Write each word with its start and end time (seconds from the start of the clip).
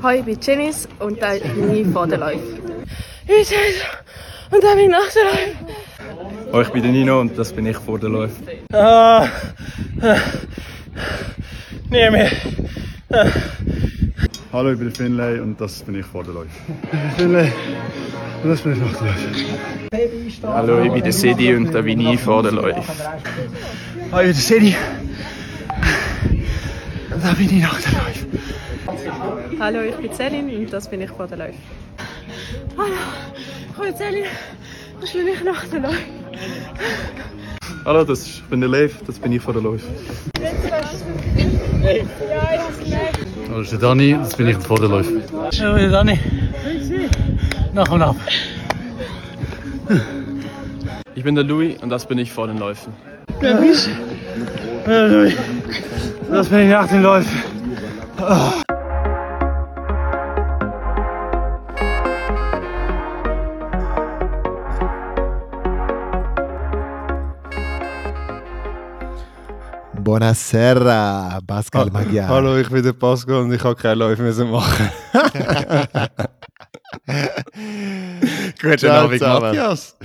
Hi, 0.00 0.18
ich 0.18 0.24
bin 0.24 0.38
Janice 0.40 0.88
und 1.00 1.20
da 1.20 1.32
bin 1.32 1.74
ich 1.74 1.88
vor 1.88 2.06
der 2.06 2.18
Läufe. 2.18 2.38
Ich 3.26 3.48
bin 3.48 3.58
und 4.52 4.62
da 4.62 4.74
bin 4.76 4.84
ich 4.84 4.90
nach 4.90 5.12
der 5.12 5.24
Läufe. 5.24 6.52
Oh, 6.52 6.60
ich 6.60 6.68
bin 6.68 6.82
der 6.84 6.92
Nino 6.92 7.20
und 7.20 7.36
das 7.36 7.52
bin 7.52 7.66
ich 7.66 7.76
vor 7.76 7.98
der 7.98 8.08
Läufe. 8.08 8.36
Ah, 8.72 9.24
ah, 9.24 10.16
nie 11.90 12.10
mehr. 12.10 12.30
Ah. 13.10 13.26
Hallo, 14.52 14.70
ich 14.70 14.78
bin 14.78 14.92
Finlay 14.92 15.40
und 15.40 15.60
das 15.60 15.82
bin 15.82 15.98
ich 15.98 16.06
vor 16.06 16.22
der 16.22 16.34
Läufe. 16.34 16.50
Finlay 17.16 17.52
und 18.44 18.50
das 18.50 18.60
bin 18.60 18.72
ich 18.74 18.78
nach 18.78 18.92
der 19.00 19.06
Läufe. 19.08 20.46
Hallo, 20.46 20.82
ich 20.84 20.92
bin 20.92 21.02
der 21.02 21.12
Sedi 21.12 21.56
und 21.56 21.74
da 21.74 21.80
bin 21.80 21.98
ich 21.98 22.20
vor 22.20 22.44
der 22.44 22.52
Läufe. 22.52 22.84
Hallo, 24.12 24.20
ich 24.20 24.26
bin 24.26 24.32
der 24.32 24.34
Sedi 24.34 24.76
und 27.12 27.24
da 27.24 27.32
bin 27.32 27.46
ich 27.46 27.62
nach 27.62 27.80
der 27.80 27.92
Läufe. 27.94 28.26
Hallo, 29.58 29.80
ich 29.80 29.96
bin 29.96 30.12
Celine 30.12 30.58
und 30.58 30.72
das 30.72 30.88
bin 30.88 31.00
ich 31.00 31.10
vor 31.10 31.26
der 31.26 31.38
Läufe. 31.38 31.54
Hallo, 32.76 32.92
ich 33.70 33.82
bin 33.82 33.96
Celine, 33.96 34.26
das 35.00 35.12
bin 35.12 35.26
ich 35.26 35.42
nach 35.42 35.64
der 35.64 35.80
Läufe. 35.80 36.02
Hallo, 37.84 38.04
das 38.04 38.20
ist, 38.20 38.26
ich 38.26 38.44
bin 38.44 38.60
der 38.60 38.68
Lev, 38.68 38.94
das 39.06 39.18
bin 39.18 39.32
ich 39.32 39.42
vor 39.42 39.54
der 39.54 39.62
Läufe. 39.62 39.86
Hallo, 43.48 43.60
ich 43.62 43.70
bin 43.70 43.80
Dani, 43.80 44.12
das 44.18 44.36
bin 44.36 44.48
ich 44.48 44.56
vor 44.58 44.78
der 44.78 44.88
Läufe. 44.88 45.22
Hallo, 45.32 45.76
ich 45.76 45.82
bin 45.82 45.92
Dani. 45.92 46.20
Nach 47.72 47.90
und 47.90 48.02
ab. 48.02 48.16
Ich 51.14 51.24
bin 51.24 51.34
der 51.34 51.44
Louis 51.44 51.82
und 51.82 51.90
das 51.90 52.06
bin 52.06 52.18
ich 52.18 52.32
vor 52.32 52.46
den 52.46 52.58
Läufen. 52.58 52.92
Wer 53.40 53.54
bist 53.56 53.88
du? 53.88 54.90
Ja, 54.90 55.06
Louis. 55.06 55.34
Das 56.30 56.48
bin 56.48 56.60
ich 56.60 56.70
nach 56.70 56.88
den 56.88 57.02
Läufen. 57.02 57.42
Oh. 58.20 58.75
Buonasera, 70.06 71.40
Pascal 71.44 71.90
Magyar. 71.90 72.28
Hallo, 72.28 72.56
ich 72.58 72.68
bin 72.68 72.80
der 72.80 72.92
Pascal 72.92 73.42
und 73.42 73.52
ich 73.52 73.64
habe 73.64 73.74
keine 73.74 73.96
Läufe 73.96 74.22
mehr 74.22 74.44
machen. 74.44 74.88
Guten 78.62 78.86
Abend, 78.86 79.20
Matthias. 79.20 79.98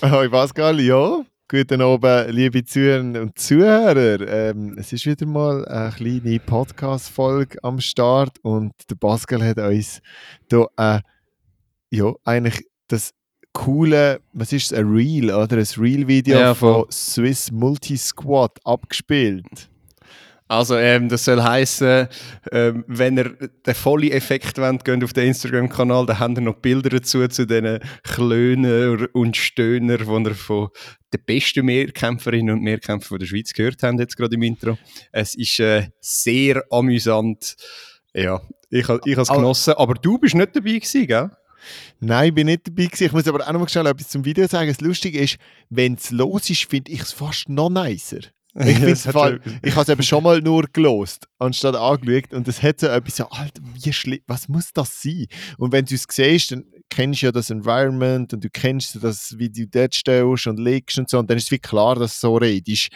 Hallo 0.00 0.30
Pascal, 0.30 0.80
ja. 0.80 1.22
Guten 1.46 1.82
Abend, 1.82 2.30
liebe 2.30 2.64
Zuhörer 2.64 3.20
und 3.20 3.38
Zuhörer. 3.38 4.26
Ähm, 4.26 4.76
es 4.78 4.94
ist 4.94 5.04
wieder 5.04 5.26
mal 5.26 5.62
eine 5.68 5.92
kleine 5.92 6.40
Podcast-Folge 6.40 7.58
am 7.62 7.80
Start 7.80 8.38
und 8.40 8.72
der 8.88 8.94
Pascal 8.94 9.44
hat 9.44 9.58
uns 9.58 10.00
hier 10.48 10.68
äh, 10.78 11.00
ja, 11.90 12.14
eigentlich 12.24 12.66
das 12.88 13.12
coole, 13.54 14.20
was 14.34 14.52
ist 14.52 14.72
es, 14.72 14.78
ein 14.78 14.86
Reel 14.92 15.32
oder 15.32 15.56
ein 15.56 15.66
Reel-Video 15.78 16.38
Ja, 16.38 16.54
von. 16.54 16.84
Swiss 16.90 17.50
Multi-Squad 17.50 18.58
abgespielt. 18.64 19.70
Also, 20.46 20.76
ähm, 20.76 21.08
das 21.08 21.24
soll 21.24 21.42
heißen, 21.42 22.06
ähm, 22.52 22.84
wenn 22.86 23.16
ihr 23.16 23.30
den 23.66 23.74
vollen 23.74 24.10
Effekt 24.10 24.58
wollt, 24.58 24.84
geht 24.84 25.02
auf 25.02 25.14
den 25.14 25.28
Instagram-Kanal, 25.28 26.04
da 26.04 26.18
habt 26.18 26.36
ihr 26.36 26.42
noch 26.42 26.56
Bilder 26.56 26.90
dazu, 26.90 27.26
zu 27.28 27.46
diesen 27.46 27.80
Klöner 28.02 29.06
und 29.14 29.38
Stöhner, 29.38 29.96
die 29.96 30.04
ihr 30.04 30.34
von 30.34 30.68
den 31.14 31.20
besten 31.24 31.64
Mehrkämpferinnen 31.64 32.56
und 32.56 32.62
Mehrkämpfern 32.62 33.18
der 33.20 33.26
Schweiz 33.26 33.54
gehört 33.54 33.82
habt, 33.82 33.98
jetzt 33.98 34.16
gerade 34.16 34.34
im 34.34 34.42
Intro. 34.42 34.76
Es 35.12 35.34
ist 35.34 35.60
äh, 35.60 35.88
sehr 36.00 36.62
amüsant. 36.70 37.56
Ja, 38.12 38.42
ich, 38.68 38.80
ich 38.82 38.86
habe 38.88 39.22
es 39.22 39.28
genossen, 39.28 39.74
aber 39.74 39.94
du 39.94 40.18
bist 40.18 40.34
nicht 40.34 40.54
dabei 40.54 40.72
gewesen, 40.72 41.06
gell? 41.06 41.30
Nein, 42.00 42.28
ich 42.28 42.34
bin 42.34 42.46
nicht 42.46 42.66
dabei 42.66 42.86
gewesen. 42.86 43.04
Ich 43.04 43.12
muss 43.12 43.28
aber 43.28 43.46
auch 43.46 43.52
noch 43.52 43.60
mal 43.60 43.68
schnell 43.68 43.86
etwas 43.86 44.08
zum 44.08 44.24
Video 44.24 44.46
sagen. 44.46 44.68
Das 44.68 44.80
Lustige 44.80 45.18
ist, 45.18 45.36
wenn 45.70 45.94
es 45.94 46.10
los 46.10 46.50
ist, 46.50 46.64
finde 46.64 46.92
ich 46.92 47.00
es 47.00 47.12
fast 47.12 47.48
noch 47.48 47.70
nicer. 47.70 48.20
Ich, 48.56 48.78
Ja, 48.78 48.94
Fall, 48.94 49.40
ich 49.62 49.72
habe 49.72 49.82
es 49.82 49.88
eben 49.88 50.02
schon 50.02 50.22
mal 50.22 50.40
nur 50.40 50.64
gelost, 50.72 51.26
anstatt 51.38 51.74
angeschaut. 51.74 52.32
Und 52.32 52.46
es 52.46 52.62
hat 52.62 52.80
so 52.80 52.86
etwas 52.86 53.16
so, 53.16 53.28
Alter, 53.28 53.62
wie 53.74 53.92
schlimm, 53.92 54.20
was 54.26 54.48
muss 54.48 54.72
das 54.72 55.02
sein? 55.02 55.26
Und 55.58 55.72
wenn 55.72 55.84
du 55.84 55.94
es 55.94 56.06
siehst, 56.08 56.52
dann 56.52 56.64
kennst 56.90 57.22
du 57.22 57.26
ja 57.26 57.32
das 57.32 57.50
Environment 57.50 58.32
und 58.32 58.44
du 58.44 58.48
kennst 58.50 59.02
das, 59.02 59.36
wie 59.38 59.50
du 59.50 59.66
dort 59.66 59.94
stehst 59.94 60.46
und 60.46 60.60
liegst 60.60 60.98
und 60.98 61.10
so. 61.10 61.18
Und 61.18 61.28
dann 61.28 61.36
ist 61.36 61.44
es 61.44 61.50
wie 61.50 61.58
klar, 61.58 61.96
dass 61.96 62.20
du 62.20 62.28
so 62.28 62.36
redest. 62.36 62.90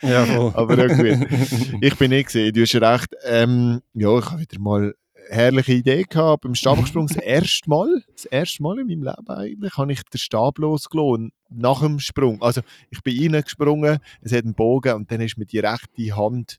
Ja, 0.00 0.24
voll. 0.24 0.52
Aber 0.54 0.78
ja, 0.78 0.86
gut. 0.86 1.28
Ich 1.80 1.94
bin 1.96 2.10
nicht 2.10 2.26
gesehen, 2.26 2.52
du 2.54 2.62
hast 2.62 2.74
recht. 2.74 3.14
Ähm, 3.24 3.82
ja, 3.92 4.18
ich 4.18 4.26
habe 4.26 4.40
wieder 4.40 4.58
mal 4.58 4.94
herrliche 5.28 5.72
Idee 5.72 6.04
gehabt 6.04 6.42
beim 6.42 6.54
Stabhochsprung. 6.54 7.06
Das 7.16 7.16
erste 7.16 7.68
Mal, 7.68 8.02
das 8.12 8.24
erste 8.26 8.62
Mal 8.62 8.78
in 8.78 8.86
meinem 8.86 9.02
Leben 9.02 9.28
eigentlich, 9.28 9.76
habe 9.76 9.92
ich 9.92 10.02
den 10.02 10.18
Stab 10.18 10.58
losgelassen 10.58 11.32
nach 11.50 11.80
dem 11.80 11.98
Sprung. 11.98 12.42
Also 12.42 12.62
ich 12.90 13.02
bin 13.02 13.34
reingesprungen, 13.34 13.98
es 14.20 14.32
hat 14.32 14.44
einen 14.44 14.54
Bogen 14.54 14.94
und 14.94 15.10
dann 15.10 15.20
ist 15.20 15.38
mir 15.38 15.46
die 15.46 15.58
rechte 15.58 16.16
Hand 16.16 16.58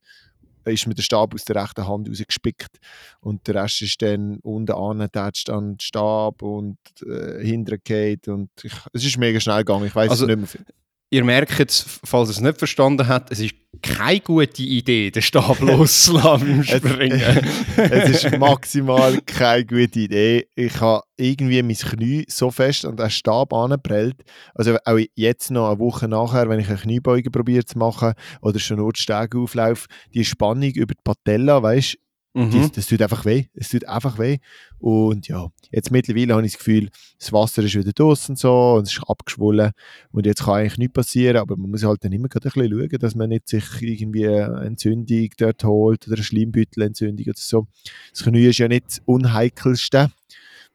ist 0.66 0.86
mir 0.86 0.96
der 0.96 1.02
Stab 1.02 1.34
aus 1.34 1.46
der 1.46 1.56
rechten 1.62 1.88
Hand 1.88 2.10
rausgespickt 2.10 2.80
und 3.22 3.48
der 3.48 3.56
Rest 3.56 3.82
ist 3.82 4.02
dann 4.02 4.40
unten 4.40 4.74
angetatscht 4.74 5.50
an 5.50 5.74
den 5.74 5.80
Stab 5.80 6.42
und 6.42 6.78
äh, 7.06 7.44
hinten 7.44 7.80
geht 7.84 8.28
und 8.28 8.50
ich, 8.64 8.74
es 8.94 9.06
ist 9.06 9.18
mega 9.18 9.40
schnell 9.40 9.60
gegangen, 9.60 9.86
ich 9.86 9.96
weiß 9.96 10.10
Also, 10.10 10.26
nicht 10.26 10.38
mehr 10.38 10.48
viel. 10.48 10.66
Ihr 11.10 11.24
merkt 11.24 11.58
jetzt, 11.58 11.86
falls 12.04 12.28
ihr 12.28 12.32
es 12.32 12.42
nicht 12.42 12.58
verstanden 12.58 13.08
habt, 13.08 13.32
es 13.32 13.40
ist 13.40 13.56
keine 13.82 14.20
gute 14.20 14.62
Idee, 14.62 15.10
den 15.10 15.22
Stab 15.22 15.62
loszulassen 15.62 16.48
beim 16.48 16.64
Springen. 16.64 17.22
es 17.78 18.24
ist 18.24 18.38
maximal 18.40 19.22
keine 19.22 19.66
gute 19.66 20.00
Idee. 20.00 20.48
Ich 20.56 20.82
habe 20.82 21.04
irgendwie 21.16 21.64
mein 21.64 21.76
Knie 21.76 22.26
so 22.28 22.52
fest 22.52 22.86
an 22.86 22.98
den 22.98 23.10
Stab 23.10 23.54
angeprellt. 23.54 24.22
Also 24.54 24.78
auch 24.84 25.00
jetzt 25.16 25.50
noch 25.50 25.70
eine 25.70 25.80
Woche 25.80 26.10
nachher, 26.10 26.50
wenn 26.50 26.60
ich 26.60 26.68
eine 26.68 26.78
Kniebeuge 26.78 27.32
probiere 27.32 27.64
zu 27.64 27.78
machen 27.78 28.14
oder 28.42 28.60
schon 28.60 28.78
nur 28.78 28.92
die 28.92 29.02
Stege 29.02 29.40
auflaufe, 29.40 29.88
die 30.14 30.26
Spannung 30.26 30.72
über 30.72 30.94
die 30.94 31.02
Patella, 31.04 31.64
weißt 31.64 31.98
Mhm. 32.38 32.52
das, 32.52 32.72
das 32.72 32.88
tut 32.88 33.02
einfach 33.02 33.26
weh. 33.26 33.46
Es 33.56 33.70
tut 33.70 33.86
einfach 33.86 34.20
weh. 34.20 34.38
Und 34.78 35.28
ja, 35.28 35.48
jetzt 35.72 35.92
mittlerweile 35.92 36.36
habe 36.36 36.46
ich 36.46 36.52
das 36.52 36.60
Gefühl, 36.60 36.90
das 37.18 37.34
Wasser 37.34 37.64
ist 37.64 37.74
wieder 37.74 37.92
draußen 37.92 38.34
und 38.34 38.38
so 38.38 38.74
und 38.76 38.84
es 38.84 38.94
ist 38.94 39.04
abgeschwollen. 39.08 39.72
Und 40.12 40.28
jetzt 40.28 40.44
kann 40.44 40.56
eigentlich 40.56 40.78
nichts 40.78 40.94
passieren, 40.94 41.38
aber 41.38 41.58
man 41.58 41.72
muss 41.72 41.84
halt 41.84 42.04
dann 42.04 42.12
immer 42.12 42.28
gerade 42.28 42.48
ein 42.48 42.52
bisschen 42.54 42.80
schauen, 42.80 43.00
dass 43.00 43.16
man 43.16 43.30
nicht 43.30 43.48
sich 43.50 43.64
irgendwie 43.82 44.28
eine 44.28 44.66
Entzündung 44.66 45.30
dort 45.38 45.64
holt 45.64 46.06
oder 46.08 46.16
eine 46.18 46.24
Schleimbeutelentzündung 46.24 47.26
oder 47.26 47.34
so. 47.36 47.68
Das 48.12 48.24
Knie 48.24 48.46
ist 48.46 48.60
ja 48.60 48.68
nicht 48.68 48.86
das 48.86 49.02
Unheikelste, 49.06 50.12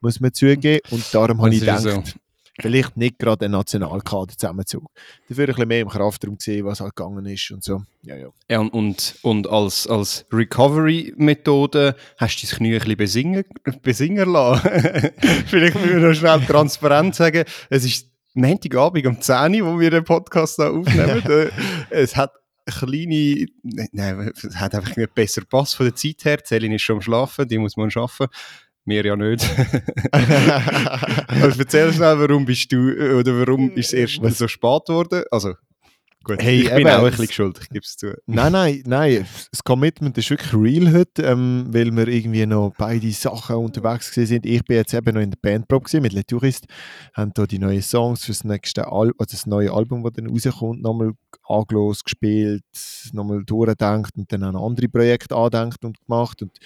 muss 0.00 0.18
man 0.18 0.32
zugeben. 0.32 0.80
Und 0.90 1.04
darum 1.14 1.40
habe 1.42 1.50
Das 1.50 1.54
ich 1.54 1.60
gedacht, 1.60 1.82
so. 1.82 2.02
Vielleicht 2.62 2.96
nicht 2.96 3.18
gerade 3.18 3.46
ein 3.46 3.50
Nationalkader 3.50 4.36
zusammenzug. 4.36 4.84
Dafür 5.28 5.44
ein 5.44 5.46
bisschen 5.48 5.68
mehr 5.68 5.80
im 5.80 5.88
Kraftraum 5.88 6.36
gesehen, 6.36 6.64
was 6.64 6.80
halt 6.80 6.94
gegangen 6.96 7.26
ist 7.26 7.50
und 7.50 7.62
so. 7.62 7.82
Ja, 8.02 8.16
ja. 8.16 8.28
Ja, 8.48 8.60
und, 8.60 9.16
und, 9.22 9.48
als, 9.48 9.86
als 9.86 10.24
Recovery-Methode 10.32 11.96
hast 12.16 12.42
du 12.42 12.46
dein 12.46 12.56
Knie 12.56 12.74
ein 12.74 12.78
bisschen 12.78 12.96
besingen, 12.96 13.44
besingen 13.82 14.32
lassen. 14.32 14.70
Vielleicht 15.46 15.74
müssen 15.74 16.00
wir 16.00 16.08
noch 16.08 16.14
schnell 16.14 16.40
transparent 16.40 17.14
sagen, 17.14 17.44
es 17.68 17.84
ist 17.84 18.08
Montagabend 18.34 19.06
um 19.06 19.20
10 19.20 19.60
Uhr, 19.60 19.74
wo 19.74 19.80
wir 19.80 19.90
den 19.90 20.04
Podcast 20.04 20.58
da 20.58 20.70
aufnehmen. 20.70 21.50
Es 21.90 22.16
hat 22.16 22.32
kleine, 22.64 23.46
nein, 23.62 24.32
es 24.34 24.56
hat 24.56 24.74
einfach 24.74 24.96
nicht 24.96 25.14
besser 25.14 25.42
gepasst 25.42 25.76
von 25.76 25.86
der 25.86 25.94
Zeit 25.94 26.24
her. 26.24 26.38
Celine 26.44 26.76
ist 26.76 26.82
schon 26.82 26.96
am 26.96 27.02
Schlafen, 27.02 27.46
die 27.48 27.58
muss 27.58 27.76
man 27.76 27.90
schaffen. 27.90 28.28
Wir 28.84 29.04
ja 29.04 29.16
nicht. 29.16 29.48
also 30.12 31.60
erzähl 31.60 31.93
schnell, 31.93 32.19
warum 32.19 32.44
bist 32.44 32.72
du, 32.72 32.91
äh, 32.91 33.15
oder 33.15 33.38
warum 33.38 33.70
ist 33.72 33.93
es 33.93 34.19
erst 34.20 34.37
so 34.37 34.48
spät 34.48 34.87
geworden? 34.87 35.22
Also, 35.31 35.54
gut, 36.24 36.42
Hey, 36.42 36.62
ich 36.62 36.68
bin 36.70 36.78
eben, 36.78 36.88
auch 36.90 37.04
ein 37.04 37.10
bisschen 37.10 37.32
schuld, 37.32 37.58
ich 37.62 37.68
gebe 37.68 37.80
es 37.84 37.96
zu. 37.96 38.14
Nein, 38.26 38.52
nein, 38.52 38.82
nein. 38.86 39.26
Das 39.50 39.62
Commitment 39.64 40.16
ist 40.18 40.30
wirklich 40.30 40.52
real 40.54 40.92
heute, 40.92 41.22
ähm, 41.22 41.66
weil 41.69 41.90
wir 41.90 42.08
irgendwie 42.08 42.46
noch 42.46 42.72
beide 42.78 43.10
Sachen 43.12 43.56
unterwegs 43.56 44.10
gewesen 44.10 44.28
sind. 44.28 44.46
Ich 44.46 44.62
bin 44.64 44.76
jetzt 44.76 44.94
eben 44.94 45.14
noch 45.14 45.20
in 45.22 45.30
der 45.30 45.38
Bandprobe 45.40 46.00
mit 46.00 46.12
Le 46.12 46.24
Tourist, 46.24 46.66
haben 47.14 47.32
da 47.34 47.46
die 47.46 47.58
neuen 47.58 47.82
Songs 47.82 48.24
für 48.24 48.32
das 48.32 48.44
nächste 48.44 48.86
Album, 48.86 49.14
also 49.19 49.32
das 49.32 49.46
neue 49.46 49.72
Album, 49.72 50.02
das 50.04 50.12
dann 50.14 50.26
rauskommt, 50.28 50.82
nochmal 50.82 51.12
angelost, 51.48 52.04
gespielt, 52.04 52.62
nochmal 53.12 53.42
durchgedacht 53.44 54.16
und 54.16 54.32
dann 54.32 54.42
an 54.44 54.56
andere 54.56 54.88
Projekte 54.88 55.34
angedenkt 55.36 55.84
und 55.84 55.98
gemacht. 56.06 56.40
Und 56.42 56.56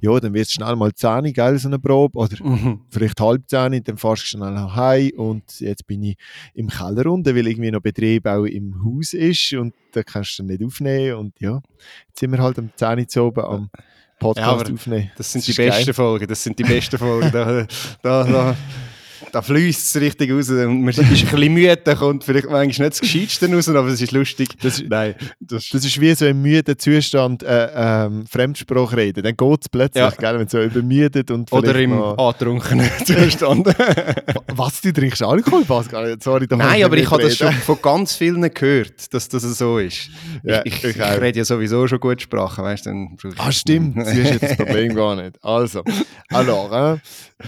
ja, 0.00 0.18
dann 0.20 0.32
wird 0.34 0.46
es 0.46 0.52
schnell 0.52 0.76
mal 0.76 0.92
10, 0.94 1.32
gell, 1.32 1.58
so 1.58 1.68
eine 1.68 1.78
Probe, 1.78 2.18
oder 2.18 2.36
Mhm. 2.40 2.82
vielleicht 2.90 3.20
halb 3.20 3.48
10, 3.48 3.82
dann 3.84 3.96
fahrst 3.96 4.22
du 4.22 4.26
schnell 4.26 4.52
nach 4.52 4.76
heim 4.76 5.10
und 5.16 5.60
jetzt 5.60 5.86
bin 5.86 6.02
ich 6.02 6.16
im 6.54 6.68
Keller 6.68 7.06
unten, 7.06 7.34
weil 7.34 7.46
irgendwie 7.46 7.70
noch 7.70 7.80
Betrieb 7.80 8.26
auch 8.26 8.44
im 8.44 8.74
Haus 8.84 8.99
ist 9.00 9.52
und 9.54 9.74
da 9.92 10.02
kannst 10.02 10.38
du 10.38 10.42
nicht 10.44 10.62
aufnehmen 10.64 11.14
und 11.16 11.40
ja, 11.40 11.60
jetzt 12.08 12.20
sind 12.20 12.32
wir 12.32 12.38
halt 12.38 12.58
am 12.58 12.70
10 12.74 13.06
Uhr 13.16 13.26
oben 13.26 13.44
am 13.44 13.70
Podcast 14.18 14.48
aber 14.48 14.72
aufnehmen. 14.74 15.10
Das 15.16 15.32
sind 15.32 15.46
Das 15.46 15.54
die 15.54 15.62
geil. 15.62 15.70
besten 15.70 15.94
Folgen, 15.94 16.26
das 16.28 16.42
sind 16.42 16.58
die 16.58 16.62
besten 16.64 16.98
Folgen. 16.98 17.30
Da, 17.32 17.66
da, 18.02 18.24
da, 18.24 18.56
da 19.32 19.42
fließt 19.42 19.96
es 19.96 20.00
richtig 20.00 20.32
raus 20.32 20.48
und 20.50 20.80
man 20.80 20.88
ist 20.88 20.98
ein 21.00 21.08
bisschen 21.08 21.52
müde, 21.54 21.76
da 21.76 21.94
kommt 21.94 22.24
vielleicht 22.24 22.48
manchmal 22.50 22.88
nicht 22.88 22.92
das 22.92 23.00
Gescheitste 23.00 23.52
raus, 23.52 23.68
aber 23.68 23.88
es 23.88 24.00
ist 24.00 24.12
lustig. 24.12 24.48
Das, 24.62 24.82
Nein, 24.88 25.14
das, 25.40 25.68
das 25.70 25.84
ist 25.84 26.00
wie 26.00 26.14
so 26.14 26.26
im 26.26 26.42
müden 26.42 26.78
Zustand 26.78 27.42
äh, 27.42 27.68
ähm, 27.74 28.24
Fremdsprache 28.26 28.96
reden. 28.96 29.22
Dann 29.22 29.36
geht 29.36 29.58
es 29.62 29.68
plötzlich, 29.68 30.02
Ja. 30.02 30.10
gell, 30.10 30.38
wenn 30.38 30.46
du 30.46 30.50
so 30.50 30.62
übermüdet 30.62 31.30
und 31.30 31.52
oder 31.52 31.74
im 31.78 31.92
antrunkenen 31.92 32.88
Zustand. 33.04 33.66
Was, 34.54 34.80
du 34.80 34.92
trinkst 34.92 35.22
Alkohol, 35.22 35.64
Pascal? 35.64 36.16
Sorry, 36.22 36.46
da 36.46 36.56
Nein, 36.56 36.82
aber 36.84 36.96
ich 36.96 37.10
habe 37.10 37.22
das 37.22 37.36
schon 37.36 37.52
von 37.52 37.78
ganz 37.80 38.14
vielen 38.14 38.42
gehört, 38.52 39.12
dass 39.14 39.28
das 39.28 39.42
so 39.42 39.78
ist. 39.78 40.10
Ja, 40.42 40.62
ich, 40.64 40.82
ich, 40.84 40.96
ich 40.96 41.00
rede 41.00 41.38
ja 41.38 41.44
sowieso 41.44 41.86
schon 41.86 42.00
gut 42.00 42.20
Sprache, 42.22 42.62
weißt 42.62 42.86
du? 42.86 43.08
Ah, 43.38 43.52
stimmt. 43.52 43.96
Das 44.00 44.14
ist 44.16 44.30
jetzt 44.30 44.42
das 44.42 44.56
Problem 44.56 44.94
gar 44.94 45.14
nicht. 45.16 45.36
Also, 45.42 45.82
alors, 46.30 46.98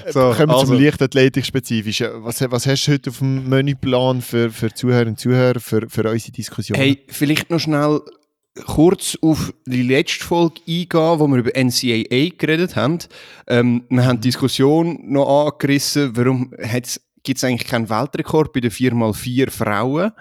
äh, 0.05 0.11
So, 0.13 0.33
kommen 0.33 0.49
wir 0.49 0.55
also. 0.55 0.67
zum 0.67 0.77
Leichtathletik-Spezifischen. 1.63 2.25
Was, 2.25 2.41
was 2.51 2.67
hast 2.67 2.87
du 2.87 2.93
heute 2.93 3.11
auf 3.11 3.19
dem 3.19 3.49
Menüplan 3.49 4.21
für, 4.23 4.51
für 4.51 4.73
Zuhörerinnen 4.73 5.15
und 5.15 5.21
Zuhörer, 5.21 5.61
für, 5.61 5.89
für 5.89 6.09
unsere 6.09 6.33
Diskussion? 6.33 6.79
Hey, 6.79 7.05
vielleicht 7.09 7.51
noch 7.51 7.61
schnell 7.61 8.01
kurz 8.67 9.17
auf 9.23 9.53
die 9.67 9.83
letzte 9.83 10.25
Folge 10.25 10.61
eingehen, 10.69 11.19
wo 11.19 11.27
wir 11.27 11.39
über 11.39 11.53
NCAA 11.55 12.37
geredet 12.37 12.77
haben. 12.77 12.99
Ähm, 13.47 13.85
wir 13.89 14.05
haben 14.05 14.21
die 14.21 14.29
Diskussion 14.29 14.99
noch 15.11 15.47
angerissen, 15.47 16.15
warum 16.17 16.53
gibt 17.23 17.39
es 17.39 17.45
eigentlich 17.45 17.69
keinen 17.69 17.89
Weltrekord 17.89 18.53
bei 18.53 18.61
den 18.61 18.71
4x4 18.71 19.51
Frauen. 19.51 20.13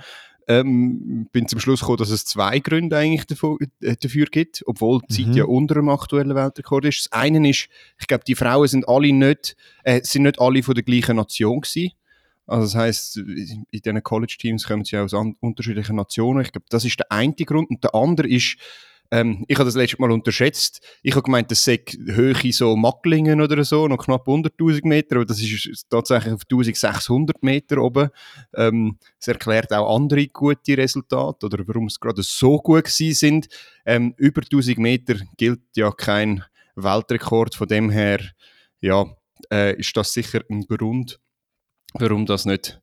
Ähm, 0.48 1.28
bin 1.32 1.48
zum 1.48 1.60
Schluss 1.60 1.82
gekommen, 1.82 1.98
dass 1.98 2.10
es 2.10 2.26
zwei 2.26 2.60
Gründe 2.60 2.98
eigentlich 2.98 3.26
dafür, 3.26 3.58
äh, 3.82 3.96
dafür 3.96 4.26
gibt, 4.26 4.64
obwohl 4.66 5.02
die 5.10 5.16
Zeit 5.16 5.28
Mhm. 5.28 5.34
ja 5.34 5.44
unter 5.46 5.76
dem 5.76 5.90
aktuellen 5.90 6.36
Weltrekord 6.36 6.86
ist. 6.86 7.06
Das 7.06 7.12
eine 7.12 7.50
ist, 7.50 7.70
ich 8.00 8.08
glaube, 8.08 8.24
die 8.26 8.36
Frauen 8.36 8.68
sind 8.68 8.88
alle 8.88 9.14
nicht, 9.14 9.56
äh, 9.84 10.02
sind 10.04 10.24
nicht 10.24 10.40
alle 10.40 10.64
von 10.64 10.74
der 10.74 10.84
gleichen 10.84 11.16
Nation 11.18 11.62
gewesen. 11.62 11.92
Also 12.48 12.64
das 12.66 12.76
heißt, 12.76 13.18
in 13.18 13.66
diesen 13.72 14.04
College-Teams 14.04 14.68
kommen 14.68 14.84
sie 14.84 14.98
aus 14.98 15.14
an 15.14 15.36
unterschiedlichen 15.40 15.96
Nationen. 15.96 16.42
Ich 16.42 16.52
glaube, 16.52 16.66
das 16.70 16.84
ist 16.84 17.00
der 17.00 17.12
eine 17.12 17.34
Grund. 17.34 17.70
Und 17.70 17.84
der 17.84 17.96
andere 17.96 18.28
ist, 18.28 18.58
ähm, 19.12 19.44
ich 19.50 19.58
habe 19.58 19.66
das 19.66 19.76
letzte 19.76 20.02
Mal 20.02 20.10
unterschätzt. 20.10 20.82
Ich 21.04 21.12
habe 21.14 21.24
gemeint, 21.24 21.52
das 21.52 21.64
sei 21.64 21.84
Höhe 22.08 22.34
so 22.54 22.78
Macklingen 22.78 23.42
oder 23.42 23.64
so, 23.66 23.88
noch 23.88 24.06
knapp 24.06 24.28
unter 24.28 24.50
1000 24.50 24.86
Meter, 24.86 25.18
aber 25.18 25.26
das 25.26 25.42
ist 25.42 25.86
tatsächlich 25.90 26.34
auf 26.34 26.44
1600 26.50 27.44
Meter 27.44 27.80
oben. 27.80 28.10
Ähm, 28.56 28.98
das 29.20 29.28
erklärt 29.28 29.74
auch 29.74 29.94
andere 29.94 30.28
gute 30.28 30.78
Resultate 30.78 31.46
oder 31.46 31.68
warum 31.68 31.88
es 31.88 32.00
gerade 32.00 32.24
so 32.24 32.58
gut 32.58 32.86
gewesen 32.86 33.14
sind. 33.14 33.48
Ähm, 33.86 34.14
über 34.18 34.42
1000 34.42 34.78
Meter 34.78 35.16
gilt 35.36 35.62
ja 35.76 35.92
kein 35.92 36.46
Weltrekord, 36.76 37.54
von 37.56 37.68
dem 37.68 37.90
her, 37.90 38.22
ja, 38.80 39.06
äh, 39.52 39.76
ist 39.78 39.96
das 39.98 40.14
sicher 40.14 40.42
ein 40.50 40.66
Grund, 40.68 41.20
warum 41.94 42.26
das 42.26 42.46
nicht 42.46 42.82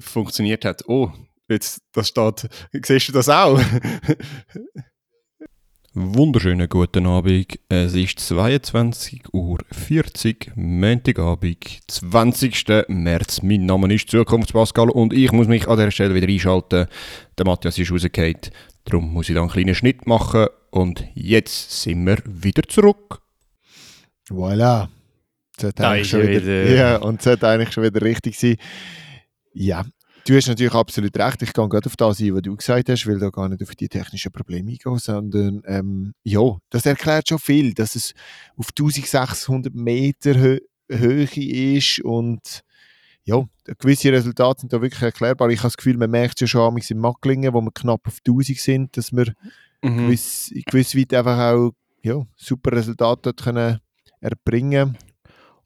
funktioniert 0.00 0.64
hat. 0.64 0.82
Oh, 0.88 1.12
jetzt, 1.48 1.82
das 1.92 2.08
steht, 2.08 2.48
siehst 2.72 3.10
du 3.10 3.12
das 3.12 3.28
auch? 3.28 3.60
Wunderschönen 5.94 6.70
guten 6.70 7.06
Abend. 7.06 7.58
Es 7.68 7.92
ist 7.92 8.18
22.40 8.18 9.26
Uhr, 9.34 9.58
Montagabend, 10.54 11.80
20. 11.86 12.88
März. 12.88 13.42
Mein 13.42 13.66
Name 13.66 13.92
ist 13.92 14.08
Zukunftspascal 14.08 14.88
und 14.88 15.12
ich 15.12 15.32
muss 15.32 15.48
mich 15.48 15.68
an 15.68 15.76
der 15.76 15.90
Stelle 15.90 16.14
wieder 16.14 16.28
einschalten. 16.28 16.86
Der 17.36 17.44
Matthias 17.44 17.76
ist 17.76 17.92
rausgefallen, 17.92 18.38
darum 18.86 19.12
muss 19.12 19.28
ich 19.28 19.34
da 19.34 19.42
einen 19.42 19.50
kleinen 19.50 19.74
Schnitt 19.74 20.06
machen 20.06 20.46
und 20.70 21.04
jetzt 21.12 21.82
sind 21.82 22.06
wir 22.06 22.16
wieder 22.24 22.62
zurück. 22.62 23.20
Voilà. 24.30 24.88
Das 25.58 25.68
hat 25.68 25.78
Da 25.78 25.90
eigentlich 25.90 26.00
ist 26.04 26.08
schon 26.08 26.20
er 26.22 26.28
wieder, 26.28 26.40
wieder. 26.40 26.74
Ja, 26.74 26.96
und 26.96 27.20
es 27.20 27.26
hat 27.26 27.44
eigentlich 27.44 27.72
schon 27.74 27.84
wieder 27.84 28.00
richtig 28.00 28.38
sein. 28.38 28.56
Ja, 29.52 29.84
du 30.26 30.36
hast 30.36 30.48
natürlich 30.48 30.74
absolut 30.74 31.16
recht. 31.16 31.42
Ich 31.42 31.52
gehe 31.52 31.68
gerade 31.68 31.86
auf 31.86 31.96
das 31.96 32.20
ein, 32.20 32.34
was 32.34 32.42
du 32.42 32.56
gesagt 32.56 32.88
hast, 32.88 33.06
will 33.06 33.18
da 33.18 33.30
gar 33.30 33.48
nicht 33.48 33.62
auf 33.62 33.74
die 33.74 33.88
technischen 33.88 34.32
Probleme 34.32 34.70
eingehen, 34.70 34.98
sondern 34.98 35.62
ähm, 35.66 36.14
ja, 36.22 36.58
das 36.70 36.86
erklärt 36.86 37.28
schon 37.28 37.38
viel, 37.38 37.74
dass 37.74 37.96
es 37.96 38.14
auf 38.56 38.68
1600 38.68 39.74
Meter 39.74 40.34
Hö 40.38 40.58
Höhe 40.90 41.24
ist 41.24 42.00
und 42.00 42.62
ja, 43.24 43.42
gewisse 43.78 44.12
Resultate 44.12 44.62
sind 44.62 44.72
da 44.74 44.82
wirklich 44.82 45.00
erklärbar. 45.00 45.48
Ich 45.48 45.60
habe 45.60 45.68
das 45.68 45.76
Gefühl, 45.76 45.96
man 45.96 46.10
merkt 46.10 46.34
es 46.34 46.40
ja 46.40 46.46
schon 46.48 46.76
in 46.76 46.98
Macklingen, 46.98 47.54
wo 47.54 47.62
wir 47.62 47.70
knapp 47.72 48.06
auf 48.06 48.18
1000 48.26 48.58
sind, 48.58 48.96
dass 48.96 49.12
wir 49.12 49.32
Mhm. 49.82 50.06
gewiss, 50.06 50.50
in 50.50 50.62
gewisser 50.62 50.98
Weise 50.98 51.18
einfach 51.18 51.38
auch 51.38 51.72
ja, 52.02 52.24
super 52.36 52.72
Resultate 52.72 53.20
dort 53.22 53.42
können 53.42 53.80
erbringen 54.20 54.96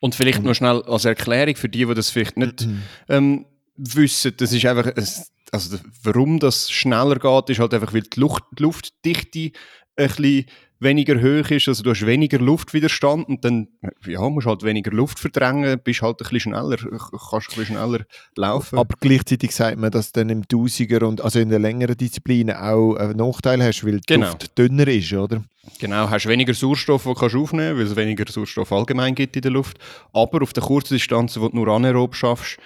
Und 0.01 0.15
vielleicht 0.15 0.43
noch 0.43 0.55
schnell 0.55 0.83
als 0.83 1.05
Erklärung 1.05 1.57
für 1.57 1.69
die, 1.69 1.85
die 1.85 1.95
das 1.95 2.11
vielleicht 2.11 2.37
nicht 2.37 2.67
ähm, 3.09 3.47
wissen, 3.77 4.33
das 4.37 4.53
ist 4.53 4.65
einfach, 4.67 4.87
ein, 4.87 5.07
also 5.53 5.77
der- 5.77 5.87
warum 6.03 6.39
das 6.39 6.71
schneller 6.71 7.17
geht, 7.19 7.51
ist 7.51 7.61
halt 7.61 7.75
einfach, 7.75 7.93
weil 7.93 8.03
die, 8.03 8.21
Luft, 8.21 8.43
die 8.59 8.63
Luftdichte 8.63 9.51
ein 9.99 10.09
bisschen 10.09 10.45
weniger 10.79 11.15
hoch 11.17 11.51
ist, 11.51 11.69
also 11.69 11.83
du 11.83 11.91
hast 11.91 12.05
weniger 12.05 12.39
Luftwiderstand 12.39 13.29
und 13.29 13.43
dann 13.47 13.69
ja, 14.07 14.21
musst 14.29 14.47
halt 14.47 14.63
weniger 14.63 14.91
Luft 14.91 15.19
verdrängen, 15.19 15.81
bist 15.83 16.03
halt 16.03 16.21
ein 16.21 16.29
bisschen 16.29 16.53
schneller, 16.53 16.77
kannst 16.77 17.33
ein 17.33 17.41
bisschen 17.57 17.65
schneller 17.65 18.05
laufen. 18.37 18.79
Aber 18.79 18.95
gleichzeitig 19.01 19.55
sagt 19.55 19.79
man, 19.79 19.91
dass 19.91 20.13
dann 20.13 20.29
im 20.29 20.47
Tausiger 20.47 21.07
und 21.09 21.23
also 21.23 21.39
in 21.39 21.49
den 21.49 21.63
längeren 21.63 21.97
Disziplinen 21.97 22.55
auch 22.57 22.95
einen 22.97 23.17
Nachteil 23.17 23.63
hast, 23.63 23.87
weil 23.87 24.01
die 24.01 24.07
Genau. 24.07 24.27
Luft 24.33 24.59
dünner 24.59 24.87
ist, 24.89 25.11
oder? 25.15 25.43
Genau, 25.79 26.11
hast 26.11 26.27
weniger 26.27 26.53
Sauerstoff, 26.53 27.05
den 27.05 27.15
kannst 27.15 27.35
du 27.35 27.43
aufnehmen, 27.43 27.79
weil 27.79 27.87
es 27.87 27.97
weniger 27.97 28.31
Sauerstoff 28.31 28.71
allgemein 28.71 29.15
gibt 29.15 29.35
in 29.37 29.43
der 29.43 29.51
Luft. 29.53 29.79
Aber 30.13 30.43
auf 30.43 30.53
den 30.53 30.63
kurzen 30.63 30.95
Distanzen, 30.95 31.41
wo 31.41 31.49
du 31.49 31.57
nur 31.57 31.69
anaerob 31.69 32.15
schaffst, 32.15 32.59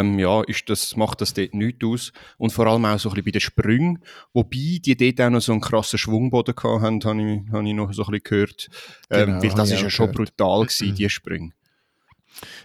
ähm, 0.00 0.18
ja, 0.18 0.42
ist 0.42 0.68
das, 0.68 0.96
macht 0.96 1.20
das 1.20 1.34
dort 1.34 1.54
nichts 1.54 1.84
aus. 1.84 2.12
Und 2.38 2.52
vor 2.52 2.66
allem 2.66 2.84
auch 2.84 2.98
so 2.98 3.08
ein 3.08 3.14
bisschen 3.14 3.24
bei 3.24 3.30
den 3.32 3.40
Sprüngen, 3.40 3.98
wobei 4.32 4.78
die 4.84 4.96
dort 4.96 5.20
auch 5.20 5.30
noch 5.30 5.40
so 5.40 5.52
einen 5.52 5.60
krassen 5.60 5.98
Schwungboden 5.98 6.54
haben, 6.62 7.04
habe 7.04 7.22
ich, 7.22 7.52
habe 7.52 7.68
ich 7.68 7.74
noch 7.74 7.92
so 7.92 8.04
ein 8.04 8.10
bisschen 8.10 8.22
gehört. 8.24 8.68
Ähm, 9.10 9.26
Genau, 9.26 9.42
weil 9.42 9.50
das 9.50 9.70
ist 9.70 9.82
ja 9.82 9.90
schon 9.90 10.12
gehört. 10.12 10.36
brutal 10.36 10.66
gewesen, 10.66 10.94
die 10.94 11.08
Sprünge. 11.08 11.52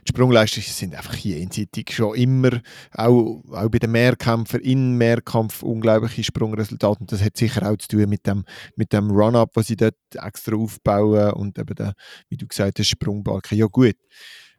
Die 0.05 0.09
Sprungleistungen 0.09 0.65
sind 0.65 0.95
einfach 0.95 1.15
jenseitig 1.15 1.93
schon 1.93 2.15
immer, 2.15 2.61
auch, 2.93 3.41
auch 3.51 3.69
bei 3.69 3.79
den 3.79 3.91
Mehrkämpfern, 3.91 4.59
in 4.61 4.97
Mehrkampf 4.97 5.63
unglaubliche 5.63 6.23
Sprungresultate. 6.25 6.99
Und 6.99 7.11
das 7.11 7.23
hat 7.23 7.37
sicher 7.37 7.69
auch 7.69 7.77
zu 7.77 7.87
tun 7.87 8.09
mit 8.09 8.27
dem, 8.27 8.43
mit 8.75 8.91
dem 8.91 9.09
Run-Up, 9.09 9.51
was 9.53 9.67
sie 9.67 9.77
dort 9.77 9.95
extra 10.13 10.55
aufbauen 10.55 11.31
und 11.33 11.57
eben 11.57 11.75
der, 11.75 11.93
wie 12.27 12.37
du 12.37 12.47
gesagt 12.47 12.79
hast, 12.79 12.89
Sprungbalken. 12.89 13.57
Ja 13.57 13.67
gut, 13.67 13.95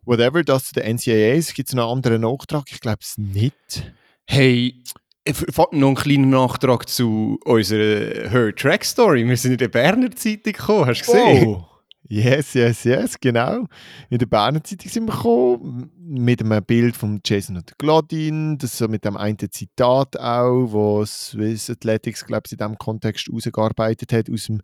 whatever, 0.04 0.42
das 0.42 0.64
zu 0.64 0.74
den 0.74 0.96
NCAAs, 0.96 1.54
gibt 1.54 1.68
es 1.68 1.74
noch 1.74 1.84
einen 1.84 1.98
anderen 1.98 2.22
Nachtrag? 2.22 2.64
Ich 2.70 2.80
glaube 2.80 2.98
es 3.00 3.16
nicht. 3.18 3.92
Hey, 4.26 4.82
noch 5.26 5.70
einen 5.70 5.94
kleinen 5.94 6.30
Nachtrag 6.30 6.88
zu 6.88 7.38
unserer 7.44 8.30
Her 8.30 8.54
Track 8.54 8.84
Story. 8.84 9.26
Wir 9.26 9.36
sind 9.36 9.52
in 9.52 9.58
der 9.58 9.68
Berner 9.68 10.10
Zeitung 10.10 10.52
gekommen, 10.52 10.86
hast 10.86 11.02
du 11.02 11.12
gesehen? 11.12 11.46
Oh, 11.48 11.66
yes, 12.12 12.52
yes, 12.54 12.84
yes, 12.84 13.18
genau. 13.20 13.66
In 14.10 14.18
der 14.18 14.26
Berner 14.26 14.62
Zeitung 14.62 14.90
sind 14.90 15.06
wir 15.06 15.12
gekommen, 15.14 15.90
mit 15.98 16.42
einem 16.42 16.62
Bild 16.64 16.94
von 16.96 17.20
Jason 17.24 17.56
und 17.56 17.78
Glodin, 17.78 18.58
das 18.58 18.76
so 18.76 18.86
mit 18.86 19.04
dem 19.04 19.16
einen 19.16 19.38
Zitat 19.38 20.18
auch, 20.18 20.66
wo 20.72 21.04
Swiss 21.06 21.70
Athletics, 21.70 22.24
glaube 22.26 22.42
ich, 22.46 22.52
in 22.52 22.58
diesem 22.58 22.76
Kontext 22.76 23.30
ausgearbeitet 23.32 24.12
hat 24.12 24.28
aus 24.30 24.44
dem, 24.46 24.60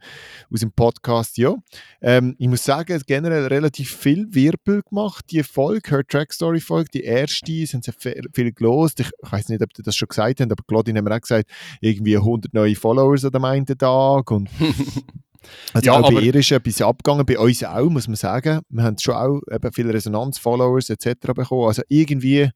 aus 0.53 0.61
dem 0.61 0.73
Podcast. 0.73 1.39
Ja, 1.39 1.55
ähm, 2.03 2.35
ich 2.39 2.49
muss 2.49 2.65
sagen, 2.65 2.93
es 2.93 3.07
generell 3.07 3.47
relativ 3.47 3.97
viel 3.97 4.27
Wirbel 4.35 4.83
gemacht, 4.83 5.25
die 5.31 5.43
Folge, 5.43 5.91
Her 5.91 6.07
Track 6.07 6.33
Story 6.35 6.61
Folge, 6.61 6.91
die 6.93 7.05
erste, 7.05 7.67
sind 7.67 7.85
sehr 7.85 7.95
fe- 7.95 8.21
viel 8.35 8.53
gelost. 8.53 9.01
Ich, 9.01 9.11
ich 9.25 9.33
weiß 9.33 9.49
nicht, 9.49 9.63
ob 9.63 9.73
die 9.73 9.83
das 9.83 9.97
schon 9.97 10.09
gesagt 10.09 10.41
haben, 10.41 10.53
aber 10.53 10.65
Glodin 10.67 10.99
haben 10.99 11.07
wir 11.07 11.17
auch 11.17 11.21
gesagt, 11.21 11.49
irgendwie 11.81 12.17
100 12.17 12.53
neue 12.53 12.77
Followers 12.77 13.25
an 13.25 13.33
dem 13.33 13.45
einen 13.45 13.65
Tag 13.67 14.31
und 14.31 14.51
also 15.73 15.87
Ja, 15.87 16.01
auch 16.01 16.13
bei 16.13 16.21
ihr 16.21 16.35
ist 16.35 16.51
etwas 16.51 16.81
abgegangen, 16.81 17.27
bei 17.27 17.39
uns 17.39 17.63
auch, 17.65 17.89
muss 17.89 18.09
man 18.09 18.17
sagen. 18.17 18.61
Wir 18.69 18.85
haben 18.85 18.99
schon 18.99 19.15
auch 19.15 19.41
eben 19.51 19.73
viele 19.73 19.95
Resonanz-Followers 19.95 20.91
etc. 20.91 21.15
bekommen. 21.35 21.67
Also 21.69 21.83
irgendwie 21.89 22.51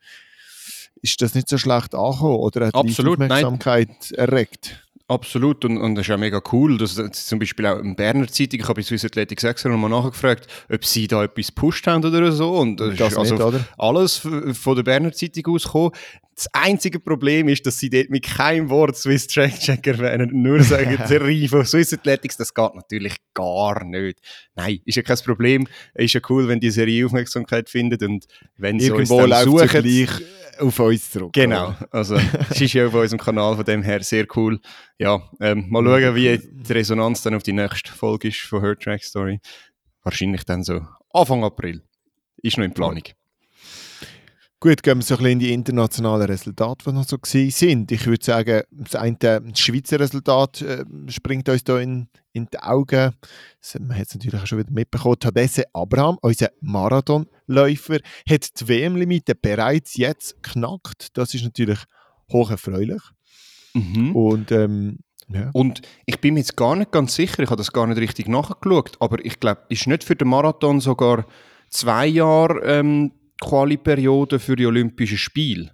ist 1.02 1.20
das 1.20 1.34
nicht 1.34 1.48
so 1.48 1.58
schlecht 1.58 1.94
angekommen 1.94 2.36
oder 2.36 2.66
hat 2.66 2.74
Absolut, 2.74 3.18
die 3.18 3.22
nein. 3.22 3.44
Aufmerksamkeit 3.44 4.12
erregt. 4.12 4.81
Absolut, 5.08 5.64
und, 5.64 5.78
und 5.78 5.94
das 5.94 6.04
ist 6.04 6.08
ja 6.08 6.16
mega 6.16 6.40
cool. 6.52 6.78
dass 6.78 6.94
dass 6.94 7.26
zum 7.26 7.38
Beispiel 7.38 7.66
auch 7.66 7.78
in 7.78 7.96
Berner 7.96 8.28
Zeitung, 8.28 8.60
ich 8.60 8.64
habe 8.64 8.74
bei 8.74 8.82
Swiss 8.82 9.04
Athletics 9.04 9.44
extra 9.44 9.68
nochmal 9.68 9.90
nachgefragt, 9.90 10.46
ob 10.70 10.84
sie 10.84 11.06
da 11.06 11.24
etwas 11.24 11.48
gepusht 11.48 11.86
haben 11.86 12.04
oder 12.04 12.32
so. 12.32 12.52
Und 12.52 12.78
das, 12.78 12.96
Das 12.96 13.12
ist 13.12 13.18
also 13.18 13.34
nicht, 13.34 13.44
oder? 13.44 13.64
alles 13.78 14.16
von 14.16 14.76
der 14.76 14.82
Berner 14.82 15.12
Zeitung 15.12 15.54
ausgekommen. 15.54 15.92
Das 16.34 16.48
einzige 16.54 16.98
Problem 16.98 17.48
ist, 17.48 17.66
dass 17.66 17.78
sie 17.78 17.90
dort 17.90 18.08
mit 18.08 18.24
keinem 18.24 18.70
Wort 18.70 18.96
Swiss 18.96 19.26
Track 19.26 19.58
Check 19.60 19.86
erwähnen, 19.86 20.30
nur 20.32 20.60
sagen, 20.62 20.98
Serie 21.06 21.48
von 21.48 21.66
Swiss 21.66 21.92
Athletics, 21.92 22.38
das 22.38 22.54
geht 22.54 22.74
natürlich 22.74 23.16
gar 23.34 23.84
nicht. 23.84 24.18
Nein, 24.54 24.80
ist 24.84 24.94
ja 24.94 25.02
kein 25.02 25.18
Problem. 25.18 25.68
Ist 25.94 26.14
ja 26.14 26.20
cool, 26.30 26.48
wenn 26.48 26.58
die 26.58 26.70
Serie 26.70 27.04
Aufmerksamkeit 27.04 27.68
findet 27.68 28.02
und 28.02 28.24
wenn 28.56 28.80
sie 28.80 28.90
uns 28.90 29.10
Irgendwo 29.10 29.26
dann 29.26 29.46
läuft 29.46 29.72
sie 29.72 30.04
suchen, 30.06 30.24
auf 30.58 30.78
uns 30.78 31.10
zurück. 31.10 31.32
Genau, 31.32 31.74
also 31.90 32.16
es 32.50 32.60
ist 32.60 32.72
ja 32.72 32.86
auf 32.86 32.94
unserem 32.94 33.20
Kanal, 33.20 33.56
von 33.56 33.64
dem 33.64 33.82
her 33.82 34.02
sehr 34.02 34.26
cool. 34.36 34.60
Ja, 34.98 35.22
ähm, 35.40 35.66
mal 35.68 35.84
schauen, 35.84 36.14
wie 36.14 36.38
die 36.38 36.72
Resonanz 36.72 37.22
dann 37.22 37.34
auf 37.34 37.42
die 37.42 37.52
nächste 37.52 37.92
Folge 37.92 38.28
ist 38.28 38.40
von 38.40 38.60
Her 38.62 38.78
Track 38.78 39.02
Story. 39.02 39.40
Wahrscheinlich 40.02 40.44
dann 40.44 40.62
so 40.62 40.80
Anfang 41.12 41.44
April. 41.44 41.82
Ist 42.42 42.58
noch 42.58 42.64
in 42.64 42.74
Planung. 42.74 43.02
Gut, 44.62 44.84
gehen 44.84 44.98
wir 44.98 45.02
so 45.02 45.14
ein 45.14 45.18
bisschen 45.18 45.32
in 45.32 45.38
die 45.40 45.52
internationalen 45.52 46.30
Resultate, 46.30 46.84
die 46.86 46.92
noch 46.92 47.04
so 47.04 47.18
sind. 47.24 47.90
Ich 47.90 48.06
würde 48.06 48.24
sagen, 48.24 48.62
das 48.70 48.94
eine 48.94 49.16
das 49.16 49.58
Schweizer 49.58 49.98
Resultat 49.98 50.62
äh, 50.62 50.84
springt 51.08 51.48
uns 51.48 51.64
da 51.64 51.80
in, 51.80 52.08
in 52.32 52.46
die 52.46 52.60
Augen. 52.60 53.10
Das, 53.60 53.76
man 53.80 53.98
hat 53.98 54.06
es 54.06 54.14
natürlich 54.14 54.40
auch 54.40 54.46
schon 54.46 54.58
wieder 54.58 54.70
mitbekommen. 54.70 55.18
Tadesse 55.18 55.64
Abraham, 55.72 56.16
unser 56.22 56.50
Marathonläufer, 57.52 57.98
hat 58.28 58.60
die 58.60 58.68
WM-Limite 58.68 59.34
bereits 59.34 59.96
jetzt 59.96 60.42
geknackt. 60.42 61.16
Das 61.16 61.34
ist 61.34 61.44
natürlich 61.44 61.78
hoch 62.30 62.50
erfreulich. 62.50 63.02
Mhm. 63.74 64.14
Und 64.16 64.52
ähm, 64.52 64.98
ja. 65.28 65.50
Und 65.52 65.80
ich 66.04 66.20
bin 66.20 66.34
mir 66.34 66.40
jetzt 66.40 66.56
gar 66.56 66.76
nicht 66.76 66.92
ganz 66.92 67.14
sicher, 67.14 67.42
ich 67.42 67.48
habe 67.48 67.56
das 67.56 67.72
gar 67.72 67.86
nicht 67.86 67.98
richtig 67.98 68.28
nachgeschaut, 68.28 68.96
aber 69.00 69.24
ich 69.24 69.40
glaube, 69.40 69.62
ist 69.70 69.86
nicht 69.86 70.04
für 70.04 70.16
den 70.16 70.28
Marathon 70.28 70.80
sogar 70.80 71.26
zwei 71.70 72.06
Jahre 72.06 72.60
ähm, 72.64 73.12
Quali-Periode 73.40 74.38
für 74.38 74.56
die 74.56 74.66
Olympischen 74.66 75.16
Spiele? 75.16 75.70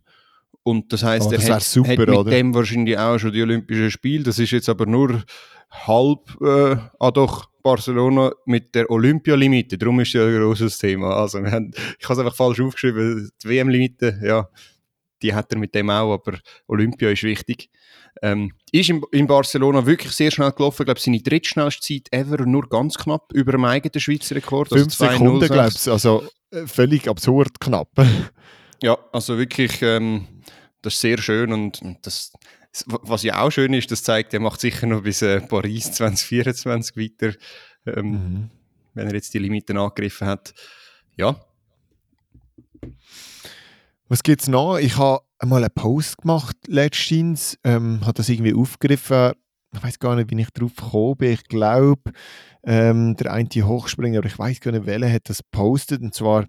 Und 0.63 0.93
das 0.93 1.03
heißt, 1.03 1.27
Oh, 1.27 1.33
er 1.33 1.39
das 1.39 1.47
wär 1.47 1.55
hat, 1.57 1.63
super, 1.63 1.91
hat 1.91 1.99
mit 1.99 2.09
oder? 2.11 2.31
dem 2.31 2.55
wahrscheinlich 2.55 2.99
auch 2.99 3.19
schon 3.19 3.33
die 3.33 3.43
Olympischen 3.43 3.91
Spiele. 3.91 4.23
Das 4.23 4.39
ist 4.39 4.51
jetzt 4.51 4.69
aber 4.69 4.87
nur 4.87 5.23
halb, 5.71 6.37
äh, 6.43 6.77
ah 7.01 7.11
doch, 7.11 7.48
Barcelona 7.63 8.33
mit 8.47 8.75
der 8.75 8.91
Olympialimite. 8.91 9.79
Darum 9.79 10.01
ist 10.01 10.13
ja 10.13 10.25
ein 10.25 10.37
grosses 10.39 10.79
Thema. 10.79 11.17
Also 11.17 11.39
haben, 11.45 11.73
ich 11.99 12.05
habe 12.05 12.15
es 12.15 12.19
einfach 12.19 12.37
falsch 12.37 12.61
aufgeschrieben. 12.61 13.31
Die 13.43 13.49
WM-Limite, 13.49 14.21
ja, 14.23 14.49
die 15.23 15.35
hat 15.35 15.53
er 15.53 15.59
mit 15.59 15.75
dem 15.75 15.91
auch, 15.91 16.15
aber 16.15 16.39
Olympia 16.67 17.11
ist 17.11 17.23
wichtig. 17.23 17.71
Ähm, 18.23 18.53
ist 18.73 18.91
in, 18.91 19.03
in 19.13 19.27
Barcelona 19.27 19.85
wirklich 19.87 20.13
sehr 20.13 20.31
schnell 20.31 20.53
gelaufen. 20.53 20.83
Ich 20.83 20.87
glaube, 20.87 21.01
seine 21.01 21.21
drittschnellste 21.21 21.81
Zeit 21.81 22.09
ever 22.11 22.45
nur 22.47 22.69
ganz 22.69 22.97
knapp 22.97 23.33
über 23.33 23.53
dem 23.53 23.65
eigenen 23.65 24.01
Schweizer 24.01 24.37
Rekord. 24.37 24.73
also 24.73 24.85
Fünf 24.85 24.95
Sekunden, 24.95 25.45
2:06. 25.45 25.47
glaube 25.49 25.73
ich. 25.75 25.91
Also 25.91 26.25
äh, 26.51 26.67
völlig 26.67 27.09
absurd 27.09 27.61
knapp. 27.61 27.91
Ja, 28.83 28.97
also 29.13 29.39
wirklich, 29.39 29.83
ähm, 29.83 30.27
das 30.83 30.95
ist 30.95 31.01
sehr 31.01 31.19
schön 31.19 31.53
und 31.53 31.81
das, 32.03 32.33
was 32.87 33.23
ja 33.23 33.41
auch 33.43 33.51
schön 33.51 33.73
ist, 33.75 33.91
das 33.91 34.03
zeigt, 34.03 34.35
er 34.35 34.41
macht 34.41 34.61
sicher 34.61 34.87
noch 34.87 35.03
bis 35.03 35.23
äh, 35.23 35.41
Paris 35.41 35.93
2024 35.93 36.97
weiter, 36.97 37.35
ähm, 37.87 38.11
Mhm. 38.11 38.51
wenn 38.95 39.07
er 39.09 39.15
jetzt 39.15 39.33
die 39.35 39.39
Limiten 39.39 39.77
angegriffen 39.79 40.27
hat. 40.27 40.55
Ja, 41.17 41.37
Was 44.09 44.23
gibt 44.23 44.41
es 44.43 44.49
noch? 44.49 44.79
Ich 44.79 44.97
habe 44.97 45.21
einmal 45.39 45.63
einen 45.63 45.75
Post 45.75 46.19
gemacht 46.19 46.57
letztens, 46.67 47.59
ähm, 47.65 48.01
habe 48.03 48.15
das 48.15 48.29
irgendwie 48.29 48.55
aufgegriffen. 48.55 49.33
Ich 49.75 49.83
weiß 49.83 49.99
gar 49.99 50.17
nicht, 50.17 50.31
wie 50.31 50.41
ich 50.41 50.51
drauf 50.51 50.75
gekommen 50.77 51.17
bin. 51.19 51.33
Ich 51.33 51.45
glaube, 51.45 52.13
ähm, 52.65 53.17
der 53.17 53.33
eine 53.35 53.49
Hochspringer, 53.67 54.19
aber 54.19 54.29
ich 54.29 54.39
weiß 54.39 54.61
gar 54.61 54.73
nicht, 54.73 54.87
welcher 54.87 55.13
hat 55.13 55.29
das 55.29 55.43
postet. 55.43 56.01
Und 56.01 56.15
zwar 56.15 56.47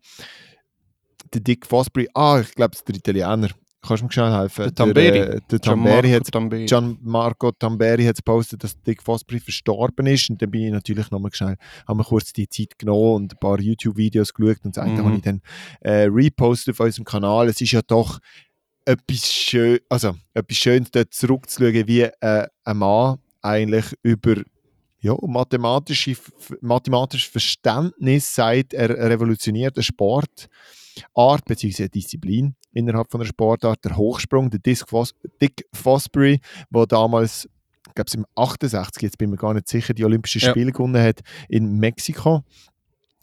der 1.34 1.42
Dick 1.42 1.66
Fosbury. 1.66 2.08
Ah, 2.14 2.40
ich 2.40 2.56
glaube, 2.56 2.72
es 2.74 2.80
ist 2.80 2.88
der 2.88 2.96
Italiener. 2.96 3.50
Kannst 3.82 4.02
du 4.02 4.06
mir 4.08 4.12
schnell 4.12 4.32
helfen? 4.34 4.64
Der 4.64 4.76
Tamberi. 4.76 5.12
Der, 5.12 5.34
äh, 5.36 5.40
der 5.50 5.60
Tamberi 5.62 6.12
hat 6.12 6.30
Tamberi. 6.32 6.66
Gianmarco 6.66 7.52
Tamberi 7.52 8.04
hat 8.04 8.18
gepostet, 8.18 8.64
dass 8.64 8.80
Dick 8.82 9.02
Fosbury 9.02 9.40
verstorben 9.40 10.06
ist. 10.08 10.30
Und 10.30 10.42
dann 10.42 10.52
bin 10.52 10.64
ich 10.64 10.72
natürlich 10.72 11.10
nochmal 11.12 11.32
schnell, 11.34 11.56
haben 11.88 11.98
wir 12.00 12.04
kurz 12.04 12.34
die 12.34 12.50
Zeit 12.50 12.78
genommen 12.78 13.16
und 13.16 13.34
ein 13.34 13.40
paar 13.40 13.60
YouTube-Videos 13.60 14.34
geschaut. 14.34 14.58
Und 14.66 14.76
das 14.76 14.84
eine 14.84 15.02
Mhm. 15.02 15.06
habe 15.06 15.16
ich 15.16 15.22
dann 15.22 15.42
äh, 15.80 16.08
repostet 16.12 16.76
auf 16.76 16.86
unserem 16.86 17.06
Kanal. 17.06 17.48
Es 17.48 17.62
ist 17.62 17.72
ja 17.72 17.82
doch 17.82 18.20
etwas, 18.84 19.34
schön, 19.34 19.80
also, 19.88 20.16
etwas 20.34 20.58
Schönes, 20.58 20.92
dort 20.92 21.14
zurückzuschauen, 21.14 21.88
wie 21.88 22.02
äh, 22.02 22.48
ein 22.64 22.78
Mann 22.78 23.20
eigentlich 23.42 23.86
über 24.04 24.36
ja, 25.02 25.16
mathematische, 25.22 26.18
mathematisches 26.60 27.30
Verständnis 27.30 28.36
sagt, 28.36 28.74
er 28.74 28.90
revolutioniert 28.90 29.78
eine 29.78 29.84
Sportart 31.00 31.46
bzw. 31.46 31.88
Disziplin 31.90 32.56
innerhalb 32.74 33.10
von 33.12 33.22
einer 33.22 33.28
Sportart, 33.28 33.84
der 33.86 33.98
Hochsprung, 33.98 34.50
der 34.50 34.60
Dick, 34.60 34.80
Fos 34.88 35.14
Dick 35.42 35.66
Fosbury, 35.74 36.40
der 36.70 36.86
damals, 36.86 37.50
ich 37.88 37.96
glaube, 37.96 38.10
im 38.16 38.26
68, 38.36 39.02
jetzt 39.02 39.18
bin 39.18 39.30
ich 39.30 39.32
mir 39.32 39.38
gar 39.38 39.54
nicht 39.54 39.68
sicher, 39.68 39.94
die 39.94 40.06
Olympischen 40.06 40.42
Ja. 40.42 40.50
Spiele 40.52 40.72
gewonnen 40.72 41.02
hat 41.02 41.22
in 41.48 41.78
Mexiko. 41.80 42.44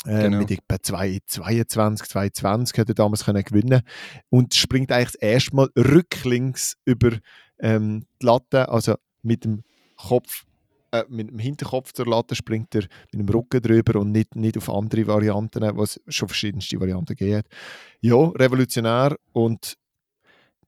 Äh, 0.05 0.23
Genau. 0.23 0.39
Mit 0.39 0.51
etwa 0.51 0.81
2, 0.81 1.19
22, 1.27 2.09
22 2.09 2.79
hat 2.79 2.89
er 2.89 2.95
damals 2.95 3.25
können 3.25 3.43
gewinnen 3.43 3.83
und 4.31 4.55
springt 4.55 4.93
eigentlich 4.93 5.13
das 5.13 5.15
erste 5.17 5.57
Mal 5.57 5.69
rücklings 5.77 6.77
über 6.85 7.11
ähm, 7.59 8.05
die 8.23 8.27
Latte, 8.27 8.69
also 8.69 8.95
mit 9.23 9.45
dem 9.45 9.63
Kopf, 9.97 10.45
äh, 11.01 11.05
mit 11.09 11.31
dem 11.31 11.39
Hinterkopf 11.39 11.93
zur 11.93 12.07
Latte 12.07 12.35
springt 12.35 12.75
er 12.75 12.83
mit 13.13 13.21
dem 13.21 13.29
Rücken 13.29 13.61
drüber 13.63 14.01
und 14.01 14.13
nicht, 14.13 14.37
nicht 14.37 14.57
auf 14.57 14.71
andere 14.71 15.07
Varianten, 15.07 15.63
was 15.77 16.01
schon 16.09 16.29
verschiedenste 16.29 16.81
Varianten 16.81 17.17
hat. 17.37 17.47
Ja, 18.01 18.17
revolutionär 18.17 19.17
und 19.33 19.75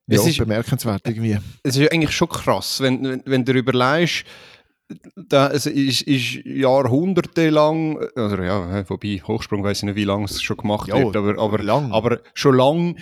ja, 0.07 0.23
ist- 0.23 0.39
bemerkenswert 0.39 1.03
irgendwie. 1.07 1.39
es 1.63 1.77
ist 1.77 1.93
eigentlich 1.93 2.13
schon 2.13 2.29
krass, 2.29 2.81
wenn, 2.81 3.03
wenn, 3.05 3.23
wenn 3.27 3.45
du 3.45 3.53
überlegst, 3.53 4.25
da, 5.17 5.51
es 5.51 5.67
ist, 5.67 6.01
ist 6.03 6.37
jahrhundertelang, 6.47 7.99
also 8.17 8.37
ja, 8.43 8.89
wobei 8.89 9.21
Hochsprung 9.27 9.63
weiß 9.63 9.79
ich 9.79 9.83
nicht, 9.85 9.97
wie 9.97 10.05
lange 10.05 10.25
es 10.25 10.43
schon 10.43 10.57
gemacht 10.57 10.89
Ja, 10.89 10.97
wird, 10.99 11.15
aber, 11.17 11.39
aber, 11.39 11.59
lang. 11.63 11.93
aber 11.93 12.21
schon 12.35 12.57
lange 12.57 12.95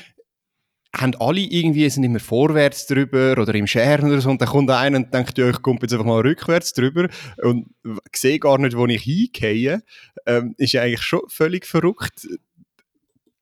haben 0.97 1.15
alle 1.17 1.41
irgendwie, 1.41 1.89
sind 1.91 2.05
immer 2.05 2.21
vorwärts 2.21 2.87
drüber 2.87 3.37
oder 3.41 3.55
im 3.55 3.67
Scheren 3.67 4.11
oder 4.11 4.21
so 4.21 4.31
und 4.31 4.41
dann 4.41 4.49
kommt 4.49 4.71
einer 4.71 4.97
und 4.97 5.13
denkt, 5.13 5.37
ja, 5.39 5.51
ich 5.51 5.61
komme 5.63 5.79
jetzt 5.83 5.93
einfach 5.93 6.07
mal 6.07 6.21
rückwärts 6.21 6.73
drüber 6.73 7.09
und 7.43 7.67
sehe 8.15 8.39
gar 8.39 8.59
nicht, 8.59 8.77
wo 8.77 8.87
ich 8.87 9.03
hingehe, 9.03 9.83
ähm, 10.27 10.55
ist 10.59 10.73
ja 10.73 10.83
eigentlich 10.83 11.03
schon 11.03 11.23
völlig 11.29 11.67
verrückt, 11.67 12.27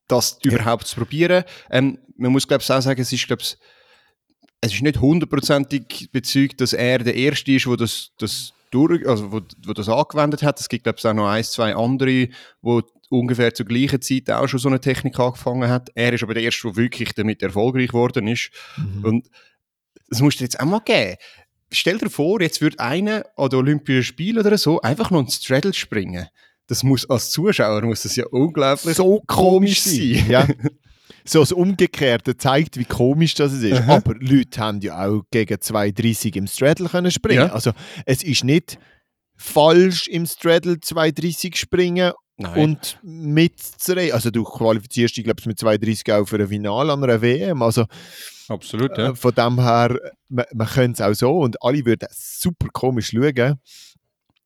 das 0.07 0.37
überhaupt 0.43 0.87
zu 0.87 0.97
probieren. 0.97 1.43
Ähm, 1.69 1.99
man 2.17 2.31
muss, 2.31 2.47
glaube 2.47 2.61
ich, 2.61 2.71
auch 2.71 2.81
sagen, 2.81 3.01
es 3.01 3.11
ist, 3.11 3.27
glaube 3.27 3.41
ich, 3.41 3.57
es 4.61 4.73
ist 4.73 4.81
nicht 4.81 4.99
hundertprozentig 4.99 6.09
bezeugt, 6.11 6.61
dass 6.61 6.73
er 6.73 6.99
der 6.99 7.15
Erste 7.15 7.51
ist, 7.51 7.67
wo 7.67 7.75
das, 7.75 8.11
das 8.17 8.53
durch, 8.71 9.07
also 9.07 9.31
wo, 9.31 9.41
wo 9.65 9.73
das 9.73 9.89
angewendet 9.89 10.43
hat. 10.43 10.59
Es 10.59 10.69
gibt, 10.69 10.83
glaube 10.83 10.97
ich, 10.99 11.05
auch 11.05 11.13
noch 11.13 11.27
ein, 11.27 11.43
zwei 11.43 11.75
andere, 11.75 12.29
wo 12.61 12.81
ungefähr 13.09 13.53
zur 13.53 13.65
gleichen 13.65 14.01
Zeit 14.01 14.29
auch 14.29 14.47
schon 14.47 14.59
so 14.59 14.69
eine 14.69 14.79
Technik 14.79 15.19
angefangen 15.19 15.69
hat. 15.69 15.89
Er 15.95 16.13
ist 16.13 16.23
aber 16.23 16.33
der 16.33 16.43
Erste, 16.43 16.67
der 16.67 16.75
wirklich 16.75 17.13
damit 17.13 17.41
erfolgreich 17.41 17.89
geworden 17.89 18.27
ist. 18.27 18.49
Und 19.03 19.29
das 20.09 20.21
musst 20.21 20.39
du 20.39 20.43
jetzt 20.43 20.59
auch 20.59 20.65
mal 20.65 20.79
geben. 20.79 21.15
Stell 21.71 21.97
dir 21.97 22.09
vor, 22.09 22.41
jetzt 22.41 22.61
würde 22.61 22.79
einer 22.79 23.25
an 23.35 23.49
den 23.49 23.59
Olympischen 23.59 24.03
Spielen 24.03 24.39
oder 24.39 24.57
so 24.57 24.81
einfach 24.81 25.11
noch 25.11 25.21
ins 25.21 25.43
Straddle 25.43 25.73
springen. 25.73 26.27
Das 26.67 26.83
muss 26.83 27.07
als 27.09 27.31
Zuschauer 27.31 27.81
muss 27.81 28.03
das 28.03 28.15
ja 28.15 28.25
unglaublich 28.27 28.95
so 28.95 29.21
komisch 29.27 29.81
sein. 29.81 30.25
Ja. 30.29 30.47
So 31.27 31.39
das 31.39 31.51
Umgekehrte 31.51 32.37
zeigt, 32.37 32.77
wie 32.77 32.85
komisch 32.85 33.33
das 33.33 33.51
ist. 33.53 33.73
Aha. 33.73 33.95
Aber 33.95 34.13
Leute 34.19 34.59
haben 34.59 34.79
ja 34.81 35.07
auch 35.07 35.23
gegen 35.31 35.55
2,30 35.55 36.35
im 36.35 36.45
Straddle 36.45 36.87
können 36.87 37.09
springen. 37.09 37.47
Ja. 37.47 37.51
Also 37.51 37.71
es 38.05 38.21
ist 38.21 38.43
nicht 38.43 38.77
falsch 39.35 40.07
im 40.07 40.27
Straddle 40.27 40.73
2,30 40.73 41.55
springen 41.55 42.11
Nein. 42.37 42.59
und 42.59 42.99
mitzureden. 43.01 44.13
Also 44.13 44.29
du 44.31 44.43
qualifizierst 44.43 45.15
dich, 45.17 45.23
glaube 45.23 45.39
ich, 45.39 45.45
mit 45.45 45.57
2,30 45.59 46.13
auch 46.21 46.25
für 46.27 46.37
ein 46.37 46.47
Finale 46.47 46.91
an 46.93 47.03
einer 47.03 47.21
WM. 47.21 47.61
Also 47.61 47.85
Absolut, 48.49 48.97
äh, 48.97 49.15
von 49.15 49.33
dem 49.33 49.59
her, 49.61 49.97
man, 50.29 50.45
man 50.53 50.67
könnte 50.67 51.01
es 51.03 51.07
auch 51.09 51.13
so 51.13 51.39
und 51.39 51.61
alle 51.63 51.85
würden 51.85 52.07
super 52.11 52.67
komisch 52.73 53.11
schauen, 53.11 53.59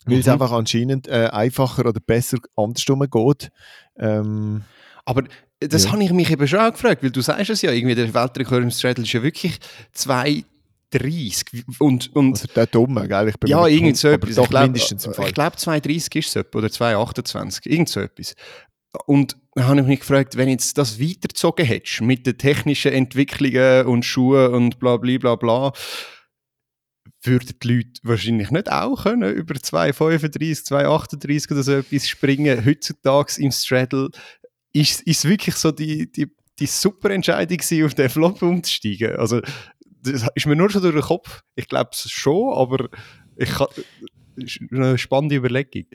weil 0.05 0.19
es 0.19 0.25
Mhm. 0.27 0.31
einfach 0.33 0.51
anscheinend 0.51 1.07
äh, 1.07 1.29
einfacher 1.31 1.85
oder 1.85 1.99
besser 1.99 2.37
andersrum 2.55 3.01
geht. 3.09 3.49
Ähm, 3.97 4.63
Aber 5.05 5.23
das 5.59 5.85
Ja. 5.85 5.91
habe 5.91 6.03
ich 6.03 6.11
mich 6.11 6.29
eben 6.31 6.47
schon 6.47 6.59
auch 6.59 6.71
gefragt, 6.71 7.01
weil 7.03 7.09
du 7.11 7.21
sagst 7.21 7.49
es 7.49 7.61
ja, 7.63 7.71
irgendwie 7.71 7.95
der 7.95 8.13
Weltrekord 8.13 8.61
im 8.63 8.71
Straddle 8.71 9.03
ist 9.03 9.11
ja 9.13 9.23
wirklich 9.23 9.57
2,30 10.93 11.63
und, 11.79 12.15
und 12.15 12.33
also 12.33 12.47
der 12.55 12.65
Dumme, 12.67 13.07
gell? 13.07 13.29
Ich 13.29 13.37
bin 13.37 13.49
ja, 13.49 13.65
irgend 13.67 13.97
so 13.97 14.07
etwas. 14.07 14.35
Doch 14.35 14.43
ich 14.45 14.49
glaub, 14.49 14.63
mindestens 14.63 15.05
im 15.05 15.13
Fall. 15.13 15.27
Ich 15.27 15.33
glaube 15.33 15.55
2,30 15.55 16.17
ist 16.17 16.35
es 16.35 16.55
oder 16.55 16.67
2,28, 16.67 17.67
irgend 17.67 17.89
so 17.89 17.99
etwas. 17.99 18.35
Und 19.05 19.37
dann 19.53 19.67
habe 19.67 19.81
ich 19.81 19.87
mich 19.87 19.99
gefragt, 19.99 20.35
wenn 20.35 20.49
jetzt 20.49 20.77
das 20.77 20.99
weitergezogen 20.99 21.65
hättest 21.65 22.01
mit 22.01 22.25
den 22.25 22.37
technischen 22.37 22.91
Entwicklungen 22.91 23.85
und 23.85 24.03
Schuhen 24.03 24.53
und 24.53 24.79
bla 24.79 24.97
bla 24.97 25.17
bla 25.17 25.35
bla, 25.35 25.73
würden 27.23 27.53
die 27.61 27.67
Leute 27.67 28.01
wahrscheinlich 28.03 28.49
nicht 28.49 28.71
auch 28.71 29.03
können 29.03 29.33
über 29.33 29.55
2,35, 29.55 30.67
2,38 30.67 31.51
oder 31.51 31.63
so 31.63 31.73
etwas 31.73 32.07
springen. 32.07 32.65
Heutzutage 32.65 33.41
im 33.41 33.51
Straddle 33.51 34.09
ist 34.73 35.03
es 35.05 35.25
wirklich 35.25 35.55
so 35.55 35.71
die, 35.71 36.11
die, 36.11 36.27
die 36.57 36.65
super 36.65 37.09
Entscheidung 37.09 37.57
gewesen, 37.57 37.85
auf 37.85 37.93
den 37.93 38.09
Flop 38.09 38.41
umzusteigen. 38.41 39.17
Also 39.17 39.41
das 40.03 40.27
ist 40.35 40.45
mir 40.45 40.55
nur 40.55 40.69
schon 40.69 40.81
durch 40.81 40.93
den 40.93 41.01
Kopf. 41.03 41.41
Ich 41.55 41.67
glaube 41.67 41.89
es 41.93 42.09
schon, 42.09 42.53
aber 42.53 42.89
ich 43.35 43.49
kann, 43.49 43.67
das 44.35 44.45
ist 44.45 44.59
eine 44.71 44.97
spannende 44.97 45.35
Überlegung. 45.35 45.85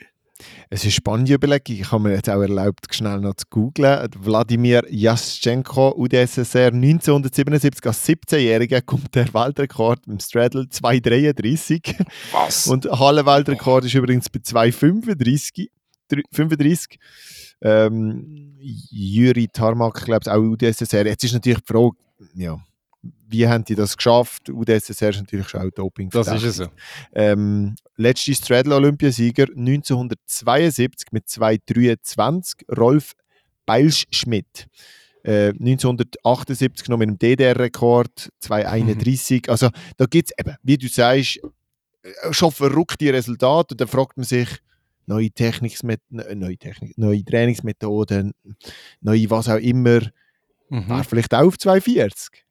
Es 0.68 0.80
ist 0.80 0.86
eine 0.86 0.92
spannende 0.92 1.34
Überlegung. 1.34 1.76
Ich 1.76 1.92
habe 1.92 2.02
mir 2.02 2.14
jetzt 2.14 2.28
auch 2.28 2.40
erlaubt, 2.40 2.92
schnell 2.92 3.20
noch 3.20 3.34
zu 3.34 3.46
googlen. 3.48 4.08
Wladimir 4.18 4.82
Jaschenko, 4.88 5.94
UdSSR, 5.96 6.72
1977 6.72 7.86
als 7.86 8.08
17-Jähriger 8.08 8.82
kommt 8.82 9.14
der 9.14 9.32
Weltrekord 9.32 10.06
im 10.06 10.18
Straddle 10.18 10.62
2,33. 10.62 12.04
Was? 12.32 12.66
Und 12.66 12.86
Hallenweltrekord 12.86 13.84
ist 13.84 13.94
übrigens 13.94 14.28
bei 14.28 14.40
2,35. 14.40 15.68
35. 16.32 16.98
Ähm, 17.62 18.56
Juri 18.58 19.48
Tarmac, 19.48 20.04
glaube 20.04 20.20
ich, 20.24 20.30
auch 20.30 20.38
UdSSR. 20.38 21.06
Jetzt 21.06 21.24
ist 21.24 21.32
natürlich 21.32 21.58
die 21.60 21.72
Frage, 21.72 21.96
ja, 22.34 22.58
wie 23.34 23.48
haben 23.48 23.64
die 23.64 23.74
das 23.74 23.96
geschafft? 23.96 24.48
UdSSR 24.48 25.10
ist 25.10 25.20
natürlich 25.20 25.48
schon 25.48 25.60
auch 25.60 25.70
Doping. 25.70 26.08
Das 26.10 26.28
ist 26.28 26.42
es 26.44 26.56
so. 26.56 26.66
Ähm, 27.12 27.74
letzte 27.96 28.32
Straddle-Olympiasieger 28.34 29.46
1972 29.56 31.08
mit 31.10 31.26
2,23 31.26 32.76
Rolf 32.76 33.12
Beilschmidt. 33.66 34.68
Äh, 35.24 35.48
1978 35.48 36.88
noch 36.88 36.98
mit 36.98 37.08
einem 37.08 37.18
DDR-Rekord, 37.18 38.30
2,31. 38.42 39.48
Also 39.48 39.70
da 39.96 40.06
gibt 40.06 40.30
es 40.30 40.38
eben, 40.38 40.56
wie 40.62 40.78
du 40.78 40.86
sagst, 40.86 41.40
äh, 42.02 42.32
schon 42.32 42.52
verrückte 42.52 43.12
Resultate. 43.12 43.74
Und 43.74 43.80
dann 43.80 43.88
fragt 43.88 44.16
man 44.16 44.24
sich, 44.24 44.48
neue, 45.06 45.30
Technikmet 45.30 46.00
neue, 46.10 46.56
Technik 46.56 46.96
neue 46.96 47.24
Trainingsmethoden, 47.24 48.32
neue 49.00 49.28
was 49.30 49.48
auch 49.48 49.58
immer, 49.58 50.00
Mhm. 50.70 50.88
wäre 50.88 51.04
vielleicht 51.04 51.34
auch 51.34 51.46
auf 51.46 51.56
2,40. 51.56 52.43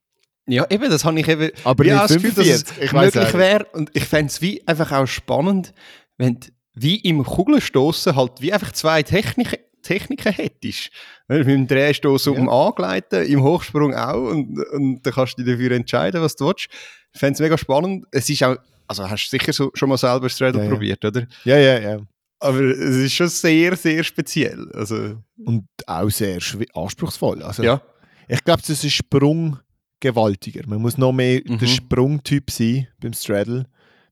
Ja, 0.45 0.65
eben, 0.69 0.89
das 0.89 1.05
habe 1.05 1.19
ich 1.19 1.27
eben. 1.27 1.51
Aber 1.63 1.83
nicht 1.83 1.93
auch 1.93 2.01
das 2.01 2.13
Gefühl, 2.13 2.31
dass 2.31 2.47
es 2.47 2.63
45, 2.63 2.83
ich 2.83 2.93
weiss 2.93 3.15
möglich 3.15 3.33
wäre. 3.33 3.65
Und 3.73 3.89
ich 3.93 4.03
fände 4.05 4.27
es 4.27 4.41
wie 4.41 4.65
einfach 4.67 4.91
auch 4.91 5.05
spannend, 5.05 5.73
wenn 6.17 6.39
du 6.39 6.47
wie 6.75 6.95
im 6.97 7.23
Kugelstoßen 7.23 8.15
halt 8.15 8.41
wie 8.41 8.51
einfach 8.51 8.71
zwei 8.71 9.03
Techniken, 9.03 9.57
Techniken 9.83 10.33
hättest. 10.33 10.89
Mit 11.27 11.47
dem 11.47 11.67
Drehstoß 11.67 12.27
um 12.27 12.50
angleiten, 12.50 13.25
im 13.25 13.43
Hochsprung 13.43 13.93
auch. 13.93 14.31
Und, 14.31 14.57
und 14.71 15.01
dann 15.03 15.13
kannst 15.13 15.38
du 15.38 15.43
dich 15.43 15.53
dafür 15.53 15.71
entscheiden, 15.71 16.21
was 16.21 16.35
du 16.35 16.47
willst. 16.47 16.67
Ich 17.13 17.19
fände 17.19 17.33
es 17.33 17.39
mega 17.39 17.57
spannend. 17.57 18.05
Es 18.12 18.29
ist 18.29 18.43
auch, 18.43 18.57
also 18.88 19.09
hast 19.09 19.25
du 19.25 19.38
sicher 19.38 19.53
so, 19.53 19.71
schon 19.73 19.89
mal 19.89 19.97
selber 19.97 20.29
Straddle 20.29 20.59
Ja, 20.62 20.65
ja. 20.65 20.71
probiert, 20.71 21.05
oder? 21.05 21.27
Ja, 21.43 21.57
ja, 21.57 21.79
ja. 21.79 22.00
Aber 22.39 22.59
es 22.59 22.95
ist 22.97 23.13
schon 23.13 23.29
sehr, 23.29 23.75
sehr 23.75 24.03
speziell. 24.03 24.69
Also, 24.73 25.17
Und 25.45 25.65
auch 25.85 26.09
sehr 26.09 26.39
anspruchsvoll. 26.73 27.41
Also, 27.43 27.63
ja. 27.63 27.81
Ich 28.27 28.43
glaube, 28.43 28.62
das 28.62 28.69
ist 28.69 28.83
ein 28.83 28.89
Sprung 28.89 29.59
gewaltiger. 30.03 30.62
Man 30.67 30.81
muss 30.81 30.98
noch 30.98 31.12
mehr 31.13 31.41
Mhm. 31.45 31.57
der 31.60 31.67
Sprungtyp 31.67 32.51
sein 32.51 32.88
beim 33.00 33.13
Straddle, 33.13 33.65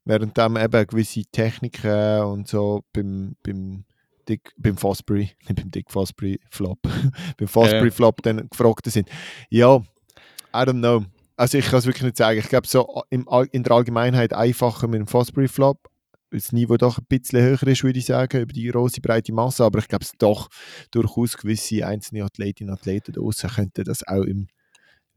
während 0.05 0.37
dann 0.37 0.55
eben 0.55 0.87
gewisse 0.87 1.23
Techniken 1.31 2.21
und 2.23 2.47
so 2.47 2.83
beim, 2.93 3.35
beim, 3.43 3.83
Dick, 4.27 4.51
beim 4.57 4.77
Fosbury, 4.77 5.31
nicht 5.47 5.55
beim 5.55 5.69
Dick 5.71 5.91
Fosbury 5.91 6.39
Flop, 6.49 6.79
beim 7.37 7.47
Fosbury 7.47 7.85
Ja. 7.89 7.91
Flop 7.91 8.21
dann 8.23 8.49
gefragt 8.49 8.85
sind. 8.89 9.09
Ja, 9.49 9.77
I 9.77 10.57
don't 10.57 10.79
know. 10.79 11.05
Also 11.35 11.57
ich 11.57 11.65
kann 11.65 11.79
es 11.79 11.85
wirklich 11.85 12.03
nicht 12.03 12.17
sagen. 12.17 12.39
Ich 12.39 12.49
glaube, 12.49 12.67
so 12.67 13.03
im, 13.09 13.27
in 13.51 13.63
der 13.63 13.71
Allgemeinheit 13.73 14.31
einfacher 14.33 14.87
mit 14.87 14.99
dem 14.99 15.07
Fosbury 15.07 15.47
Flop, 15.47 15.87
das 16.29 16.51
Niveau 16.53 16.77
doch 16.77 16.97
ein 16.97 17.05
bisschen 17.09 17.41
höher 17.41 17.67
ist, 17.67 17.83
würde 17.83 17.99
ich 17.99 18.05
sagen, 18.05 18.41
über 18.41 18.53
die 18.53 18.67
große 18.67 19.01
breite 19.01 19.33
Masse, 19.33 19.65
aber 19.65 19.79
ich 19.79 19.87
glaube 19.89 20.05
es 20.05 20.13
doch 20.17 20.49
durchaus 20.91 21.35
gewisse 21.35 21.85
einzelne 21.85 22.23
Athletinnen 22.23 22.71
und 22.71 22.79
Athleten 22.79 23.11
draussen 23.13 23.49
könnten 23.49 23.83
das 23.83 24.07
auch 24.07 24.23
im 24.23 24.47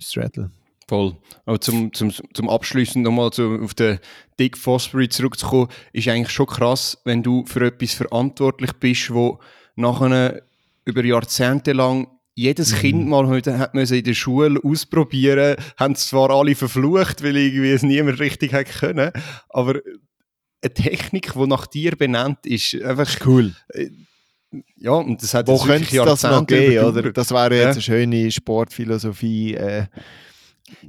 Straddle. 0.00 0.50
Voll. 0.86 1.16
Aber 1.46 1.60
zum, 1.60 1.92
zum, 1.92 2.12
zum 2.34 2.48
Abschließen 2.48 3.02
nochmal 3.02 3.30
zu, 3.30 3.58
auf 3.62 3.74
den 3.74 3.98
Dick 4.38 4.58
Fosbury 4.58 5.08
zurückzukommen, 5.08 5.68
ist 5.92 6.08
eigentlich 6.08 6.30
schon 6.30 6.46
krass, 6.46 6.98
wenn 7.04 7.22
du 7.22 7.44
für 7.46 7.66
etwas 7.66 7.94
verantwortlich 7.94 8.72
bist, 8.74 9.12
wo 9.12 9.38
nachher 9.76 10.42
über 10.84 11.04
Jahrzehnte 11.04 11.72
lang 11.72 12.08
jedes 12.36 12.74
Kind 12.74 13.06
mal 13.08 13.28
heute 13.28 13.58
hat 13.58 13.74
müssen 13.74 13.96
in 13.98 14.04
der 14.04 14.14
Schule 14.14 14.60
ausprobieren, 14.62 15.56
haben 15.76 15.94
es 15.94 16.08
zwar 16.08 16.30
alle 16.30 16.54
verflucht, 16.56 17.22
weil 17.22 17.36
irgendwie 17.36 17.70
es 17.70 17.82
niemand 17.82 18.18
richtig 18.18 18.52
hat 18.52 18.66
können, 18.66 19.12
aber 19.48 19.80
eine 20.60 20.74
Technik, 20.74 21.32
die 21.34 21.46
nach 21.46 21.66
dir 21.66 21.94
benannt 21.96 22.38
ist, 22.44 22.74
einfach 22.82 23.08
Cool. 23.24 23.54
ja, 24.76 24.92
und 24.92 25.22
das 25.22 25.32
hat 25.34 25.46
Wo 25.46 25.54
jetzt 25.54 25.66
wirklich 25.68 25.92
es 25.92 26.04
das 26.04 26.22
noch 26.24 26.30
Jahrzehnte 26.30 26.56
geben? 26.68 26.84
Oder? 26.84 27.12
Das 27.12 27.30
wäre 27.30 27.54
jetzt 27.54 27.64
Ja. 27.64 27.70
eine 27.72 27.82
schöne 27.82 28.30
Sportphilosophie. 28.30 29.54
Äh, 29.54 29.86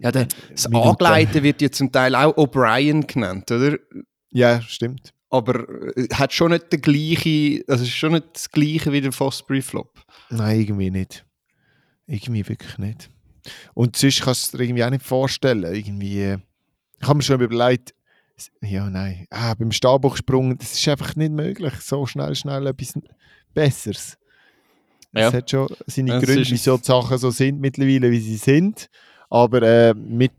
Ja, 0.02 0.12
der, 0.12 0.28
das 0.52 0.68
Minute. 0.70 0.90
Angleiten 0.90 1.44
wird 1.44 1.62
ja 1.62 1.72
zum 1.72 1.92
Teil 1.92 2.16
auch 2.16 2.36
O'Brien 2.38 3.06
genannt, 3.06 3.52
oder? 3.52 3.78
ja, 4.32 4.62
stimmt. 4.62 5.14
aber 5.30 5.68
äh, 5.98 6.08
hat 6.14 6.34
schon 6.34 6.52
nicht 6.52 6.72
der 6.72 6.80
gleiche, 6.80 7.64
also 7.68 7.84
es 7.84 7.90
ist 7.90 7.96
schon 7.96 8.14
nicht 8.14 8.26
das 8.34 8.50
gleiche 8.52 8.92
wie 8.92 9.02
der 9.02 9.12
Fosbury 9.12 9.62
Flop. 9.62 10.02
Nein, 10.30 10.60
irgendwie 10.62 10.92
nicht. 10.92 11.26
Irgendwie 12.08 12.48
wirklich 12.48 12.78
nicht. 12.78 13.10
Und 13.74 13.96
sonst 13.96 14.22
kannst 14.22 14.54
du 14.54 14.58
dir 14.58 14.64
irgendwie 14.64 14.84
auch 14.84 14.90
nicht 14.90 15.06
vorstellen. 15.06 15.64
Irgendwie, 15.74 16.22
äh, 16.22 16.38
ich 17.00 17.08
habe 17.08 17.18
mir 17.18 17.24
schon 17.24 17.42
überlegt, 17.42 17.94
ja, 18.62 18.90
nein, 18.90 19.28
ah, 19.30 19.54
beim 19.54 19.72
Stabhochsprung, 19.72 20.58
das 20.58 20.74
ist 20.74 20.88
einfach 20.88 21.16
nicht 21.16 21.32
möglich. 21.32 21.74
So 21.82 22.06
schnell, 22.06 22.36
schnell 22.36 22.68
etwas 22.68 22.94
Besseres. 23.54 24.18
Ja. 25.14 25.30
Es 25.30 25.34
hat 25.34 25.50
schon 25.50 25.68
seine 25.88 26.12
Ja, 26.12 26.20
Gründe, 26.20 26.50
wieso 26.50 26.78
die 26.78 26.84
Sachen 26.84 27.18
so 27.18 27.32
sind 27.32 27.62
mittlerweile, 27.62 28.12
wie 28.12 28.20
sie 28.20 28.36
sind. 28.36 28.90
Aber 29.36 29.62
äh, 29.64 29.94
mit, 29.94 30.32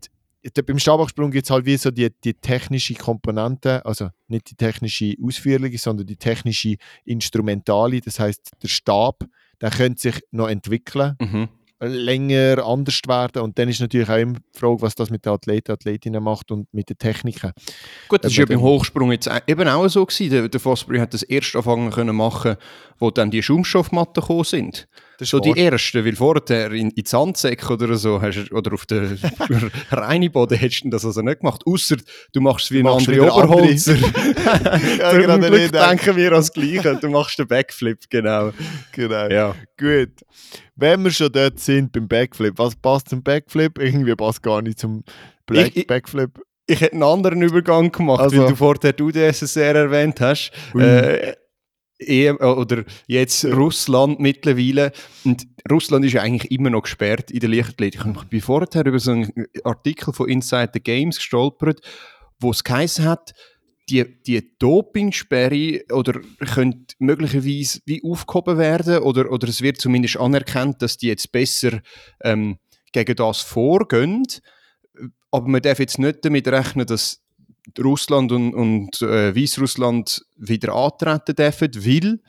beim 0.65 0.79
Stabhochsprung 0.79 1.29
gibt 1.29 1.45
es 1.45 1.51
halt 1.51 1.65
wie 1.67 1.77
so 1.77 1.91
die, 1.91 2.09
die 2.23 2.33
technische 2.33 2.95
Komponente, 2.95 3.85
also 3.85 4.09
nicht 4.27 4.49
die 4.49 4.55
technische 4.55 5.13
Ausführliche, 5.23 5.77
sondern 5.77 6.07
die 6.07 6.15
technische 6.15 6.77
Instrumentale. 7.05 8.01
Das 8.01 8.19
heißt, 8.19 8.51
der 8.63 8.67
Stab, 8.67 9.23
der 9.61 9.69
könnte 9.69 10.01
sich 10.01 10.19
noch 10.31 10.47
entwickeln, 10.49 11.15
Mhm. 11.21 11.47
länger 11.79 12.65
anders 12.65 12.99
werden. 13.07 13.43
Und 13.43 13.59
dann 13.59 13.69
ist 13.69 13.81
natürlich 13.81 14.09
auch 14.09 14.17
immer 14.17 14.33
die 14.39 14.59
Frage, 14.59 14.81
was 14.81 14.95
das 14.95 15.11
mit 15.11 15.25
den 15.25 15.33
Athleten, 15.33 15.73
Athletinnen 15.73 16.23
macht 16.23 16.49
und 16.51 16.67
mit 16.73 16.89
den 16.89 16.97
Techniken. 16.97 17.51
Gut, 18.07 18.23
das 18.23 18.31
ist 18.31 18.37
ja 18.39 18.45
beim 18.45 18.61
Hochsprung 18.61 19.11
jetzt 19.11 19.29
auch- 19.29 19.41
eben 19.45 19.67
auch 19.67 19.87
so 19.89 20.03
gewesen. 20.03 20.31
Der, 20.31 20.49
der 20.49 20.59
Fosbury 20.59 20.97
hat 20.97 21.13
das 21.13 21.21
erst 21.21 21.55
anfangen 21.55 21.91
können 21.91 22.15
machen, 22.15 22.55
wo 22.97 23.11
dann 23.11 23.29
die 23.29 23.43
Schaumstoffmatten 23.43 24.21
gekommen 24.21 24.43
sind. 24.43 24.87
So 25.25 25.39
die 25.39 25.49
wahr. 25.49 25.57
ersten, 25.57 26.05
weil 26.05 26.15
vorher 26.15 26.71
in, 26.71 26.91
in 26.91 27.05
Sandsäcke 27.05 27.73
oder 27.73 27.95
so, 27.95 28.21
hast, 28.21 28.35
du- 28.49 28.55
oder 28.55 28.73
auf 28.73 28.85
der 28.85 29.17
reinen 29.91 30.31
Boden 30.31 30.57
hättest 30.57 30.83
du 30.85 30.89
das 30.89 31.05
also 31.05 31.21
nicht 31.21 31.39
gemacht. 31.39 31.63
Außer 31.65 31.97
du 32.33 32.41
machst 32.41 32.65
es 32.65 32.71
wie 32.71 32.79
ein 32.79 32.83
machst 32.83 33.07
anderer. 33.09 33.35
Oberholzer. 33.35 33.95
Ja, 34.97 35.11
Zum 35.11 35.21
gerade 35.21 35.69
denken 35.69 36.15
wir 36.15 36.31
ans 36.31 36.51
Gleiche. 36.53 36.97
Du 37.01 37.09
machst 37.09 37.37
den 37.39 37.47
Backflip, 37.47 37.99
genau. 38.09 38.51
Genau. 38.91 39.27
Ja. 39.29 39.55
Gut. 39.77 40.11
Wenn 40.75 41.03
wir 41.03 41.11
schon 41.11 41.31
dort 41.31 41.59
sind 41.59 41.91
beim 41.91 42.07
Backflip, 42.07 42.53
was 42.57 42.75
passt 42.75 43.09
zum 43.09 43.23
Backflip? 43.23 43.79
Irgendwie 43.79 44.15
passt 44.15 44.43
gar 44.43 44.61
nicht 44.61 44.79
zum 44.79 45.03
Black 45.45 45.67
Ich- 45.69 45.77
ich- 45.77 45.87
Backflip. 45.87 46.39
Ich 46.69 46.81
hätte 46.81 46.93
einen 46.93 47.03
anderen 47.03 47.41
Übergang 47.41 47.91
gemacht, 47.93 48.19
Also. 48.19 48.37
weil 48.41 48.49
du 48.49 48.55
vorher 48.57 48.91
die 48.91 49.01
UdSSR 49.01 49.73
erwähnt 49.75 50.19
hast. 50.19 50.51
Äh, 50.77 51.33
EM, 51.99 52.37
oder 52.37 52.83
jetzt 53.07 53.45
Russland 53.45 54.19
mittlerweile. 54.19 54.91
Und 55.25 55.47
Russland 55.69 56.05
ist 56.05 56.13
ja 56.13 56.21
eigentlich 56.21 56.51
immer 56.51 56.69
noch 56.69 56.83
gesperrt 56.83 57.31
in 57.31 57.39
der 57.39 57.49
Leichtathletik. 57.49 58.05
Und 58.05 58.17
Ich 58.17 58.23
bin 58.25 58.41
vorher 58.41 58.85
über 58.85 58.99
so 58.99 59.11
einen 59.11 59.31
Artikel 59.63 60.13
von 60.13 60.29
Inside 60.29 60.71
the 60.73 60.81
Games 60.81 61.17
gestolpert, 61.17 61.81
wo 62.39 62.51
es 62.51 62.63
geheißen 62.63 63.05
hat, 63.05 63.33
die, 63.89 64.21
die 64.23 64.57
Dopingsperre 64.59 65.83
oder 65.91 66.19
könnte 66.53 66.95
möglicherweise 66.99 67.79
wie 67.85 68.03
aufgehoben 68.03 68.57
werden 68.57 68.99
oder, 68.99 69.31
oder 69.31 69.47
es 69.47 69.61
wird 69.61 69.79
zumindest 69.79 70.17
anerkannt, 70.17 70.81
dass 70.81 70.97
die 70.97 71.07
jetzt 71.07 71.31
besser 71.31 71.79
ähm, 72.21 72.57
gegen 72.91 73.15
das 73.15 73.41
vorgehen. 73.41 74.25
Aber 75.31 75.47
man 75.47 75.61
darf 75.61 75.79
jetzt 75.79 75.99
nicht 75.99 76.25
damit 76.25 76.47
rechnen, 76.47 76.85
dass 76.85 77.21
Russland 77.79 78.31
und, 78.31 78.53
und 78.53 79.01
äh, 79.01 79.35
Weißrussland 79.35 80.25
wieder 80.35 80.73
antreten 80.73 81.35
dürfen, 81.35 81.71
weil 81.75 82.19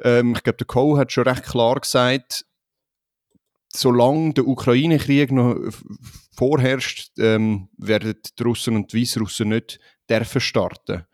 ähm, 0.00 0.34
ich 0.34 0.42
glaube, 0.42 0.58
der 0.58 0.66
Cole 0.66 0.98
hat 0.98 1.12
schon 1.12 1.24
recht 1.24 1.44
klar 1.44 1.80
gesagt, 1.80 2.44
solange 3.72 4.34
der 4.34 4.46
Ukraine-Krieg 4.46 5.32
noch 5.32 5.56
vorherrscht, 6.36 7.12
ähm, 7.18 7.68
werden 7.76 8.14
die 8.38 8.42
Russen 8.42 8.76
und 8.76 8.92
die 8.92 9.02
Weißrussen 9.02 9.48
nicht 9.48 9.78
dürfen 10.08 10.40
starten. 10.40 11.04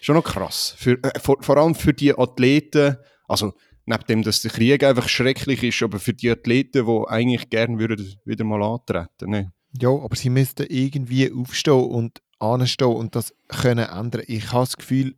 Schon 0.00 0.16
noch 0.16 0.24
krass. 0.24 0.74
Für, 0.78 1.02
äh, 1.02 1.18
vor, 1.18 1.36
vor 1.40 1.56
allem 1.56 1.74
für 1.74 1.92
die 1.92 2.16
Athleten, 2.16 2.96
also 3.26 3.52
neben 3.86 4.04
dem, 4.04 4.22
dass 4.22 4.42
der 4.42 4.50
Krieg 4.50 4.84
einfach 4.84 5.08
schrecklich 5.08 5.62
ist, 5.62 5.82
aber 5.82 5.98
für 5.98 6.14
die 6.14 6.30
Athleten, 6.30 6.86
die 6.86 7.08
eigentlich 7.08 7.50
gerne 7.50 7.78
würden 7.78 8.14
wieder 8.24 8.44
mal 8.44 8.62
antreten. 8.62 9.30
Ne? 9.30 9.52
Ja, 9.80 9.90
aber 9.90 10.14
sie 10.14 10.30
müssten 10.30 10.66
irgendwie 10.68 11.32
aufstehen 11.32 11.84
und 11.84 12.20
anstehen 12.38 12.88
und 12.94 13.14
das 13.14 13.34
können 13.48 13.88
ändern. 13.88 14.22
Ich 14.26 14.52
habe 14.52 14.64
das 14.64 14.76
Gefühl, 14.76 15.14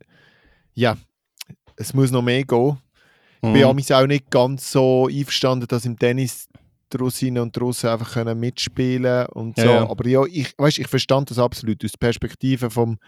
ja, 0.73 0.97
es 1.75 1.93
muss 1.93 2.11
noch 2.11 2.21
mehr 2.21 2.43
gehen. 2.43 2.77
Ich 3.43 3.53
bin 3.53 3.61
Mhm. 3.61 3.65
auch 3.65 4.07
nicht 4.07 4.29
ganz 4.29 4.71
so 4.71 5.07
einverstanden, 5.07 5.67
dass 5.67 5.85
im 5.85 5.97
Tennis 5.97 6.47
die 6.93 6.97
Russinnen 6.97 7.41
und 7.41 7.55
die 7.55 7.59
Russen 7.59 7.89
einfach 7.89 8.13
können 8.13 8.39
mitspielen 8.39 9.25
und 9.27 9.57
Ja, 9.57 9.63
so. 9.63 9.69
ja. 9.71 9.89
Aber 9.89 10.07
ja, 10.07 10.23
ich, 10.25 10.53
weißt, 10.57 10.79
ich 10.79 10.87
verstand 10.87 11.31
das 11.31 11.39
absolut 11.39 11.83
aus 11.83 11.91
der 11.91 11.97
Perspektive 11.97 12.69
vom 12.69 12.99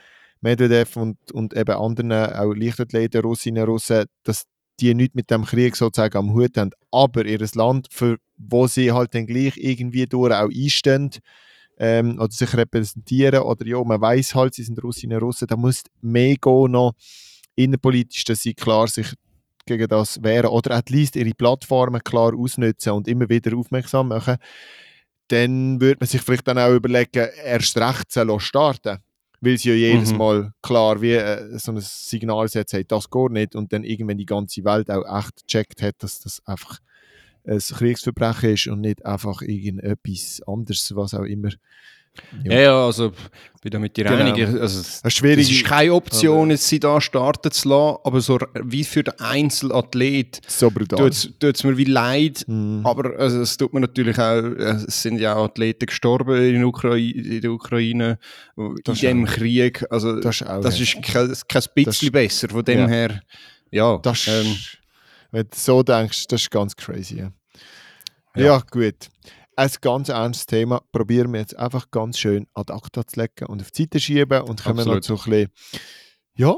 Medvedev 0.41 0.97
und, 0.97 1.17
und 1.31 1.55
eben 1.55 1.75
anderen, 1.75 2.11
auch 2.11 2.53
Leichtathleten, 2.53 3.21
Russinnen, 3.21 3.63
Russen, 3.63 4.05
dass 4.23 4.43
die 4.79 4.93
nichts 4.95 5.15
mit 5.15 5.29
dem 5.29 5.45
Krieg 5.45 5.75
sozusagen 5.75 6.17
am 6.17 6.33
Hut 6.33 6.57
haben. 6.57 6.71
Aber 6.91 7.25
ihr 7.25 7.45
Land, 7.53 7.87
für 7.91 8.17
wo 8.37 8.67
sie 8.67 8.91
halt 8.91 9.13
dann 9.13 9.27
gleich 9.27 9.55
irgendwie 9.57 10.07
durch 10.07 10.33
auch 10.33 10.49
einstehen 10.49 11.11
ähm, 11.83 12.17
oder 12.17 12.31
sich 12.31 12.55
repräsentieren 12.55 13.43
oder 13.43 13.67
ja, 13.67 13.83
man 13.83 13.99
weiß 13.99 14.35
halt, 14.35 14.53
sie 14.53 14.63
sind 14.63 14.81
Russinnen 14.81 15.17
und 15.17 15.23
Russen, 15.23 15.47
da 15.49 15.57
muss 15.57 15.83
mehr 16.01 16.37
gehen 16.37 16.71
noch 16.71 16.93
innenpolitisch, 17.55 18.23
dass 18.23 18.39
sie 18.39 18.53
klar 18.53 18.87
sich 18.87 19.13
gegen 19.65 19.89
das 19.89 20.23
wehren 20.23 20.47
oder 20.47 20.75
at 20.75 20.89
least 20.89 21.17
ihre 21.17 21.33
Plattformen 21.33 22.01
klar 22.01 22.33
ausnutzen 22.33 22.93
und 22.93 23.09
immer 23.09 23.27
wieder 23.27 23.57
aufmerksam 23.57 24.07
machen, 24.07 24.37
dann 25.27 25.81
würde 25.81 25.97
man 25.99 26.07
sich 26.07 26.21
vielleicht 26.21 26.47
dann 26.47 26.57
auch 26.57 26.71
überlegen, 26.73 27.27
erst 27.43 27.77
recht 27.77 28.11
zu 28.11 28.39
starten. 28.39 28.99
Weil 29.41 29.57
sie 29.57 29.69
ja 29.71 29.75
jedes 29.75 30.11
Mhm. 30.11 30.17
Mal 30.17 30.53
klar 30.61 31.01
wie 31.01 31.15
äh, 31.15 31.59
so 31.59 31.73
ein 31.73 31.81
Signal 31.81 32.47
setzt, 32.47 32.71
hey, 32.71 32.85
das 32.87 33.09
geht 33.09 33.31
nicht 33.31 33.55
und 33.55 33.73
dann 33.73 33.83
irgendwann 33.83 34.17
die 34.17 34.25
ganze 34.25 34.63
Welt 34.63 34.89
auch 34.89 35.19
echt 35.19 35.45
gecheckt 35.45 35.81
hat, 35.81 35.95
dass 35.99 36.21
das 36.21 36.41
einfach 36.45 36.79
ein 37.45 37.59
Kriegsverbrechen 37.59 38.53
ist 38.53 38.67
und 38.67 38.81
nicht 38.81 39.05
einfach 39.05 39.41
irgendetwas 39.41 40.41
anderes, 40.47 40.91
was 40.95 41.13
auch 41.13 41.23
immer. 41.23 41.49
Ja, 42.43 42.59
ja, 42.59 42.85
also 42.85 43.11
ich 43.55 43.61
bin 43.61 43.71
da 43.71 43.79
mit 43.79 43.97
dir 43.97 44.03
Genau. 44.05 44.59
Also, 44.61 44.81
es 45.03 45.49
ist 45.49 45.65
keine 45.65 45.93
Option, 45.95 46.51
jetzt 46.51 46.67
sie 46.67 46.79
da 46.79 47.01
starten 47.01 47.51
zu 47.51 47.69
lassen, 47.69 47.97
aber 48.03 48.21
so 48.21 48.37
wie 48.63 48.83
für 48.83 49.03
den 49.03 49.19
Einzelathlet 49.19 50.39
So 50.47 50.69
tut 50.69 51.55
es 51.55 51.63
mir 51.63 51.75
wie 51.75 51.85
leid. 51.85 52.43
Mhm. 52.47 52.81
Aber 52.85 53.17
also, 53.17 53.41
es 53.41 53.57
tut 53.57 53.73
mir 53.73 53.79
natürlich 53.79 54.17
auch, 54.19 54.43
äh, 54.43 54.75
es 54.87 55.01
sind 55.01 55.17
ja 55.19 55.35
auch 55.35 55.45
Athleten 55.45 55.87
gestorben 55.87 56.35
in, 56.39 56.63
Ukrai 56.63 56.99
in 56.99 57.41
der 57.41 57.51
Ukraine, 57.51 58.19
in 58.57 58.75
Das 58.83 58.97
ist 58.97 59.03
dem 59.03 59.25
auch- 59.25 59.31
Krieg. 59.31 59.83
Also, 59.89 60.19
das 60.19 60.41
ist 60.41 60.47
auch 60.47 60.61
das 60.61 60.79
ist 60.79 61.01
kein, 61.01 61.33
kein 61.47 61.63
bisschen 61.73 61.85
Das 61.85 62.11
besser. 62.11 62.49
Von 62.49 62.63
dem 62.63 62.79
ja. 62.79 62.87
her, 62.87 63.21
ja. 63.71 63.97
Das, 63.97 64.27
ähm, 64.27 64.55
wenn 65.33 65.47
du 65.49 65.57
so 65.57 65.81
denkst, 65.83 66.27
das 66.27 66.41
ist 66.43 66.51
ganz 66.51 66.75
crazy. 66.75 67.17
Ja, 67.17 67.31
Ja. 68.35 68.63
gut. 68.71 69.09
Ein 69.55 69.69
ganz 69.81 70.09
ernstes 70.09 70.45
Thema 70.47 70.81
probieren 70.91 71.31
wir 71.33 71.39
jetzt 71.41 71.57
einfach 71.57 71.91
ganz 71.91 72.17
schön 72.17 72.47
ad 72.53 72.71
acta 72.73 73.05
zu 73.05 73.19
legen 73.19 73.45
und 73.47 73.61
auf 73.61 73.71
die 73.71 73.83
Seite 73.83 73.99
schieben 73.99 74.41
und 74.41 74.59
noch 74.65 74.77
Absolut. 74.77 75.03
so 75.03 75.13
ein 75.15 75.19
bisschen, 75.29 75.51
ja, 76.35 76.55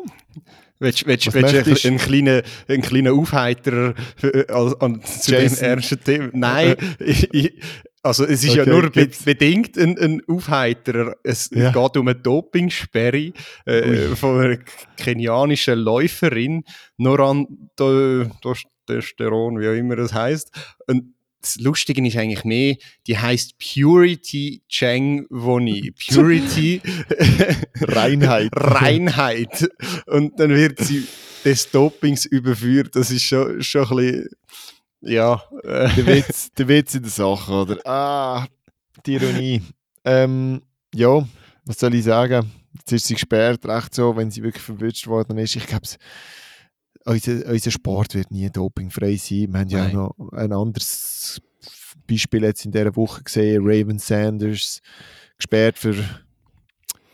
Willst, 0.79 1.05
willst, 1.07 1.33
willst 1.33 1.83
du 1.83 1.87
einen, 1.87 1.97
kleinen, 1.97 2.41
einen 2.67 2.81
kleinen 2.81 3.17
Aufheiterer 3.17 3.95
für, 4.17 4.45
an, 4.81 5.01
zu 5.03 5.31
Jason. 5.31 5.57
dem 5.57 5.77
ersten 5.77 6.03
Thema? 6.03 6.29
Nein, 6.33 6.75
ich, 6.99 7.33
ich, 7.33 7.53
also 8.05 8.23
es 8.25 8.43
ist 8.43 8.53
ja 8.55 8.61
Okay, 8.63 8.71
nur 8.71 8.89
be 8.89 9.09
bedingt 9.25 9.77
ein, 9.77 9.97
ein 9.97 10.21
Aufheiterer. 10.27 11.15
Es 11.23 11.49
Ja. 11.53 11.71
geht 11.71 11.97
um 11.97 12.07
eine 12.07 12.17
Dopingsperre 12.19 13.31
äh, 13.65 14.15
von 14.15 14.39
einer 14.41 14.57
kenianischen 14.97 15.79
Läuferin, 15.79 16.63
Noran 16.97 17.47
Testosteron, 17.75 19.59
wie 19.59 19.67
auch 19.67 19.73
immer 19.73 19.95
das 19.95 20.13
heißt. 20.13 20.51
Und 20.87 21.13
das 21.41 21.57
Lustige 21.57 22.05
ist 22.07 22.17
eigentlich 22.17 22.43
mehr, 22.43 22.75
die 23.07 23.17
heißt 23.17 23.55
Purity 23.59 24.63
Cheng 24.67 25.25
Woni. 25.29 25.91
Purity 26.09 26.81
Reinheit. 27.81 28.49
Reinheit. 28.53 29.69
Und 30.07 30.39
dann 30.39 30.49
wird 30.49 30.79
sie 30.79 31.05
des 31.43 31.69
Dopings 31.69 32.25
überführt. 32.25 32.95
Das 32.95 33.11
ist 33.11 33.23
schon, 33.23 33.61
schon 33.61 33.83
ein 33.83 33.95
bisschen, 33.95 34.29
ja, 35.05 35.41
äh, 35.63 35.89
der, 35.95 36.05
Witz, 36.07 36.51
der 36.57 36.67
Witz 36.67 36.95
in 36.95 37.03
der 37.03 37.11
Sache, 37.11 37.51
oder? 37.51 37.79
Ah, 37.85 38.45
die 39.05 39.13
Ironie. 39.13 39.61
Ähm, 40.03 40.61
ja, 40.93 41.25
was 41.65 41.79
soll 41.79 41.95
ich 41.95 42.03
sagen? 42.03 42.51
Jetzt 42.73 42.91
ist 42.91 43.07
sie 43.07 43.13
gesperrt, 43.13 43.65
recht 43.65 43.95
so, 43.95 44.15
wenn 44.15 44.29
sie 44.31 44.43
wirklich 44.43 44.63
verwünscht 44.63 45.07
worden 45.07 45.37
ist. 45.37 45.55
Ich 45.55 45.65
glaube, 45.65 45.87
unser, 47.05 47.45
unser 47.47 47.71
Sport 47.71 48.15
wird 48.15 48.31
nie 48.31 48.49
dopingfrei 48.49 49.15
sein. 49.15 49.53
Wir 49.53 49.59
haben 49.59 49.69
ja 49.69 49.87
auch 49.87 49.93
noch 49.93 50.31
ein 50.33 50.51
anderes 50.51 51.41
Beispiel 52.07 52.43
jetzt 52.43 52.65
in 52.65 52.71
dieser 52.71 52.95
Woche 52.95 53.23
gesehen. 53.23 53.63
Raven 53.65 53.99
Sanders 53.99 54.81
gesperrt 55.37 55.77
für 55.77 55.95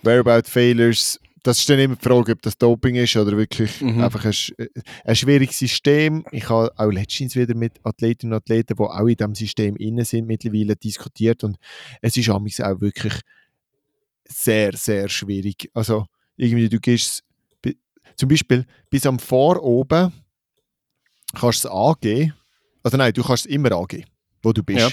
Whereabout 0.03 0.47
Failures. 0.49 1.19
Das 1.43 1.57
ist 1.57 1.69
dann 1.69 1.79
immer 1.79 1.95
die 1.95 2.03
Frage, 2.03 2.33
ob 2.33 2.41
das 2.43 2.55
Doping 2.57 2.95
ist 2.95 3.15
oder 3.15 3.35
wirklich 3.35 3.81
Mhm. 3.81 4.03
einfach 4.03 4.25
ein, 4.25 4.67
ein 5.05 5.15
schwieriges 5.15 5.57
System. 5.57 6.23
Ich 6.31 6.47
habe 6.49 6.71
auch 6.77 6.91
letztens 6.91 7.35
wieder 7.35 7.55
mit 7.55 7.73
Athletinnen 7.83 8.33
und 8.33 8.37
Athleten, 8.37 8.75
die 8.77 8.83
auch 8.83 9.07
in 9.07 9.15
diesem 9.15 9.33
System 9.35 9.75
innen 9.77 10.05
sind, 10.05 10.27
mittlerweile 10.27 10.75
diskutiert 10.75 11.43
und 11.43 11.57
es 12.01 12.15
ist 12.15 12.29
auch 12.29 12.41
wirklich 12.81 13.13
sehr, 14.27 14.73
sehr 14.73 15.09
schwierig. 15.09 15.69
Also 15.73 16.05
irgendwie, 16.37 16.69
du 16.69 16.79
gehst 16.79 17.23
zum 18.15 18.29
Beispiel 18.29 18.65
bis 18.89 19.05
am 19.05 19.17
Vor 19.19 19.61
oben 19.63 20.11
kannst 21.33 21.63
du 21.63 21.69
es 21.69 21.73
angeben. 21.73 22.33
Also 22.83 22.97
nein, 22.97 23.13
du 23.13 23.23
kannst 23.23 23.45
es 23.45 23.51
immer 23.51 23.71
angeben, 23.71 24.05
wo 24.43 24.53
du 24.53 24.63
bist. 24.63 24.79
Ja. 24.79 24.89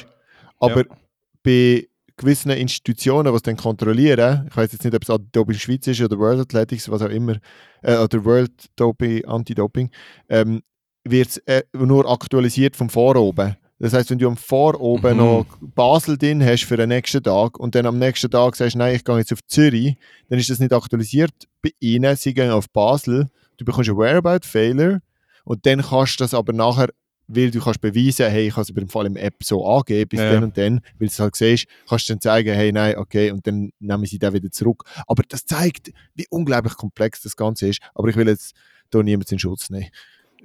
Aber 0.61 0.87
Ja. 0.87 0.97
bei 1.43 1.89
gewissen 2.19 2.51
Institutionen, 2.51 3.33
die 3.33 3.37
es 3.37 3.43
dann 3.43 3.57
kontrollieren, 3.57 4.47
ich 4.51 4.57
weiß 4.57 4.73
jetzt 4.73 4.85
nicht, 4.85 4.95
ob 4.95 5.03
es 5.03 5.11
Anti-Doping 5.11 5.57
Schweiz 5.59 5.87
ist 5.87 6.01
oder 6.03 6.19
World 6.19 6.41
Athletics, 6.41 6.91
was 6.91 7.03
auch 7.03 7.09
immer, 7.09 7.37
äh, 7.83 7.97
oder 7.97 8.25
World 8.25 8.53
Doping, 8.77 9.25
Anti-Doping, 9.25 9.91
ähm, 10.29 10.63
wird 11.05 11.29
es 11.29 11.37
äh, 11.47 11.63
nur 11.73 12.11
aktualisiert 12.11 12.77
vom 12.77 12.91
Vor 12.91 13.17
oben. 13.17 13.57
Das 13.81 13.93
heißt, 13.93 14.11
wenn 14.11 14.19
du 14.19 14.27
am 14.27 14.37
Vor 14.37 14.79
oben 14.81 15.13
Mhm. 15.13 15.17
noch 15.19 15.47
Basel 15.61 16.19
drin 16.19 16.45
hast 16.45 16.65
für 16.65 16.77
den 16.77 16.89
nächsten 16.89 17.23
Tag 17.23 17.59
und 17.61 17.75
dann 17.77 17.87
am 17.87 17.99
nächsten 17.99 18.29
Tag 18.31 18.57
sagst, 18.57 18.75
nein, 18.77 18.97
ich 18.97 19.05
gehe 19.05 19.17
jetzt 19.17 19.33
auf 19.33 19.39
Zürich, 19.47 19.97
dann 20.29 20.39
ist 20.39 20.51
das 20.51 20.59
nicht 20.59 20.73
aktualisiert 20.73 21.33
bei 21.63 21.71
ihnen. 21.79 22.17
Sie 22.17 22.35
gehen 22.35 22.51
auf 22.51 22.69
Basel, 22.71 23.31
du 23.57 23.65
bekommst 23.65 23.89
einen 23.89 23.99
Whereabout-Failer 23.99 25.01
und 25.45 25.65
dann 25.65 25.81
kannst 25.81 26.19
du 26.19 26.25
das 26.25 26.35
aber 26.35 26.53
nachher, 26.53 26.89
weil 27.29 27.51
du 27.51 27.61
kannst 27.61 27.81
beweisen, 27.81 28.27
hey, 28.31 28.49
ich 28.49 28.53
habe 28.55 28.63
es 28.63 28.71
über 28.71 28.81
den 28.81 28.89
Fall 28.89 29.07
im 29.07 29.17
App 29.17 29.37
so 29.45 29.65
angegeben, 29.67 30.09
bis 30.09 30.21
Ja. 30.21 30.33
dann 30.33 30.45
und 30.45 30.57
dann, 30.59 30.75
weil 30.99 31.07
du 31.09 31.13
es 31.13 31.19
halt 31.21 31.37
siehst, 31.37 31.67
kannst 31.89 32.09
du 32.09 32.15
dann 32.15 32.21
zeigen, 32.21 32.55
hey, 32.55 32.73
nein, 32.73 32.97
okay, 32.97 33.31
und 33.31 33.47
dann 33.47 33.71
nehmen 33.79 34.07
sie 34.07 34.19
den 34.19 34.33
wieder 34.33 34.51
zurück. 34.51 34.85
Aber 35.07 35.23
das 35.29 35.45
zeigt, 35.45 35.93
wie 36.15 36.27
unglaublich 36.31 36.75
komplex 36.77 37.21
das 37.23 37.37
Ganze 37.37 37.69
ist. 37.69 37.81
Aber 37.95 38.09
ich 38.09 38.17
will 38.17 38.27
jetzt 38.29 38.55
hier 38.93 39.03
niemanden 39.03 39.35
in 39.35 39.39
Schutz 39.39 39.71
nehmen. 39.71 39.89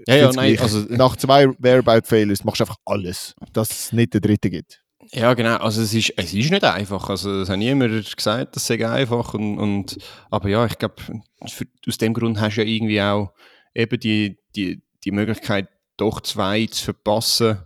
Ja, 0.08 0.16
ja, 0.16 0.32
nein, 0.34 0.56
gleich. 0.56 0.62
also- 0.62 0.86
Nach 0.90 1.16
zwei 1.16 1.48
Whereabout-Failures 1.60 2.44
machst 2.44 2.60
du 2.60 2.64
einfach 2.66 2.78
alles, 2.86 3.36
dass 3.54 3.70
es 3.72 3.94
nicht 3.94 4.14
den 4.14 4.22
dritten 4.22 4.52
gibt. 4.52 4.82
Ja, 5.12 5.34
genau. 5.34 5.58
Also 5.58 5.82
es 5.82 5.94
ist, 5.94 6.14
es 6.18 6.34
ist 6.34 6.50
nicht 6.50 6.64
einfach. 6.64 7.10
Also 7.10 7.42
es 7.42 7.50
hat 7.50 7.60
niemand 7.60 8.16
gesagt, 8.16 8.56
das 8.56 8.66
sei 8.66 8.88
einfach. 8.90 9.34
Und, 9.34 9.58
und, 9.60 9.98
aber 10.32 10.50
ja, 10.50 10.66
ich 10.66 10.78
glaube, 10.78 10.96
aus 11.40 11.98
dem 11.98 12.14
Grund 12.14 12.40
hast 12.40 12.56
du 12.58 12.62
ja 12.64 12.68
irgendwie 12.68 13.02
auch 13.02 13.34
eben 13.76 14.00
die, 14.00 14.38
die, 14.56 14.82
die 15.04 15.12
Möglichkeit, 15.12 15.68
doch 16.04 16.22
zwei 16.22 16.66
zu 16.68 16.84
verpassen. 16.86 17.60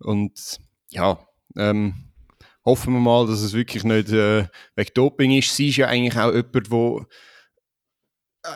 Und 0.00 0.58
ja, 0.90 1.18
ähm, 1.56 1.94
hoffen 2.64 2.94
wir 2.94 3.00
mal, 3.00 3.26
dass 3.26 3.40
es 3.40 3.52
wirklich 3.52 3.84
nicht 3.84 4.10
äh, 4.10 4.46
wegen 4.76 4.90
Doping 4.94 5.32
ist. 5.32 5.54
Sie 5.54 5.68
ist 5.68 5.76
ja 5.76 5.86
eigentlich 5.86 6.16
auch 6.16 6.32
jemand, 6.32 6.70
wo 6.70 7.04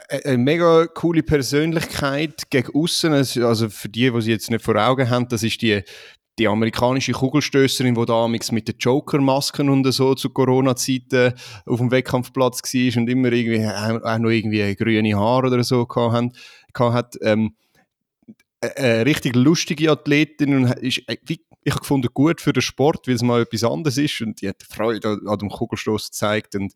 eine 0.09 0.25
eine 0.25 0.39
mega 0.39 0.87
coole 0.87 1.23
Persönlichkeit 1.23 2.51
gegen 2.51 2.75
außen. 2.75 3.13
Also 3.13 3.69
für 3.69 3.89
die, 3.89 4.11
die 4.11 4.23
sie 4.23 4.31
jetzt 4.31 4.51
nicht 4.51 4.65
vor 4.65 4.77
Augen 4.77 5.09
haben, 5.11 5.29
das 5.29 5.43
ist 5.43 5.63
die 5.63 5.83
die 6.39 6.49
amerikanische 6.49 7.13
Kugelstößerin, 7.13 7.95
die 7.95 8.07
damals 8.07 8.53
mit 8.53 8.67
den 8.67 8.77
Joker-Masken 8.79 9.69
und 9.69 9.91
so 9.93 10.15
zu 10.15 10.31
Corona-Zeiten 10.31 11.35
auf 11.67 11.79
dem 11.79 11.91
Wettkampfplatz 11.91 12.63
war 12.63 13.03
und 13.03 13.11
immer 13.11 13.31
irgendwie 13.31 13.67
auch 13.67 14.19
noch 14.19 14.31
irgendwie 14.31 14.75
grüne 14.75 15.15
Haare 15.15 15.49
oder 15.49 15.63
so 15.63 15.85
gehabt 15.85 16.35
hat. 16.79 17.19
Ähm, 17.21 17.55
eine- 18.63 18.77
eine 18.77 19.07
richtig 19.07 19.37
lustige 19.37 19.91
Athletin 19.91 20.55
und 20.57 20.73
ist, 20.79 21.03
äh, 21.09 21.17
ich 21.27 21.73
habe 21.73 21.81
gefunden, 21.81 22.09
gut 22.13 22.41
für 22.41 22.53
den 22.53 22.63
Sport, 22.63 23.07
weil 23.07 23.15
es 23.15 23.23
mal 23.23 23.43
etwas 23.43 23.65
anderes 23.65 23.99
ist 23.99 24.21
und 24.21 24.41
die 24.41 24.49
hat 24.49 24.63
Freude 24.69 25.21
an, 25.27 25.39
dem 25.39 25.49
Kugelstoß 25.51 26.07
gezeigt 26.11 26.55
und 26.57 26.73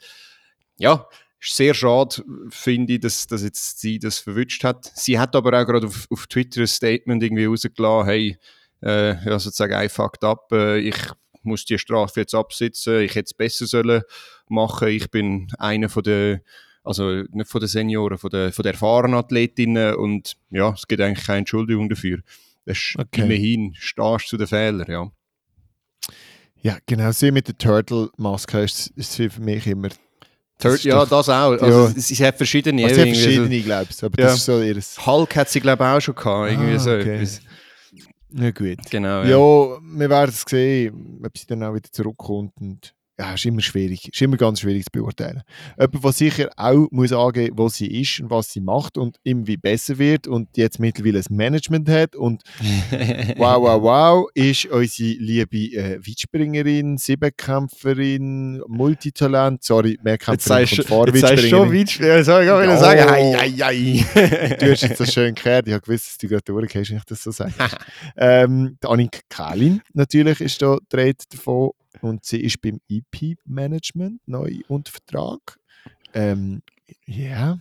ja, 0.79 1.09
ist 1.41 1.57
sehr 1.57 1.75
schade, 1.75 2.23
finde 2.51 2.95
ich, 2.95 3.01
dass, 3.01 3.27
dass 3.27 3.43
jetzt 3.43 3.81
sie 3.81 3.99
das 3.99 4.19
verwünscht 4.19 4.65
hat. 4.65 4.91
Sie 4.95 5.19
hat 5.19 5.35
aber 5.37 5.61
auch 5.61 5.67
gerade 5.67 5.87
auf, 5.87 6.07
auf 6.11 6.27
Twitter 6.27 6.63
ein 6.63 6.67
Statement 6.67 7.23
irgendwie 7.23 7.47
rausgelassen, 7.47 8.07
hey, 8.09 8.39
äh, 8.83 9.15
ja, 9.25 9.39
sozusagen 9.39 9.75
I 9.85 9.89
fucked 9.89 10.25
up, 10.25 10.53
äh, 10.53 10.79
ich 10.79 10.97
muss 11.43 11.65
die 11.65 11.79
Strafe 11.79 12.21
jetzt 12.21 12.35
absitzen, 12.35 13.01
ich 13.01 13.15
hätte 13.15 13.27
es 13.27 13.35
besser 13.35 13.67
sollen 13.67 14.03
machen, 14.49 14.89
ich 14.89 15.11
bin 15.11 15.49
einer 15.59 15.89
von 15.89 16.03
der, 16.03 16.43
also 16.87 17.23
nicht 17.33 17.51
von 17.51 17.61
den 17.61 17.69
Senioren, 17.69 18.17
von 18.19 18.31
der, 18.31 18.53
von 18.53 18.63
der 18.63 18.73
erfahrenen 18.73 19.17
Athletinnen 19.19 19.95
und 19.97 20.37
ja, 20.51 20.71
es 20.71 20.87
gibt 20.87 21.01
eigentlich 21.03 21.27
keine 21.27 21.39
Entschuldigung 21.41 21.89
dafür. 21.89 22.21
Das 22.65 22.79
ist 22.79 22.95
Okay. 22.99 23.23
immerhin, 23.23 23.75
stehst 23.77 24.29
zu 24.29 24.37
den 24.37 24.47
Fehlern, 24.47 24.87
ja. 24.91 25.11
Ja, 26.63 26.79
genau. 26.87 27.13
Sie 27.13 27.31
mit 27.31 27.47
der 27.49 27.57
Turtle-Maske 27.59 28.61
ist, 28.63 28.89
ist 28.97 29.15
für 29.17 29.31
mich 29.41 29.67
immer. 29.67 29.89
Ist 30.63 30.85
ja, 30.85 31.05
doch- 31.05 31.09
das 31.11 31.29
auch. 31.29 31.53
Also, 31.53 31.67
Ja. 31.67 31.93
es, 31.97 32.11
es 32.11 32.21
hat 32.21 32.37
verschiedene. 32.39 32.83
Also, 32.85 32.95
sie 32.95 33.01
hat 33.03 33.07
irgendwie 33.09 33.23
verschiedene, 33.23 33.61
glaubst 33.63 34.03
du, 34.03 34.07
aber 34.07 34.19
Ja. 34.21 34.27
das 34.29 34.37
ist 34.39 34.45
so 34.47 34.61
ihres. 34.63 34.95
So, 34.95 35.07
Hulk 35.07 35.37
hat 35.37 35.49
sie, 35.51 35.61
glaube 35.61 35.85
ich, 35.85 35.89
auch 35.91 36.01
schon 36.01 36.15
gehabt. 36.15 36.51
Irgendwie 36.51 36.75
Ah, 36.75 36.79
so 36.79 36.91
okay. 36.93 37.15
etwas. 37.17 37.41
Ja, 38.33 38.51
gut. 38.51 38.79
Genau, 38.91 39.23
Ja, 39.23 39.29
ja. 39.29 39.79
wir 39.99 40.11
werden 40.11 40.31
es 40.31 40.43
sehen, 40.49 41.23
ob 41.25 41.37
sie 41.39 41.47
dann 41.47 41.63
auch 41.63 41.75
wieder 41.75 41.91
zurückkommt. 41.93 42.53
Und 42.59 42.95
ja, 43.19 43.33
ist 43.33 43.47
immer 43.47 43.63
schwierig, 43.63 44.11
ist 44.13 44.21
immer 44.21 44.37
ganz 44.37 44.61
schwierig 44.61 44.85
zu 44.85 44.91
beurteilen. 44.93 45.43
Jemand, 45.79 46.05
der 46.05 46.13
sicher 46.13 46.51
auch 46.57 46.87
muss 46.91 47.13
angeben, 47.13 47.57
wo 47.57 47.69
sie 47.69 47.87
ist 48.01 48.21
und 48.21 48.31
was 48.31 48.53
sie 48.53 48.61
macht 48.61 48.99
und 48.99 49.17
irgendwie 49.23 49.57
besser 49.57 49.97
wird 49.99 50.27
und 50.27 50.49
jetzt 50.57 50.79
mittlerweile 50.79 51.21
ein 51.21 51.35
Management 51.35 51.89
hat 51.89 52.15
und 52.15 52.43
wow, 53.37 53.63
wow, 53.63 53.83
wow, 53.83 54.29
ist 54.35 54.67
unsere 54.67 55.19
liebe 55.19 55.57
äh, 55.57 55.99
Weitspringerin, 56.07 56.99
Siebenkämpferin, 56.99 58.63
Multitalent, 58.69 59.65
sorry, 59.65 59.99
Mehrkämpferin 60.03 60.37
Jetzt 60.37 60.45
sagst 60.49 60.77
kommt 60.77 60.89
vor, 60.89 61.07
du 61.07 61.13
jetzt 61.13 61.29
sagst 61.29 61.49
schon 61.49 61.73
Weitspringerin. 61.73 62.25
Soll 62.25 62.45
ich 62.45 62.51
auch 62.51 62.63
wieder 62.63 62.77
Oh. 62.77 62.81
sagen? 62.81 63.09
Hei, 63.09 63.33
hei, 63.33 63.51
hei. 63.51 64.57
Du 64.61 64.71
hast 64.71 64.83
jetzt 64.83 65.01
das 65.01 65.13
schön 65.13 65.35
gehört, 65.35 65.67
ich 65.67 65.73
habe 65.73 65.83
gewusst, 65.83 66.07
dass 66.07 66.19
du 66.19 66.29
gerade 66.29 66.43
durchgehst, 66.43 66.91
wenn 66.91 66.99
ich 66.99 67.05
das 67.05 67.23
so 67.23 67.31
sage. 67.31 67.55
ähm, 68.19 68.77
die 68.83 68.87
Annika 68.87 69.21
Kalin 69.31 69.81
natürlich 69.95 70.41
ist 70.43 70.61
da 70.61 70.77
Rede 70.95 71.25
davon 71.31 71.71
und 72.03 72.25
sie 72.25 72.41
ist 72.41 72.61
beim 72.61 72.81
EP-Management 72.89 74.21
neu 74.27 74.61
unter 74.69 74.93
Vertrag. 74.93 75.59
Ähm, 76.15 76.63
ja, 77.07 77.59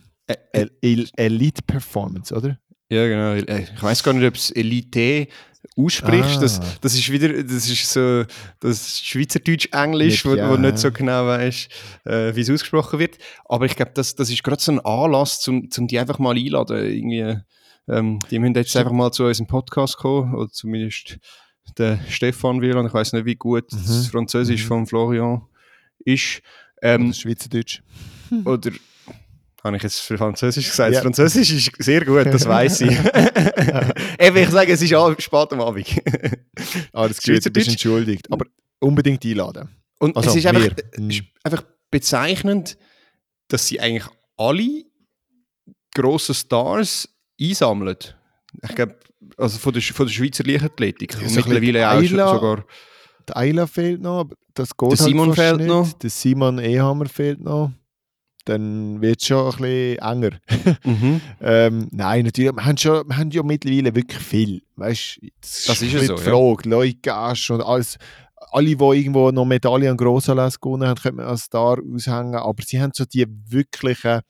El 0.52 0.70
El 0.80 1.08
Elite 1.16 1.62
Performance, 1.66 2.34
oder? 2.34 2.58
Ja, 2.88 3.06
genau. 3.06 3.32
Äh, 3.52 3.62
Ich 3.74 3.82
weiß 3.82 4.02
gar 4.02 4.12
nicht, 4.12 4.26
ob 4.26 4.34
es 4.36 4.50
Elite 4.52 5.26
aussprichst. 5.76 6.40
Das, 6.40 6.60
Ah. 6.60 6.64
das 6.80 6.94
ist 6.94 7.10
wieder, 7.10 7.42
das 7.42 7.68
ist 7.68 7.90
so 7.90 8.24
das 8.60 9.00
Schweizerdeutsch-Englisch, 9.00 10.24
wo, 10.24 10.34
Ja. 10.34 10.48
wo 10.50 10.56
nicht 10.56 10.78
so 10.78 10.92
genau 10.92 11.26
weißt, 11.26 11.68
äh, 12.04 12.34
wie 12.36 12.40
es 12.40 12.50
ausgesprochen 12.50 12.98
wird. 13.00 13.18
Aber 13.44 13.66
ich 13.66 13.74
glaube, 13.74 13.90
das, 13.94 14.14
das 14.14 14.30
ist 14.30 14.42
gerade 14.44 14.62
so 14.62 14.72
ein 14.72 14.80
Anlass, 14.80 15.40
zum, 15.40 15.70
zum 15.70 15.88
die 15.88 15.98
einfach 15.98 16.18
mal 16.20 16.36
einladen. 16.36 16.76
Irgendwie, 16.84 17.38
ähm, 17.88 18.18
die 18.30 18.38
müssen 18.38 18.54
jetzt 18.54 18.76
einfach 18.76 18.92
mal 18.92 19.10
zu 19.12 19.24
unserem 19.24 19.48
Podcast 19.48 19.96
kommen, 19.96 20.34
oder 20.34 20.48
zumindest 20.50 21.18
der 21.78 21.98
Stefan 22.08 22.60
Wieland. 22.60 22.88
Ich 22.88 22.94
weiß 22.94 23.12
nicht, 23.14 23.24
wie 23.26 23.34
gut 23.36 23.70
Mhm. 23.72 23.76
das 23.86 24.06
Französisch 24.08 24.64
Mhm. 24.64 24.68
von 24.68 24.86
Florian 24.86 25.42
ist. 26.04 26.40
Ähm, 26.82 27.06
Oder 27.06 27.14
Schweizerdeutsch. 27.14 27.82
oder 28.44 28.70
habe 29.64 29.76
ich 29.78 29.82
jetzt 29.82 30.00
für 30.00 30.16
Französisch 30.18 30.68
gesagt? 30.70 30.92
Ja. 30.92 31.00
Das 31.00 31.02
Französisch 31.02 31.50
ist 31.52 31.72
sehr 31.82 32.04
gut, 32.04 32.26
das 32.26 32.46
weiß 32.46 32.82
ich. 32.82 32.90
Eben, 34.18 34.36
ich 34.36 34.50
sage, 34.50 34.72
es 34.72 34.82
ist 34.82 34.88
spät 35.22 35.52
am 35.52 35.60
Abend. 35.60 35.86
Alles 36.92 37.18
gut, 37.18 37.26
du 37.28 37.50
bist 37.50 37.66
Schweizerdeutsch. 37.66 37.68
entschuldigt. 37.68 38.30
Aber 38.32 38.46
unbedingt 38.78 39.24
einladen. 39.24 39.68
Und 39.98 40.16
Also, 40.16 40.30
es 40.30 40.36
ist 40.36 40.46
einfach, 40.46 40.68
es 40.92 40.98
ist 41.16 41.22
einfach 41.42 41.62
bezeichnend, 41.90 42.76
dass 43.48 43.66
sie 43.66 43.80
eigentlich 43.80 44.06
alle 44.36 44.84
grossen 45.94 46.34
Stars 46.34 47.08
einsammeln. 47.40 47.96
Ich 48.62 48.74
glaube, 48.74 48.98
also 49.36 49.58
von 49.58 49.72
der, 49.72 49.82
von 49.82 50.06
der 50.06 50.12
Schweizer 50.12 50.44
Leichtathletik. 50.44 51.14
Ja, 51.14 51.20
Und 51.20 51.28
so 51.30 51.42
ein 51.42 51.48
mittlerweile 51.48 51.88
auch 51.90 51.94
Eila. 51.96 52.34
sogar. 52.34 52.64
Der 53.28 53.36
Eila 53.36 53.66
fehlt 53.66 54.00
noch, 54.00 54.20
aber 54.20 54.36
das 54.54 54.76
geht 54.76 54.92
Der 54.92 54.98
halt 54.98 55.08
Simon 55.08 55.26
fast 55.34 55.38
fehlt 55.40 55.56
nicht. 55.58 55.66
noch. 55.68 55.92
Der 55.94 56.10
Simon 56.10 56.58
Ehammer 56.58 57.06
fehlt 57.06 57.40
noch. 57.40 57.72
Dann 58.44 59.00
wird 59.02 59.20
es 59.20 59.26
schon 59.26 59.44
ein 59.52 59.56
bisschen 59.60 59.98
enger. 59.98 60.30
Mhm. 60.84 61.20
Ähm, 61.40 61.88
nein, 61.90 62.24
natürlich, 62.26 62.52
wir 62.54 62.64
haben, 62.64 62.76
schon, 62.78 63.08
wir 63.08 63.16
haben 63.16 63.30
ja 63.30 63.42
mittlerweile 63.42 63.92
wirklich 63.94 64.22
viel. 64.22 64.62
Weißt, 64.76 65.18
das, 65.40 65.64
Das 65.66 65.82
ist 65.82 65.92
nicht 65.92 66.06
so, 66.06 66.14
die 66.14 66.22
ja. 66.24 66.30
Frage. 66.30 66.68
Leute, 66.68 66.94
Gasch 67.02 67.50
und 67.50 67.60
alles. 67.62 67.98
Alle, 68.52 68.76
die 68.76 68.84
irgendwo 68.84 69.32
noch 69.32 69.44
Medaillen 69.44 69.88
an 69.88 69.96
Grossanlässen 69.96 70.58
gewonnen 70.62 70.86
haben, 70.88 71.00
könnte 71.00 71.16
man 71.16 71.26
als 71.26 71.42
Star 71.42 71.78
aushängen. 71.82 72.36
Aber 72.36 72.62
sie 72.64 72.80
haben 72.80 72.92
so 72.94 73.04
die 73.04 73.26
wirklichen, 73.48 74.20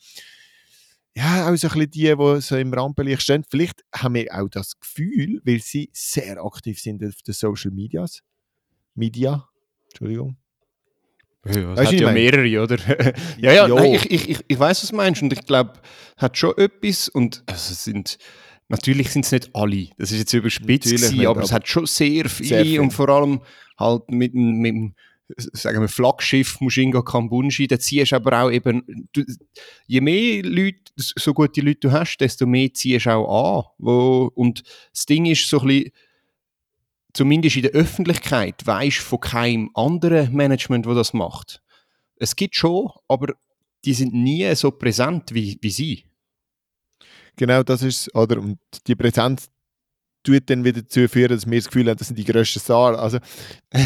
ja, 1.16 1.48
auch 1.48 1.56
so 1.56 1.68
ein 1.68 1.72
bisschen 1.72 1.90
die, 1.90 2.14
die 2.14 2.40
so 2.42 2.56
im 2.56 2.74
Rampenlicht 2.74 3.22
stehen. 3.22 3.42
Vielleicht 3.48 3.82
haben 3.94 4.14
wir 4.14 4.26
auch 4.34 4.48
das 4.50 4.78
Gefühl, 4.78 5.40
weil 5.44 5.60
sie 5.60 5.88
sehr 5.92 6.44
aktiv 6.44 6.78
sind 6.78 7.02
auf 7.02 7.22
den 7.26 7.32
Social 7.32 7.70
Medias. 7.70 8.20
Media. 8.94 9.48
Entschuldigung. 9.88 10.36
Ja, 11.46 11.72
es 11.72 11.78
Weißt 11.78 11.92
hat 11.92 12.00
ja 12.00 12.06
meine? 12.08 12.20
mehrere, 12.20 12.62
oder? 12.62 12.78
ja, 13.38 13.52
ja. 13.52 13.68
Nein, 13.68 13.94
ich, 13.94 14.10
ich, 14.10 14.28
ich, 14.28 14.44
ich 14.46 14.58
weiß, 14.58 14.82
was 14.82 14.90
du 14.90 14.96
meinst 14.96 15.22
und 15.22 15.32
ich 15.32 15.46
glaube, 15.46 15.74
hat 16.18 16.36
schon 16.36 16.56
etwas 16.58 17.08
und 17.08 17.42
also 17.46 17.72
es 17.72 17.84
sind, 17.84 18.18
natürlich 18.68 19.10
sind 19.10 19.24
es 19.24 19.32
nicht 19.32 19.50
alle, 19.54 19.88
das 19.96 20.12
ist 20.12 20.18
jetzt 20.18 20.32
überspitzt 20.34 20.90
gewesen, 20.90 21.16
nicht, 21.16 21.26
aber 21.26 21.42
es 21.42 21.50
aber 21.50 21.56
hat 21.56 21.68
schon 21.68 21.86
sehr 21.86 22.28
viele 22.28 22.48
sehr 22.48 22.64
viel. 22.64 22.80
und 22.80 22.90
vor 22.90 23.08
allem 23.08 23.40
halt 23.78 24.10
mit, 24.10 24.34
mit 24.34 24.74
dem 24.74 24.94
sagen 25.36 25.80
wir, 25.80 25.88
Flaggschiff 25.88 26.60
Mushinga 26.60 27.02
Kambunji, 27.02 27.66
da 27.66 27.78
ziehst 27.78 28.12
aber 28.12 28.42
auch 28.42 28.50
eben, 28.50 29.08
du, 29.12 29.24
je 29.86 30.00
mehr 30.00 30.42
Leute, 30.42 30.80
so 30.96 31.34
gute 31.34 31.60
Leute 31.60 31.80
du 31.80 31.92
hast, 31.92 32.18
desto 32.18 32.46
mehr 32.46 32.72
ziehst 32.72 33.06
du 33.06 33.10
auch 33.10 33.58
an. 33.58 33.64
Wo, 33.78 34.30
und 34.34 34.62
das 34.92 35.06
Ding 35.06 35.26
ist 35.26 35.48
so 35.48 35.60
ein 35.60 35.66
bisschen, 35.66 35.92
zumindest 37.12 37.56
in 37.56 37.62
der 37.62 37.72
Öffentlichkeit, 37.72 38.66
weisst 38.66 38.98
von 38.98 39.20
keinem 39.20 39.70
anderen 39.74 40.32
Management, 40.34 40.86
wo 40.86 40.94
das 40.94 41.12
macht. 41.12 41.62
Es 42.16 42.36
gibt 42.36 42.54
schon, 42.54 42.90
aber 43.08 43.34
die 43.84 43.94
sind 43.94 44.14
nie 44.14 44.54
so 44.54 44.70
präsent 44.70 45.32
wie, 45.32 45.58
wie 45.60 45.70
sie. 45.70 46.04
Genau 47.36 47.62
das 47.62 47.82
ist 47.82 48.14
oder? 48.14 48.40
Und 48.40 48.58
die 48.86 48.94
Präsenz 48.94 49.50
tut 50.26 50.50
dann 50.50 50.64
wieder 50.64 50.82
dazu 50.82 51.06
führen, 51.08 51.30
dass 51.30 51.48
wir 51.48 51.58
das 51.58 51.66
Gefühl 51.66 51.88
haben, 51.88 51.96
das 51.96 52.08
sind 52.08 52.18
die 52.18 52.24
grössten 52.24 52.60
Stars. 52.60 52.98
Also, 52.98 53.18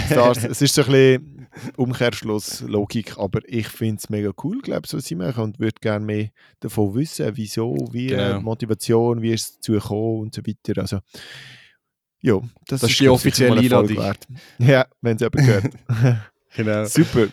Stars, 0.06 0.44
es 0.50 0.62
ist 0.62 0.74
so 0.74 0.82
ein 0.84 0.88
bisschen 0.92 1.48
Umkehrschlusslogik, 1.76 3.18
aber 3.18 3.40
ich 3.46 3.68
finde 3.68 3.96
es 3.96 4.08
mega 4.10 4.30
cool, 4.42 4.60
glaube 4.62 4.82
ich, 4.86 4.92
was 4.94 5.04
sie 5.04 5.14
machen 5.14 5.44
und 5.44 5.58
würde 5.60 5.76
gerne 5.80 6.04
mehr 6.04 6.28
davon 6.60 6.94
wissen, 6.94 7.30
wieso, 7.34 7.76
wie, 7.92 8.08
Genau. 8.08 8.40
Motivation, 8.40 9.22
wie 9.22 9.32
es 9.32 9.54
dazu 9.56 9.72
gekommen 9.72 10.20
und 10.20 10.34
so 10.34 10.42
weiter. 10.46 10.80
Also, 10.80 10.98
ja, 12.22 12.38
das, 12.66 12.80
Das 12.82 12.90
ist 12.90 13.00
die 13.00 13.08
offizielle 13.08 13.58
Einladung. 13.60 13.96
wert. 13.96 14.26
Ja, 14.58 14.86
wenn 15.00 15.16
es 15.16 15.22
jemand 15.22 15.36
gehört. 15.46 15.74
Genau. 16.56 16.84
Super. 16.84 17.28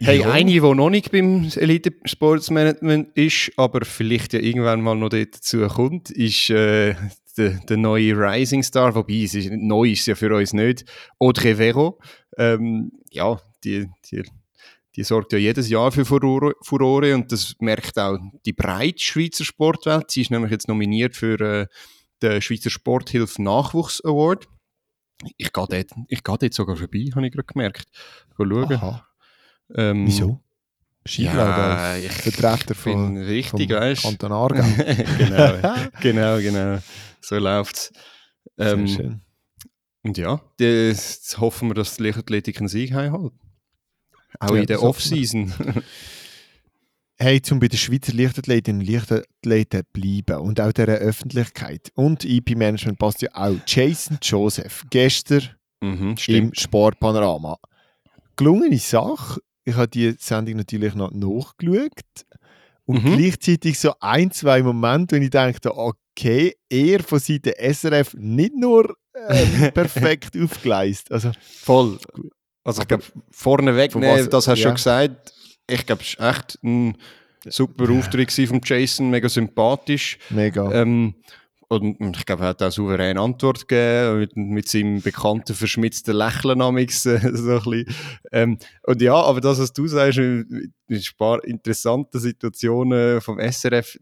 Hey, 0.00 0.20
Ja. 0.20 0.30
eine, 0.30 0.50
die 0.50 0.60
noch 0.60 0.88
nicht 0.88 1.12
beim 1.12 1.46
Elite 1.56 1.92
Sportsmanagement 2.06 3.08
ist, 3.14 3.52
aber 3.58 3.84
vielleicht 3.84 4.32
ja 4.32 4.40
irgendwann 4.40 4.80
mal 4.80 4.94
noch 4.94 5.10
dort 5.10 5.34
dazu 5.34 5.66
kommt, 5.68 6.10
ist 6.10 6.48
äh, 6.48 6.94
der, 7.36 7.50
der 7.68 7.76
neue 7.76 8.14
Rising 8.14 8.62
Star, 8.62 8.94
wobei 8.94 9.22
es 9.24 9.34
ist 9.34 9.50
neu 9.52 9.90
ist 9.90 10.00
es 10.00 10.06
ja 10.06 10.14
für 10.14 10.34
uns 10.34 10.52
nicht, 10.52 10.84
Audrey 11.18 11.56
Vero. 11.56 12.00
Ähm, 12.38 12.92
ja, 13.10 13.40
die, 13.64 13.88
die, 14.10 14.22
die 14.94 15.04
sorgt 15.04 15.32
ja 15.32 15.38
jedes 15.38 15.68
Jahr 15.68 15.92
für 15.92 16.04
Furore, 16.04 16.54
Furore 16.62 17.14
und 17.14 17.30
das 17.30 17.54
merkt 17.60 17.98
auch 17.98 18.18
die 18.44 18.52
breite 18.52 19.00
Schweizer 19.00 19.44
Sportwelt. 19.44 20.10
Sie 20.10 20.22
ist 20.22 20.30
nämlich 20.30 20.50
jetzt 20.50 20.68
nominiert 20.68 21.16
für 21.16 21.40
äh, 21.40 21.66
den 22.22 22.40
Schweizer 22.40 22.70
Sporthilfe 22.70 23.42
Nachwuchs 23.42 24.02
Award. 24.04 24.48
Ich 25.36 25.52
gehe 25.52 25.66
dort, 25.68 25.90
ich 26.08 26.22
gehe 26.22 26.38
dort 26.38 26.54
sogar 26.54 26.76
vorbei, 26.76 27.06
habe 27.14 27.26
ich 27.26 27.32
gerade 27.32 27.46
gemerkt. 27.46 27.86
Schauen. 28.36 28.72
Aha. 28.72 29.06
Ähm, 29.74 30.06
Wieso? 30.06 30.40
Skilaufen 31.06 31.38
Ja, 31.38 31.76
als 31.92 32.04
ich 32.04 32.12
Vertreter 32.12 32.74
von, 32.74 33.16
richtig, 33.16 33.70
vom 33.70 33.80
weißt? 33.80 34.02
Kanton 34.02 34.32
Aargau. 34.32 34.64
genau, 35.18 35.78
genau, 36.00 36.38
genau. 36.38 36.78
So 37.20 37.36
läuft's. 37.36 37.92
Sehr 38.56 38.72
Ähm, 38.72 38.88
schön. 38.88 39.20
und 40.02 40.18
ja, 40.18 40.40
jetzt 40.58 41.38
hoffen 41.38 41.68
wir, 41.68 41.74
dass 41.74 41.96
die 41.96 42.04
Leichtathletik 42.04 42.58
einen 42.58 42.68
Sieg 42.68 42.92
haben. 42.92 43.32
Auch 44.40 44.50
Ja, 44.50 44.56
in 44.60 44.66
der. 44.66 44.82
Off-Season. 44.82 45.52
Hey, 47.18 47.40
zum 47.40 47.60
bei 47.60 47.68
den 47.68 47.78
Schweizer 47.78 48.12
Leichtathletinnen 48.12 48.82
und 48.82 48.86
Leichtathleten 48.86 49.84
bleiben 49.90 50.42
und 50.42 50.60
auch 50.60 50.70
der 50.72 50.86
Öffentlichkeit 50.86 51.90
und 51.94 52.26
IP-Management 52.26 52.98
passt 52.98 53.22
ja 53.22 53.30
auch. 53.32 53.56
Jason 53.66 54.18
Joseph, 54.20 54.84
gestern 54.90 55.48
mhm, 55.80 56.14
im. 56.26 56.52
Sportpanorama. 56.52 57.56
Gelungene 58.36 58.76
Sache. 58.76 59.40
Ich 59.64 59.74
habe 59.76 59.88
die 59.88 60.14
Sendung 60.18 60.56
natürlich 60.56 60.94
noch 60.94 61.10
nachgeschaut 61.10 61.90
und 62.86 63.04
Mhm. 63.04 63.16
gleichzeitig 63.16 63.78
so 63.78 63.92
ein, 64.00 64.30
zwei 64.30 64.62
Momente, 64.62 65.16
wo 65.16 65.20
ich 65.22 65.30
dachte, 65.30 65.76
okay, 65.76 66.54
er 66.70 67.02
von 67.02 67.18
Seiten 67.18 67.52
SRF 67.58 68.14
nicht 68.14 68.54
nur 68.54 68.96
ähm, 69.28 69.70
perfekt 69.74 70.36
aufgeleistet. 70.40 71.12
Also, 71.12 71.32
Voll. 71.40 71.98
Also 72.64 72.82
ich 72.82 72.88
glaube, 72.88 73.04
vorneweg, 73.30 73.94
nee, 73.94 74.24
das 74.26 74.48
hast 74.48 74.48
du 74.48 74.50
ja. 74.52 74.56
schon 74.56 74.74
gesagt. 74.74 75.32
Ich 75.68 75.86
glaube, 75.86 76.02
es 76.02 76.18
war 76.18 76.30
echt 76.30 76.58
ein 76.64 76.96
super 77.48 77.90
Auftritt 77.92 78.32
von 78.32 78.60
Jason, 78.64 79.10
mega 79.10 79.28
sympathisch. 79.28 80.18
mega. 80.30 80.72
Ähm, 80.72 81.14
und 81.68 82.16
ich 82.16 82.24
glaube, 82.26 82.44
er 82.44 82.48
hat 82.50 82.62
auch 82.62 82.70
souverän 82.70 83.18
Antwort 83.18 83.66
gegeben, 83.66 84.18
mit, 84.20 84.36
mit 84.36 84.68
seinem 84.68 85.02
bekannten 85.02 85.54
verschmitzten 85.54 86.14
Lächeln 86.14 86.60
amix, 86.60 87.04
äh, 87.06 87.18
so 87.34 87.50
ein 87.52 87.62
bisschen. 87.62 87.86
Ähm, 88.32 88.58
und 88.84 89.02
ja, 89.02 89.14
aber 89.14 89.40
das, 89.40 89.58
was 89.58 89.72
du 89.72 89.86
sagst, 89.88 90.18
mit 90.18 90.70
ein 90.88 91.02
paar 91.18 91.42
interessanten 91.44 92.20
Situationen 92.20 93.20
vom 93.20 93.38
SRF, 93.40 93.98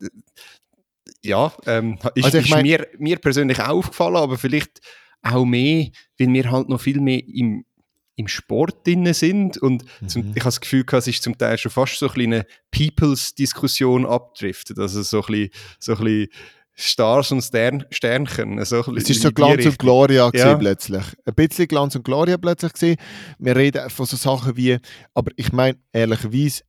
ja, 1.22 1.52
ähm, 1.66 1.98
ist, 2.14 2.24
Also 2.24 2.38
ich 2.38 2.44
ist 2.44 2.50
mein- 2.50 2.62
mir, 2.62 2.86
mir 2.98 3.16
persönlich 3.18 3.58
auch 3.60 3.68
aufgefallen, 3.68 4.16
aber 4.16 4.36
vielleicht 4.38 4.80
auch 5.22 5.44
mehr, 5.44 5.88
weil 6.18 6.32
wir 6.32 6.50
halt 6.50 6.68
noch 6.68 6.80
viel 6.80 7.00
mehr 7.00 7.22
im, 7.26 7.64
im 8.16 8.28
Sport 8.28 8.86
drin 8.86 9.12
sind 9.14 9.56
und 9.58 9.84
zum, 10.06 10.22
Mhm. 10.22 10.28
ich 10.34 10.40
habe 10.42 10.48
das 10.48 10.60
Gefühl, 10.60 10.84
es 10.92 11.06
ist 11.08 11.22
zum 11.22 11.36
Teil 11.38 11.56
schon 11.58 11.72
fast 11.72 11.98
so 11.98 12.10
eine 12.10 12.46
Peoples-Diskussion 12.70 14.06
abdriftet, 14.06 14.78
also 14.78 15.02
so 15.02 15.22
ein 15.22 15.26
bisschen, 15.26 15.50
so 15.80 15.92
ein 15.96 16.04
bisschen 16.04 16.28
Stars 16.76 17.30
und 17.30 17.42
Stern, 17.42 17.84
Sternchen. 17.90 18.64
So 18.64 18.84
ein 18.84 18.96
Es 18.96 19.08
ist 19.08 19.22
so 19.22 19.30
Glanz 19.30 19.64
und. 19.64 19.78
Gloria 19.78 20.30
Ja. 20.34 20.56
plötzlich. 20.56 21.04
Ein 21.24 21.34
bisschen 21.34 21.68
Glanz 21.68 21.94
und 21.94 22.04
Gloria 22.04 22.36
plötzlich 22.36 22.72
gewesen. 22.72 22.96
Wir 23.38 23.54
reden 23.56 23.88
von 23.90 24.06
so 24.06 24.16
Sachen 24.16 24.56
wie, 24.56 24.78
aber 25.14 25.30
ich 25.36 25.52
meine 25.52 25.78
ehrlicherweise, 25.92 26.62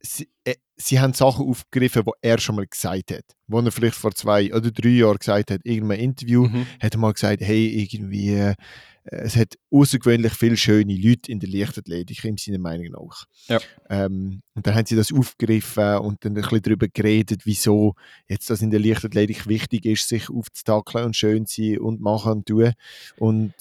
sie, 0.76 1.00
haben 1.00 1.14
Sachen 1.14 1.48
aufgegriffen, 1.48 2.04
die 2.06 2.12
er 2.22 2.38
schon 2.40 2.56
mal 2.56 2.68
gesagt 2.68 3.12
hat. 3.12 3.26
Wo 3.48 3.60
er 3.60 3.72
vielleicht 3.72 3.96
vor 3.96 4.14
zwei 4.14 4.54
oder 4.54 4.72
drei 4.72 4.90
Jahren 4.90 5.18
gesagt 5.18 5.52
hat, 5.52 5.62
in 5.64 5.74
irgendeinem 5.74 6.02
Interview, 6.02 6.48
Mhm. 6.48 6.66
hat 6.82 6.94
er 6.94 7.00
mal 7.00 7.14
gesagt, 7.14 7.42
hey, 7.42 7.68
irgendwie, 7.68 8.32
äh, 8.32 8.56
es 9.04 9.36
hat 9.36 9.56
außergewöhnlich 9.70 10.34
viele 10.34 10.58
schöne 10.58 10.96
Leute 10.96 11.32
in 11.32 11.40
der 11.40 11.48
Leichtathletik, 11.50 12.24
in 12.26 12.38
seiner 12.38 12.58
Meinung 12.58 12.88
nach. 12.94 13.26
Ja. 13.48 13.60
Ähm, 13.88 14.42
und 14.56 14.66
dann 14.66 14.74
haben 14.74 14.88
sie 14.88 14.96
das 14.96 15.14
aufgegriffen 15.14 15.98
und 16.00 16.26
dann 16.26 16.32
ein 16.36 16.42
bisschen 16.42 16.62
darüber 16.64 16.88
geredet, 16.88 17.42
wieso 17.46 17.94
jetzt 18.28 18.50
das 18.50 18.64
in 18.64 18.72
der 18.72 18.80
Leichtathletik 18.80 19.48
wichtig 19.48 19.86
ist, 19.86 20.08
sich 20.08 20.30
aufzutackeln 20.30 21.06
und 21.06 21.16
schön 21.16 21.46
zu 21.46 21.62
sein 21.62 21.80
und 21.80 22.02
machen 22.02 22.32
und 22.32 22.46
tun. 22.48 22.74
Und 23.18 23.54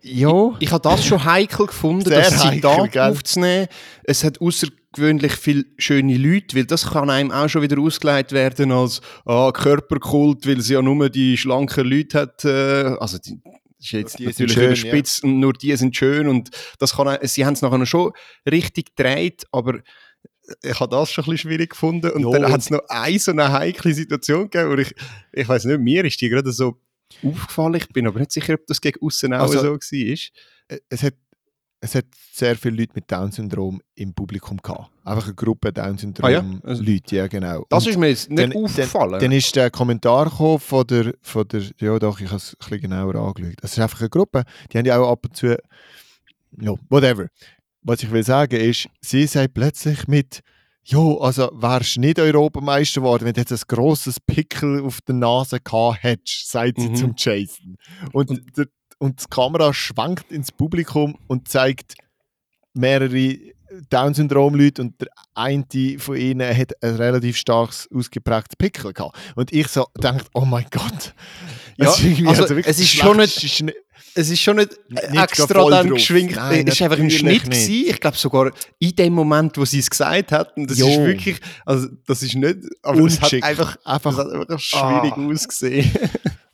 ja, 0.00 0.52
Ich, 0.58 0.66
ich 0.66 0.72
habe 0.72 0.82
das 0.82 1.04
schon 1.04 1.24
heikel 1.24 1.66
gefunden, 1.66 2.08
Sehr 2.08 2.18
das 2.30 2.44
heikel, 2.44 2.56
Zitat 2.56 2.92
gell? 2.92 3.10
aufzunehmen. 3.10 3.66
Es 4.04 4.22
hat 4.22 4.40
außergewöhnlich 4.40 5.32
viele 5.32 5.64
schöne 5.78 6.16
Leute, 6.16 6.56
weil 6.56 6.64
das 6.66 6.90
kann 6.90 7.10
einem 7.10 7.32
auch 7.32 7.48
schon 7.48 7.62
wieder 7.62 7.80
ausgelegt 7.80 8.32
werden 8.32 8.70
als 8.72 9.00
ah, 9.24 9.50
Körperkult, 9.52 10.46
weil 10.46 10.60
sie 10.60 10.74
ja 10.74 10.82
nur 10.82 11.10
die 11.10 11.36
schlanken 11.36 11.86
Leute 11.86 12.20
hat. 12.20 12.44
Äh, 12.44 12.96
also 13.00 13.18
die, 13.18 13.40
das 13.42 13.54
ist 13.80 13.92
jetzt 13.92 14.18
Die 14.18 14.24
sind 14.32 14.48
natürlich 14.48 14.52
schön, 14.54 14.64
überspitzt 14.70 15.24
und 15.24 15.40
nur 15.40 15.52
die 15.52 15.76
sind 15.76 15.96
schön 15.96 16.28
und 16.28 16.50
das 16.78 16.94
kann, 16.94 17.18
sie 17.22 17.44
haben 17.44 17.54
es 17.54 17.62
nachher 17.62 17.86
schon 17.86 18.12
richtig 18.50 18.96
gedreht, 18.96 19.44
aber 19.52 19.80
ich 20.62 20.80
habe 20.80 20.90
das 20.90 21.10
schon 21.10 21.24
ein 21.24 21.30
bisschen 21.30 21.50
schwierig 21.50 21.70
gefunden 21.70 22.10
und 22.10 22.22
Ja, 22.22 22.38
dann 22.38 22.52
hat 22.52 22.60
es 22.60 22.70
noch 22.70 22.80
eine 22.88 23.18
so 23.18 23.32
eine 23.32 23.52
heikle 23.52 23.92
Situation 23.92 24.48
gegeben, 24.48 24.70
wo 24.70 24.76
ich, 24.76 24.94
ich 25.32 25.48
weiß 25.48 25.64
nicht, 25.64 25.80
mir 25.80 26.04
ist 26.04 26.20
die 26.20 26.28
gerade 26.28 26.52
so 26.52 26.80
aufgefallen, 27.22 27.74
ich 27.74 27.88
bin 27.88 28.06
aber 28.06 28.18
nicht 28.20 28.32
sicher, 28.32 28.54
ob 28.54 28.66
das 28.66 28.80
gegen 28.80 29.00
außen 29.04 29.32
auch 29.34 29.40
Also- 29.42 29.58
so 29.60 29.64
war. 29.72 29.78
äh, 30.68 30.78
es 30.88 31.02
hat, 31.02 31.14
es 31.80 31.94
hat 31.94 32.06
sehr 32.32 32.56
viele 32.56 32.76
Leute 32.78 32.92
mit 32.94 33.10
Down-Syndrom 33.12 33.80
im 33.94 34.12
Publikum 34.14 34.56
gehabt. 34.56 34.90
Einfach 35.04 35.24
eine 35.26 35.34
Gruppe 35.34 35.72
Down-Syndrom 35.72 36.24
Ah 36.26 36.30
ja? 36.30 36.44
Also- 36.64 36.82
ja 36.82 37.26
genau. 37.28 37.64
Das 37.68 37.84
Und 37.84 37.90
ist 37.90 37.98
mir 37.98 38.08
jetzt 38.08 38.30
nicht 38.30 38.42
dann- 38.42 38.64
aufgefallen. 38.64 39.20
Dann 39.20 39.32
ist 39.32 39.54
der 39.54 39.70
Kommentar 39.70 40.24
gekommen 40.30 40.58
von 40.58 40.86
der, 40.86 41.14
von 41.22 41.46
der 41.48 41.62
ja 41.78 41.98
doch, 41.98 42.18
ich 42.20 42.26
habe 42.28 42.36
es 42.36 42.54
ein 42.54 42.56
bisschen 42.58 42.80
genauer 42.80 43.14
angeschaut. 43.14 43.58
Es 43.62 43.72
ist 43.72 43.78
einfach 43.78 44.00
eine 44.00 44.08
Gruppe, 44.10 44.44
die 44.72 44.78
haben 44.78 44.86
ja 44.86 44.98
auch 44.98 45.10
ab 45.12 45.24
und 45.26 45.36
zu, 45.36 45.56
ja, 46.60 46.74
whatever. 46.88 47.28
Was 47.82 48.02
ich 48.02 48.10
will 48.10 48.24
sagen 48.24 48.58
ist, 48.60 48.88
sie 49.00 49.26
sagt 49.26 49.54
plötzlich 49.54 50.08
mit, 50.08 50.40
jo, 50.88 51.18
also 51.18 51.50
wärst 51.52 51.96
du 51.96 52.00
nicht 52.00 52.18
Europameister 52.18 53.00
geworden, 53.00 53.24
wenn 53.24 53.32
du 53.34 53.40
jetzt 53.40 53.52
ein 53.52 53.60
grosses 53.68 54.20
Pickel 54.20 54.82
auf 54.82 55.00
der 55.02 55.14
Nase 55.16 55.58
gehabt 55.60 56.02
hättest, 56.02 56.50
sagt 56.50 56.80
sie 56.80 56.88
Mhm. 56.90 56.94
zum 56.96 57.14
Jason. 57.16 57.76
Und, 58.12 58.30
der, 58.56 58.66
und 58.98 59.20
die 59.20 59.26
Kamera 59.28 59.74
schwankt 59.74 60.30
ins 60.32 60.52
Publikum 60.52 61.18
und 61.26 61.48
zeigt 61.48 61.94
mehrere 62.74 63.36
Down-Syndrom-Leute 63.90 64.80
und 64.82 65.00
der 65.00 65.08
eine 65.34 65.64
von 65.98 66.16
ihnen 66.16 66.56
hat 66.56 66.72
ein 66.82 66.94
relativ 66.96 67.36
starkes, 67.36 67.88
ausgeprägtes 67.92 68.56
Pickel 68.56 68.92
gehabt. 68.92 69.16
Und 69.34 69.52
ich 69.52 69.66
so 69.68 69.86
dachte, 69.94 70.24
oh 70.34 70.44
mein 70.44 70.66
Gott. 70.70 71.14
Ja, 71.76 71.90
Es 71.90 71.98
ist 71.98 72.04
irgendwie 72.04 72.28
also 72.28 72.48
wirklich 72.48 72.66
es 72.66 72.78
ist 72.78 72.90
schon 72.94 73.16
nicht- 73.16 73.74
Es 74.18 74.30
ist 74.30 74.40
schon 74.40 74.56
nicht, 74.56 74.70
Nicht 74.88 75.14
extra 75.22 75.46
dann 75.68 75.88
drauf. 75.88 75.94
geschwingt. 75.98 76.36
Nein, 76.36 76.66
es 76.66 76.74
ist 76.74 76.82
einfach 76.82 76.96
natürlich 76.96 77.18
Schnitt 77.18 77.32
nicht. 77.32 77.44
gewesen. 77.44 77.84
Ich 77.90 78.00
glaube 78.00 78.16
sogar 78.16 78.50
in 78.78 78.96
dem 78.96 79.12
Moment, 79.12 79.58
wo 79.58 79.64
sie 79.66 79.78
es 79.80 79.90
gesagt 79.90 80.32
hat. 80.32 80.56
Und 80.56 80.70
das 80.70 80.78
Jo. 80.78 80.88
ist 80.88 80.98
wirklich, 81.00 81.38
also 81.66 81.86
das 82.06 82.22
ist 82.22 82.34
nicht, 82.34 82.56
aber 82.82 83.00
es 83.04 83.20
hat 83.20 83.32
einfach, 83.42 83.76
Einfach- 83.84 84.16
hat 84.16 84.32
einfach 84.32 84.58
schwierig 84.58 85.12
Ah. 85.16 85.26
ausgesehen. 85.30 85.90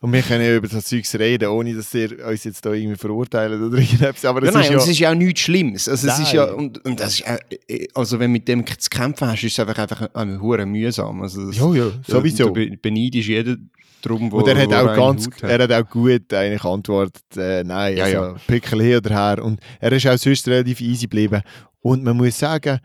Und 0.02 0.12
wir 0.12 0.20
können 0.22 0.44
ja 0.44 0.56
über 0.56 0.66
das 0.68 0.84
Zeugs 0.84 1.14
reden, 1.14 1.48
ohne 1.48 1.74
dass 1.74 1.94
ihr 1.94 2.26
uns 2.26 2.42
jetzt 2.44 2.66
da 2.66 2.72
irgendwie 2.72 2.96
verurteilt 2.98 3.52
oder 3.60 3.78
irgendetwas. 3.78 4.24
Aber 4.24 4.44
Ja, 4.44 4.50
nein, 4.50 4.62
ist 4.62 4.68
und 4.70 4.74
ja, 4.74 4.82
es 4.82 4.88
ist 4.88 4.98
ja 4.98 5.10
auch 5.10 5.14
nichts 5.14 5.40
Schlimmes. 5.40 5.88
Also 5.88 6.08
es 6.08 6.18
ist 6.18 6.32
ja, 6.32 6.44
und, 6.52 6.84
und 6.84 6.98
das 7.00 7.20
ist, 7.20 7.26
äh, 7.26 7.38
äh, 7.68 7.88
also 7.94 8.18
wenn 8.18 8.30
du 8.30 8.32
mit 8.32 8.48
dem 8.48 8.66
zu 8.66 8.90
kämpfen 8.90 9.28
hast, 9.28 9.44
ist 9.44 9.52
es 9.52 9.60
einfach, 9.60 9.78
einfach 9.78 10.02
äh, 10.14 10.38
hure 10.38 10.66
mühsam. 10.66 11.22
Also 11.22 11.46
das, 11.46 11.56
ja, 11.56 11.72
ja, 11.72 11.92
sowieso. 12.06 12.46
Du 12.48 12.52
be- 12.52 12.76
beneidest 12.82 13.28
jeden 13.28 13.70
drum, 14.02 14.32
wo 14.32 14.38
Und 14.38 14.48
er 14.48 14.56
hat 14.58 14.74
auch 14.74 14.96
ganz, 14.96 15.26
hat. 15.26 15.42
er 15.44 15.62
hat 15.62 15.72
auch 15.72 15.88
gut 15.88 16.34
eigentlich 16.34 16.62
geantwortet, 16.62 17.22
äh, 17.36 17.62
nein, 17.62 17.96
Ja, 17.96 18.04
also 18.04 18.16
ja. 18.16 18.34
Pickel 18.48 18.82
hier 18.82 18.96
oder 18.98 19.10
her. 19.10 19.44
Und 19.44 19.60
er 19.78 19.92
ist 19.92 20.06
auch 20.08 20.18
sonst 20.18 20.48
relativ 20.48 20.80
easy 20.80 21.02
geblieben. 21.02 21.40
Und 21.80 22.02
man 22.02 22.16
muss 22.16 22.36
sagen, 22.38 22.80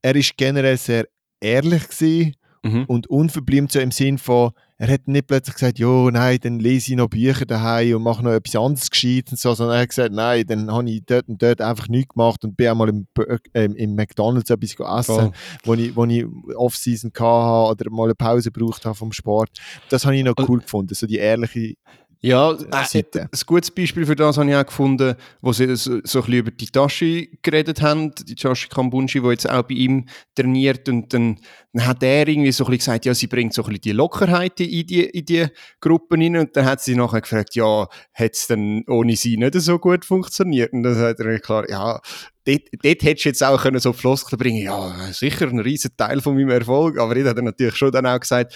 er 0.00 0.16
ist 0.16 0.34
generell 0.38 0.78
sehr 0.78 1.06
ehrlich 1.38 1.86
gewesen 1.88 2.34
Mhm. 2.64 2.84
und 2.86 3.08
unverblümt 3.08 3.72
so 3.72 3.80
im 3.80 3.90
Sinn 3.90 4.18
von, 4.18 4.52
er 4.78 4.92
hat 4.92 5.08
nicht 5.08 5.26
plötzlich 5.26 5.54
gesagt, 5.54 5.78
jo, 5.78 6.10
nein, 6.10 6.38
dann 6.42 6.58
lese 6.60 6.92
ich 6.92 6.96
noch 6.96 7.08
Bücher 7.08 7.44
daheim 7.44 7.96
und 7.96 8.02
mache 8.02 8.22
noch 8.22 8.32
etwas 8.32 8.54
anderes 8.54 8.90
gescheit 8.90 9.26
und 9.30 9.38
so, 9.38 9.54
sondern 9.54 9.76
er 9.76 9.82
hat 9.82 9.88
gesagt, 9.88 10.12
nein, 10.12 10.44
dann 10.46 10.70
habe 10.70 10.88
ich 10.88 11.02
dort 11.04 11.28
und 11.28 11.42
dort 11.42 11.60
einfach 11.60 11.88
nichts 11.88 12.14
gemacht 12.14 12.44
und 12.44 12.56
bin 12.56 12.68
einmal 12.68 12.88
im, 12.88 13.06
ähm, 13.54 13.74
im 13.74 13.94
McDonalds 13.94 14.50
etwas 14.50 14.74
essen, 14.74 15.14
Voll. 15.14 15.32
wo 15.64 15.74
ich, 15.74 15.96
wo 15.96 16.04
ich 16.04 16.24
Off-Season 16.56 17.10
hatte 17.12 17.82
oder 17.82 17.90
mal 17.90 18.04
eine 18.04 18.14
Pause 18.14 18.50
gebraucht 18.50 18.84
habe 18.84 18.94
vom 18.94 19.12
Sport. 19.12 19.50
Das 19.88 20.04
habe 20.04 20.16
ich 20.16 20.24
noch 20.24 20.34
cool 20.48 20.60
gefunden, 20.60 20.94
so 20.94 21.06
die 21.06 21.18
ehrliche 21.18 21.74
Ja, 22.24 22.52
äh, 22.52 22.84
Seite. 22.84 23.22
ein 23.22 23.40
gutes 23.46 23.72
Beispiel 23.72 24.06
für 24.06 24.14
das 24.14 24.38
habe 24.38 24.48
ich 24.48 24.54
auch 24.54 24.64
gefunden, 24.64 25.16
wo 25.40 25.52
sie 25.52 25.74
so, 25.74 25.98
so 26.04 26.20
ein 26.20 26.24
bisschen 26.26 26.32
über 26.34 26.50
die 26.52 26.66
Tasche 26.66 27.26
geredet 27.42 27.82
haben, 27.82 28.14
die 28.14 28.36
Tashi 28.36 28.68
Kambunji, 28.68 29.20
die 29.20 29.28
jetzt 29.28 29.50
auch 29.50 29.64
bei 29.64 29.74
ihm 29.74 30.06
trainiert 30.36 30.88
und 30.88 31.12
dann, 31.12 31.40
dann 31.72 31.84
hat 31.84 32.00
er 32.04 32.28
irgendwie 32.28 32.52
so 32.52 32.64
ein 32.64 32.70
bisschen 32.70 32.78
gesagt, 32.78 33.06
ja, 33.06 33.14
sie 33.14 33.26
bringt 33.26 33.54
so 33.54 33.62
ein 33.62 33.70
bisschen 33.70 33.80
die 33.80 33.92
Lockerheit 33.92 34.60
in 34.60 34.86
die, 34.86 35.02
in 35.02 35.24
die 35.24 35.46
Gruppen 35.80 36.22
rein 36.22 36.36
und 36.36 36.56
dann 36.56 36.64
hat 36.64 36.80
sie 36.80 36.94
nachher 36.94 37.22
gefragt, 37.22 37.56
ja, 37.56 37.88
hat 38.14 38.34
es 38.34 38.46
dann 38.46 38.84
ohne 38.86 39.16
sie 39.16 39.36
nicht 39.36 39.54
so 39.54 39.80
gut 39.80 40.04
funktioniert? 40.04 40.72
Und 40.72 40.84
dann 40.84 40.96
hat 40.96 41.18
er 41.18 41.40
klar, 41.40 41.68
ja, 41.68 42.00
dort, 42.46 42.62
dort 42.84 43.02
hättest 43.02 43.24
du 43.24 43.28
jetzt 43.30 43.42
auch 43.42 43.60
können 43.60 43.80
so 43.80 43.92
Floskeln 43.92 44.38
bringen 44.38 44.62
ja, 44.62 44.94
sicher 45.10 45.48
ein 45.48 45.58
riesen 45.58 45.96
Teil 45.96 46.20
von 46.20 46.36
meinem 46.36 46.50
Erfolg, 46.50 47.00
aber 47.00 47.16
ich 47.16 47.26
hat 47.26 47.36
er 47.36 47.42
natürlich 47.42 47.74
schon 47.74 47.90
dann 47.90 48.06
auch 48.06 48.20
gesagt, 48.20 48.54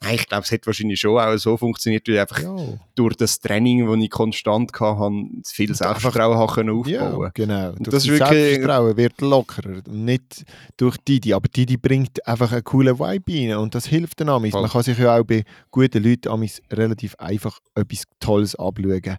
Nein, 0.00 0.14
ich 0.14 0.28
glaube, 0.28 0.44
es 0.44 0.50
hätte 0.52 0.66
wahrscheinlich 0.66 1.00
schon 1.00 1.18
auch 1.18 1.36
so 1.38 1.56
funktioniert, 1.56 2.06
weil 2.06 2.14
ich 2.14 2.20
einfach 2.20 2.40
durch 2.94 3.16
das 3.16 3.40
Training, 3.40 3.84
das 3.86 3.96
ich 3.98 4.10
konstant 4.10 4.70
hatte, 4.78 5.10
viel 5.44 5.74
Selbstvertrauen 5.74 6.38
habe 6.38 6.52
können 6.52 6.70
aufbauen 6.70 7.20
Ja, 7.20 7.30
genau. 7.34 7.70
Und 7.70 7.86
Durch 7.86 7.94
das 7.94 8.02
Selbstvertrauen 8.04 8.96
wird 8.96 9.20
lockerer. 9.20 9.82
Nicht 9.88 10.44
durch 10.76 10.96
Didi. 10.98 11.34
Aber 11.34 11.48
Didi 11.48 11.76
bringt 11.76 12.24
einfach 12.26 12.52
einen 12.52 12.62
coolen 12.62 12.98
Vibe 12.98 13.32
rein. 13.32 13.56
Und 13.58 13.74
das 13.74 13.86
hilft 13.86 14.20
dann 14.20 14.28
amis. 14.28 14.54
Man 14.54 14.68
kann 14.68 14.84
sich 14.84 14.96
ja 14.98 15.18
auch 15.18 15.24
bei 15.24 15.44
guten 15.72 16.02
Leuten 16.02 16.28
amis 16.28 16.62
relativ 16.70 17.16
einfach 17.16 17.58
etwas 17.74 18.04
Tolles 18.20 18.54
abschauen. 18.54 19.16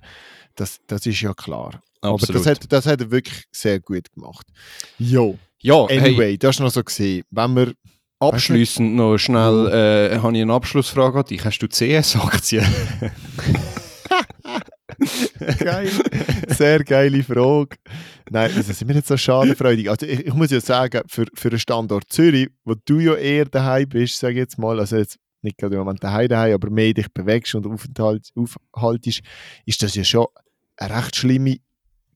Das, 0.55 0.79
das 0.87 1.05
ist 1.05 1.19
ja 1.19 1.33
klar. 1.33 1.81
Aber 2.01 2.13
Absolut. 2.13 2.41
das 2.41 2.47
hat, 2.47 2.71
das 2.71 2.85
hat 2.85 3.01
er 3.01 3.11
wirklich 3.11 3.43
sehr 3.51 3.81
gut 3.81 4.09
gemacht. 4.13 4.47
Jo. 4.97 5.37
Ja, 5.61 5.87
hey, 5.89 5.99
Anyway, 5.99 6.37
das 6.37 6.55
ist 6.55 6.59
noch 6.61 6.71
so 6.71 6.81
gesehen. 6.81 7.25
Wenn 7.31 7.53
wir 7.53 7.73
abschliessend 8.19 8.95
noch 8.95 9.17
schnell, 9.17 9.67
äh, 9.67 10.19
habe 10.19 10.35
ich 10.35 10.41
eine 10.41 10.53
Abschlussfrage 10.53 11.19
an 11.19 11.25
dich. 11.25 11.43
Hast 11.43 11.59
du 11.59 11.67
CS-Aktien? 11.67 12.65
Geil. 15.59 15.89
Sehr 16.47 16.83
geile 16.83 17.23
Frage. 17.23 17.77
Nein, 18.29 18.51
das 18.55 18.67
sind 18.67 18.87
wir 18.87 18.95
nicht 18.95 19.07
so 19.07 19.15
schadenfreudig. 19.15 19.89
Also 19.89 20.05
ich, 20.05 20.27
ich 20.27 20.33
muss 20.33 20.51
ja 20.51 20.59
sagen, 20.59 21.01
für, 21.07 21.25
für 21.33 21.49
den 21.49 21.59
Standort 21.59 22.05
Zürich, 22.09 22.49
wo 22.65 22.75
du 22.85 22.99
ja 22.99 23.15
eher 23.15 23.45
daheim 23.45 23.87
bist, 23.87 24.19
sage 24.19 24.33
ich 24.33 24.39
jetzt 24.39 24.57
mal, 24.57 24.79
also 24.79 24.97
jetzt 24.97 25.17
nicht 25.41 25.57
gerade 25.57 25.75
im 25.75 25.79
Moment 25.79 26.03
daheim 26.03 26.27
daheim, 26.27 26.53
aber 26.53 26.69
mehr 26.69 26.93
dich 26.93 27.07
bewegst 27.13 27.55
und 27.55 27.65
aufhaltest, 27.65 29.21
ist 29.65 29.81
das 29.81 29.95
ja 29.95 30.03
schon 30.03 30.27
eine 30.77 30.95
recht 30.95 31.15
schlimme 31.15 31.57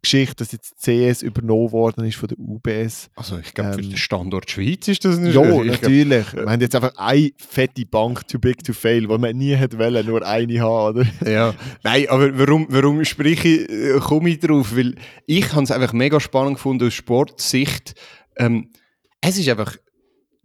Geschichte, 0.03 0.35
dass 0.35 0.51
jetzt 0.51 0.75
CS 0.79 1.21
übernommen 1.23 1.71
worden 1.71 2.05
ist 2.05 2.17
von 2.17 2.27
der 2.29 2.37
UBS. 2.37 3.09
Also 3.15 3.39
ich 3.39 3.53
glaube, 3.53 3.73
für 3.73 3.79
Ähm, 3.81 3.89
den 3.89 3.97
Standort 3.97 4.51
Schweiz 4.51 4.87
ist 4.89 5.03
das 5.05 5.17
nicht 5.17 5.33
Ja, 5.33 5.41
ich 5.41 5.49
glaub- 5.49 5.65
natürlich. 5.81 6.33
Wir 6.33 6.45
haben 6.45 6.61
jetzt 6.61 6.75
einfach 6.75 6.93
eine 6.97 7.31
fette 7.37 7.85
Bank 7.85 8.27
too 8.27 8.37
big 8.37 8.63
to 8.63 8.73
fail, 8.73 9.01
die 9.07 9.17
man 9.17 9.35
nie 9.37 9.55
hätte 9.55 9.79
wollen, 9.79 10.05
nur 10.05 10.23
eine 10.27 10.59
haben, 10.59 10.97
oder? 10.99 11.07
Ja, 11.25 11.53
nein, 11.83 12.05
aber 12.09 12.37
warum, 12.37 12.67
warum 12.69 13.03
spreche 13.05 13.47
ich, 13.47 13.69
äh, 13.69 13.99
komme 13.99 14.29
ich 14.29 14.39
drauf? 14.39 14.75
Weil 14.75 14.95
ich 15.25 15.51
habe 15.53 15.63
es 15.63 15.71
einfach 15.71 15.93
mega 15.93 16.19
spannend 16.19 16.55
gefunden 16.55 16.85
aus 16.87 16.93
Sportsicht. 16.93 17.95
Ähm, 18.37 18.69
es 19.21 19.37
ist 19.37 19.47
einfach, 19.47 19.77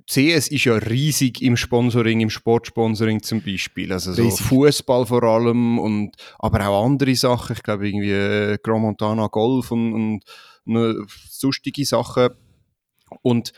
CS 0.09 0.49
ist 0.49 0.65
ja 0.65 0.75
riesig 0.75 1.43
im 1.43 1.57
Sponsoring, 1.57 2.21
im 2.21 2.31
Sportsponsoring 2.31 3.23
zum 3.23 3.43
Beispiel. 3.43 3.93
Also 3.93 4.15
so. 4.15 4.31
Fußball 4.31 5.05
vor 5.05 5.23
allem 5.23 5.79
und 5.79 6.17
aber 6.39 6.67
auch 6.67 6.87
andere 6.87 7.15
Sachen. 7.15 7.55
Ich 7.55 7.63
glaube 7.63 7.89
irgendwie 7.89 8.13
äh, 8.13 8.59
Grand 8.63 8.81
Montana 8.81 9.27
Golf 9.27 9.71
und, 9.71 9.93
und 9.93 10.25
ne, 10.65 11.05
sonstige 11.29 11.85
Sachen. 11.85 12.31
Und 13.21 13.53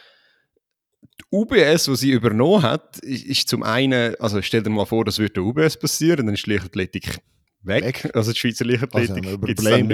die 1.20 1.24
UBS, 1.30 1.84
die 1.84 1.96
sie 1.96 2.10
übernommen 2.10 2.62
hat, 2.62 2.98
ist, 2.98 3.48
zum 3.48 3.62
einen, 3.62 4.16
also 4.16 4.42
stell 4.42 4.64
dir 4.64 4.70
mal 4.70 4.86
vor, 4.86 5.04
das 5.04 5.20
würde 5.20 5.34
der 5.34 5.42
UBS 5.44 5.78
passieren, 5.78 6.26
dann 6.26 6.34
ist 6.34 6.46
die 6.46 6.50
Leichtathletik 6.50 7.20
weg. 7.62 7.84
Weg. 7.84 8.16
Also 8.16 8.32
die 8.32 8.38
Schweizer 8.38 8.64
Also 8.64 9.14
Leichtathletik 9.14 9.24
wir 9.24 9.38
gibt 9.38 9.60
es 9.60 9.64
dann 9.64 9.86
nicht 9.86 9.88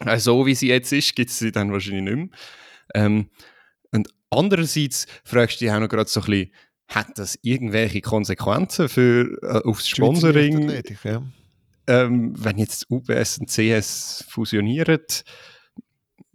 mehr. 0.00 0.14
Äh, 0.14 0.18
So 0.18 0.46
wie 0.46 0.54
sie 0.54 0.68
jetzt 0.68 0.90
ist, 0.90 1.14
gibt 1.14 1.28
es 1.28 1.38
sie 1.38 1.52
dann 1.52 1.70
wahrscheinlich 1.70 2.02
nicht 2.04 2.16
mehr. 2.16 2.28
Ähm, 2.94 3.28
und 3.92 4.08
andererseits 4.36 5.06
fragst 5.24 5.60
du 5.60 5.64
dich 5.64 5.72
auch 5.74 5.80
noch 5.80 5.88
gerade 5.88 6.08
so 6.10 6.20
ein 6.20 6.26
bisschen, 6.26 6.50
hat 6.88 7.18
das 7.18 7.38
irgendwelche 7.42 8.00
Konsequenzen 8.02 8.88
für 8.88 9.38
äh, 9.42 9.62
aufs 9.68 9.88
Sponsoring? 9.88 10.68
Leichtathletik, 10.68 10.98
Ja. 11.04 11.22
ähm, 11.86 12.34
wenn 12.36 12.58
jetzt 12.58 12.86
UBS 12.90 13.38
und 13.38 13.48
CS 13.50 14.24
fusionieren, 14.28 15.00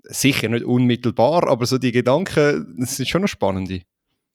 sicher 0.04 0.50
nicht 0.50 0.66
unmittelbar, 0.66 1.48
aber 1.48 1.66
so 1.66 1.78
die 1.78 1.92
Gedanken, 1.92 2.76
das 2.80 2.96
sind 2.96 3.08
schon 3.08 3.22
noch 3.22 3.28
spannende. 3.28 3.82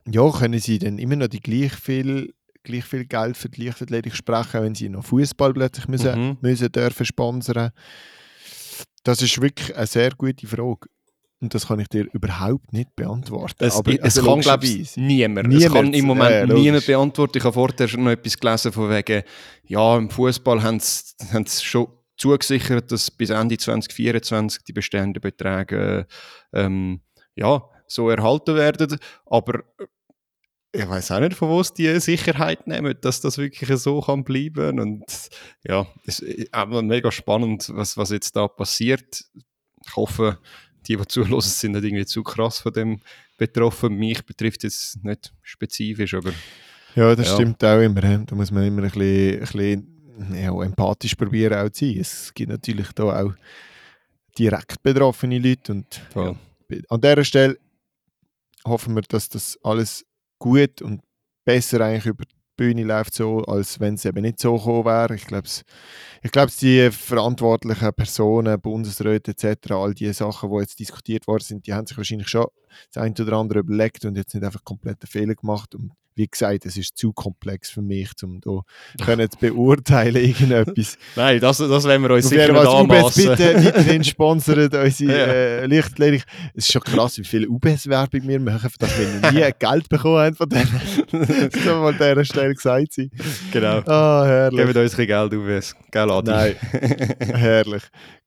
ja, 0.08 0.30
können 0.30 0.60
sie 0.60 0.78
dann 0.78 0.98
immer 0.98 1.16
noch 1.16 1.28
die 1.28 1.40
gleich 1.40 1.72
viel, 1.74 2.32
gleich 2.62 2.84
viel 2.84 3.06
Geld 3.06 3.36
für 3.36 3.48
die 3.48 3.64
Leichtathletik 3.64 4.14
sprechen, 4.14 4.62
wenn 4.62 4.74
sie 4.74 4.88
noch 4.88 5.04
Fußball 5.04 5.52
plötzlich 5.52 5.88
müssen, 5.88 6.28
Mhm. 6.28 6.36
müssen 6.42 6.70
dürfen 6.70 7.06
sponsern? 7.06 7.70
Das 9.02 9.20
ist 9.20 9.40
wirklich 9.40 9.74
eine 9.76 9.86
sehr 9.86 10.10
gute 10.12 10.46
Frage. 10.46 10.88
Und 11.40 11.54
das 11.54 11.66
kann 11.66 11.78
ich 11.80 11.88
dir 11.88 12.06
überhaupt 12.12 12.72
nicht 12.72 12.94
beantworten. 12.96 13.64
Es, 13.64 13.76
Aber, 13.76 13.92
es 13.92 14.00
also 14.00 14.24
kann, 14.24 14.40
glaube 14.40 14.64
ich, 14.64 14.72
logischerweise. 14.72 15.00
niemand. 15.00 15.48
Es 15.48 15.54
Niemand, 15.54 15.74
kann 15.74 15.94
im 15.94 16.04
Moment 16.06 16.48
logisch. 16.48 16.62
niemand 16.64 16.86
beantworten. 16.86 17.38
Ich 17.38 17.44
habe 17.44 17.52
vorher 17.52 17.88
schon 17.88 18.04
noch 18.04 18.10
etwas 18.12 18.38
gelesen 18.38 18.72
von 18.72 18.90
wegen, 18.90 19.22
ja, 19.64 19.96
im 19.96 20.08
Fußball 20.10 20.62
haben 20.62 20.80
sie 20.80 21.64
schon 21.64 21.88
zugesichert, 22.16 22.90
dass 22.92 23.10
bis 23.10 23.30
Ende 23.30 23.58
2024 23.58 24.62
die 24.64 24.72
bestehenden 24.72 25.20
Beträge 25.20 26.06
ähm, 26.52 27.00
ja, 27.34 27.62
so 27.86 28.08
erhalten 28.08 28.54
werden. 28.54 28.98
Aber 29.26 29.60
äh, 29.78 29.86
ich 30.76 30.88
weiß 30.88 31.12
auch 31.12 31.20
nicht, 31.20 31.34
von 31.34 31.48
wo 31.50 31.62
sie 31.62 31.72
die 31.76 32.00
Sicherheit 32.00 32.66
nehmen, 32.66 32.96
dass 33.00 33.20
das 33.20 33.38
wirklich 33.38 33.70
so 33.78 34.00
kann 34.00 34.24
bleiben. 34.24 34.80
Und 34.80 35.04
ja, 35.62 35.86
es 36.06 36.18
ist 36.20 36.52
aber 36.52 36.82
mega 36.82 37.12
spannend, 37.12 37.70
was, 37.74 37.96
was 37.96 38.10
jetzt 38.10 38.34
da 38.34 38.48
passiert. 38.48 39.24
Ich 39.86 39.96
hoffe, 39.96 40.38
die, 40.88 40.96
die 40.96 41.06
zulassen, 41.06 41.50
sind 41.50 41.72
nicht 41.72 41.84
irgendwie 41.84 42.06
zu 42.06 42.22
krass 42.22 42.58
von 42.58 42.72
dem 42.72 43.00
betroffen. 43.36 43.94
Mich 43.96 44.24
betrifft 44.24 44.64
es 44.64 44.98
nicht 45.02 45.32
spezifisch, 45.42 46.14
aber 46.14 46.32
Ja, 46.94 47.14
das 47.16 47.26
Ja. 47.28 47.34
stimmt 47.34 47.62
auch 47.64 47.80
immer. 47.80 48.00
Da 48.00 48.34
muss 48.36 48.50
man 48.52 48.64
immer 48.64 48.82
ein 48.84 48.90
bisschen, 48.90 49.34
ein 49.34 49.40
bisschen 49.40 50.34
ja, 50.34 50.62
empathisch 50.62 51.14
probieren 51.16 51.54
auch 51.54 51.70
zu 51.70 51.84
sein. 51.86 51.98
Es 52.00 52.32
gibt 52.34 52.50
natürlich 52.50 52.92
da 52.92 53.22
auch 53.24 53.32
direkt 54.38 54.82
betroffene 54.82 55.38
Leute 55.38 55.72
und 55.72 56.00
ja, 56.14 56.34
an 56.88 57.00
dieser 57.00 57.24
Stelle 57.24 57.58
hoffen 58.64 58.94
wir, 58.94 59.02
dass 59.02 59.28
das 59.28 59.58
alles 59.62 60.04
gut 60.38 60.82
und 60.82 61.00
besser 61.44 61.80
eigentlich 61.80 62.06
über 62.06 62.24
Bühne 62.56 62.84
läuft, 62.84 63.14
so, 63.14 63.38
als 63.44 63.80
wenn 63.80 63.94
es 63.94 64.04
eben 64.04 64.22
nicht 64.22 64.40
so 64.40 64.56
gekommen 64.56 64.84
wäre. 64.84 65.14
Ich 65.14 65.26
glaube, 65.26 65.48
ich 66.22 66.56
die 66.58 66.90
verantwortlichen 66.90 67.92
Personen, 67.94 68.60
Bundesräte 68.60 69.32
etc., 69.32 69.72
all 69.72 69.94
die 69.94 70.12
Sachen, 70.12 70.50
die 70.50 70.60
jetzt 70.60 70.78
diskutiert 70.78 71.26
worden 71.26 71.42
sind, 71.42 71.66
die 71.66 71.74
haben 71.74 71.86
sich 71.86 71.96
wahrscheinlich 71.96 72.28
schon 72.28 72.46
das 72.92 73.02
eine 73.02 73.14
oder 73.18 73.36
andere 73.36 73.60
überlegt 73.60 74.04
und 74.04 74.16
jetzt 74.16 74.34
nicht 74.34 74.44
einfach 74.44 74.64
komplette 74.64 75.06
Fehler 75.06 75.34
gemacht. 75.34 75.74
Und 75.74 75.92
wie 76.16 76.26
gesagt, 76.28 76.64
es 76.66 76.76
ist 76.76 76.96
zu 76.96 77.12
komplex 77.12 77.70
für 77.70 77.82
mich, 77.82 78.10
um 78.22 78.40
da 78.40 78.60
können 79.04 79.28
zu 79.30 79.38
beurteilen 79.38 80.16
irgendetwas. 80.24 80.96
Nein, 81.16 81.40
das, 81.40 81.58
das 81.58 81.84
werden 81.84 82.02
wir 82.02 82.10
uns 82.10 82.28
sicher 82.28 82.52
nicht 82.52 82.62
Fall, 82.62 82.82
UBS 82.84 83.18
anmassen. 83.18 83.28
bitte 83.28 83.64
weiterhin 83.64 84.04
sponsert 84.04 84.74
unsere 84.74 85.12
Ja. 85.12 85.26
äh, 85.26 85.66
Lichtlehre. 85.66 86.16
Es 86.54 86.66
ist 86.66 86.72
schon 86.72 86.82
krass, 86.82 87.18
wie 87.18 87.24
viel 87.24 87.48
UBS-Werbung 87.48 88.28
wir 88.28 88.40
machen, 88.40 88.70
für 88.70 88.78
das 88.78 88.90
wir 88.98 89.32
nie 89.32 89.50
Geld 89.58 89.88
bekommen 89.88 90.18
haben 90.18 90.34
von 90.36 90.48
denen. 90.48 90.80
Das 91.50 91.62
soll 91.64 91.80
mal 91.80 91.88
an 91.88 91.94
dieser 91.98 92.24
Stelle 92.24 92.54
gesagt 92.54 92.92
sein. 92.92 93.10
Genau. 93.52 93.78
Ah, 93.86 94.24
herrlich. 94.26 94.66
Gebt 94.66 94.76
uns 94.76 94.98
ein 94.98 95.06
Geld 95.06 95.34
auf, 95.34 95.74
gell, 95.90 96.10
Adi? 96.10 96.30
Nein, 96.30 96.54
herrlich. 97.18 97.82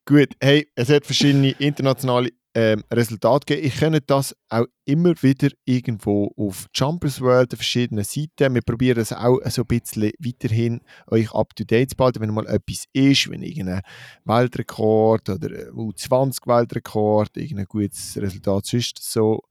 Gut, 0.05 0.29
hey, 0.41 0.67
es 0.75 0.89
hat 0.89 1.05
verschiedene 1.05 1.51
internationale 1.59 2.29
ähm, 2.59 2.83
Resultate 2.91 3.45
gegeben. 3.45 3.67
Ich 3.67 3.77
kenne 3.77 4.01
das 4.01 4.35
auch 4.49 4.65
immer 4.85 5.13
wieder 5.21 5.49
irgendwo 5.65 6.33
auf 6.35 6.65
Jumpers 6.73 7.21
World, 7.21 7.53
verschiedenen 7.53 8.03
Seiten. 8.03 8.55
Wir 8.55 8.63
probieren 8.63 8.97
es 8.99 9.13
auch 9.13 9.39
so 9.49 9.61
ein 9.61 9.67
bisschen 9.67 10.11
weiterhin 10.17 10.81
euch 11.11 11.31
up 11.35 11.55
to 11.55 11.63
date 11.63 11.91
zu 11.91 11.95
behalten, 11.95 12.19
wenn 12.21 12.33
mal 12.33 12.47
etwas 12.47 12.85
ist, 12.93 13.29
wenn 13.29 13.43
irgendein 13.43 13.81
Weltrekord 14.25 15.29
oder 15.29 15.49
ein 15.49 15.69
U20-Weltrekord, 15.73 17.37
irgendein 17.37 17.65
gutes 17.67 18.17
Resultat 18.17 18.65
sonst 18.65 19.03
so 19.03 19.43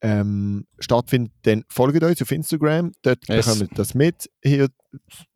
ähm, 0.00 0.66
stattfindet, 0.80 1.32
dann 1.42 1.64
folgt 1.68 2.02
uns 2.02 2.22
auf 2.22 2.30
Instagram. 2.32 2.90
Dort 3.02 3.28
Yes. 3.28 3.46
bekommt 3.46 3.70
ihr 3.70 3.76
das 3.76 3.94
mit. 3.94 4.28
Hier 4.42 4.68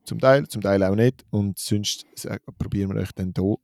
zum 0.04 0.18
Teil, 0.18 0.48
zum 0.48 0.61
Teil 0.61 0.82
auch 0.82 0.96
nicht. 0.96 1.24
Und 1.30 1.59
sonst 1.59 2.04
sag- 2.16 2.42
probieren 2.59 2.92
wir 2.92 3.00
euch 3.00 3.12
dann 3.14 3.32
hier 3.36 3.57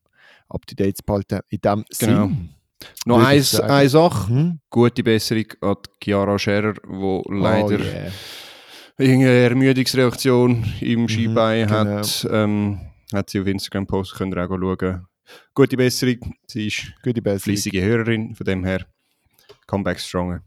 up 0.48 0.64
to 0.66 0.76
date 0.76 0.96
zu 0.98 1.02
behalten. 1.04 1.40
In 1.48 1.60
dem 1.60 1.84
Genau. 1.98 2.26
Sinn. 2.28 2.50
Noch 3.04 3.22
eins, 3.24 3.58
eine 3.58 3.88
Sache. 3.88 4.32
Mhm. 4.32 4.60
Gute 4.70 5.02
Besserung 5.02 5.46
an 5.60 5.76
Chiara 6.02 6.38
Scherer, 6.38 6.74
die 6.74 7.22
leider 7.28 7.66
Oh, 7.66 7.84
yeah. 7.84 8.12
irgendeine 8.98 9.38
Ermüdungsreaktion 9.42 10.64
im 10.80 11.08
Skibein 11.08 11.66
genau. 11.66 11.84
hat. 11.84 12.28
Ähm, 12.30 12.80
hat 13.12 13.30
sie 13.30 13.40
auf 13.40 13.46
Instagram 13.46 13.86
postet, 13.86 14.18
könnt 14.18 14.34
ihr 14.34 14.44
auch 14.44 14.48
schauen. 14.48 15.06
Gute 15.54 15.76
Besserung. 15.76 16.34
Sie 16.46 16.66
ist 16.68 16.92
Besserung. 17.02 17.38
fleissige 17.38 17.82
Hörerin, 17.82 18.34
von 18.34 18.44
dem 18.44 18.64
her 18.64 18.86
Comeback 19.66 20.00
stronger. 20.00 20.42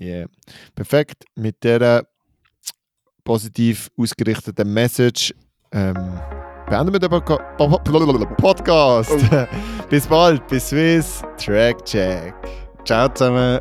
Yeah. 0.00 0.28
Perfekt. 0.74 1.24
Mit 1.34 1.62
dieser 1.62 2.06
positiv 3.24 3.90
ausgerichteten 3.96 4.72
Message 4.72 5.34
ähm, 5.72 6.20
beenden 6.70 6.92
wir 6.92 7.00
den 7.00 7.10
Po- 7.10 7.38
Podcast. 8.36 9.12
bis 9.90 10.06
bald. 10.06 10.46
Bis 10.48 10.68
Swiss. 10.70 11.22
Track 11.36 11.84
Check. 11.84 12.34
Ciao 12.84 13.08
zusammen. 13.08 13.60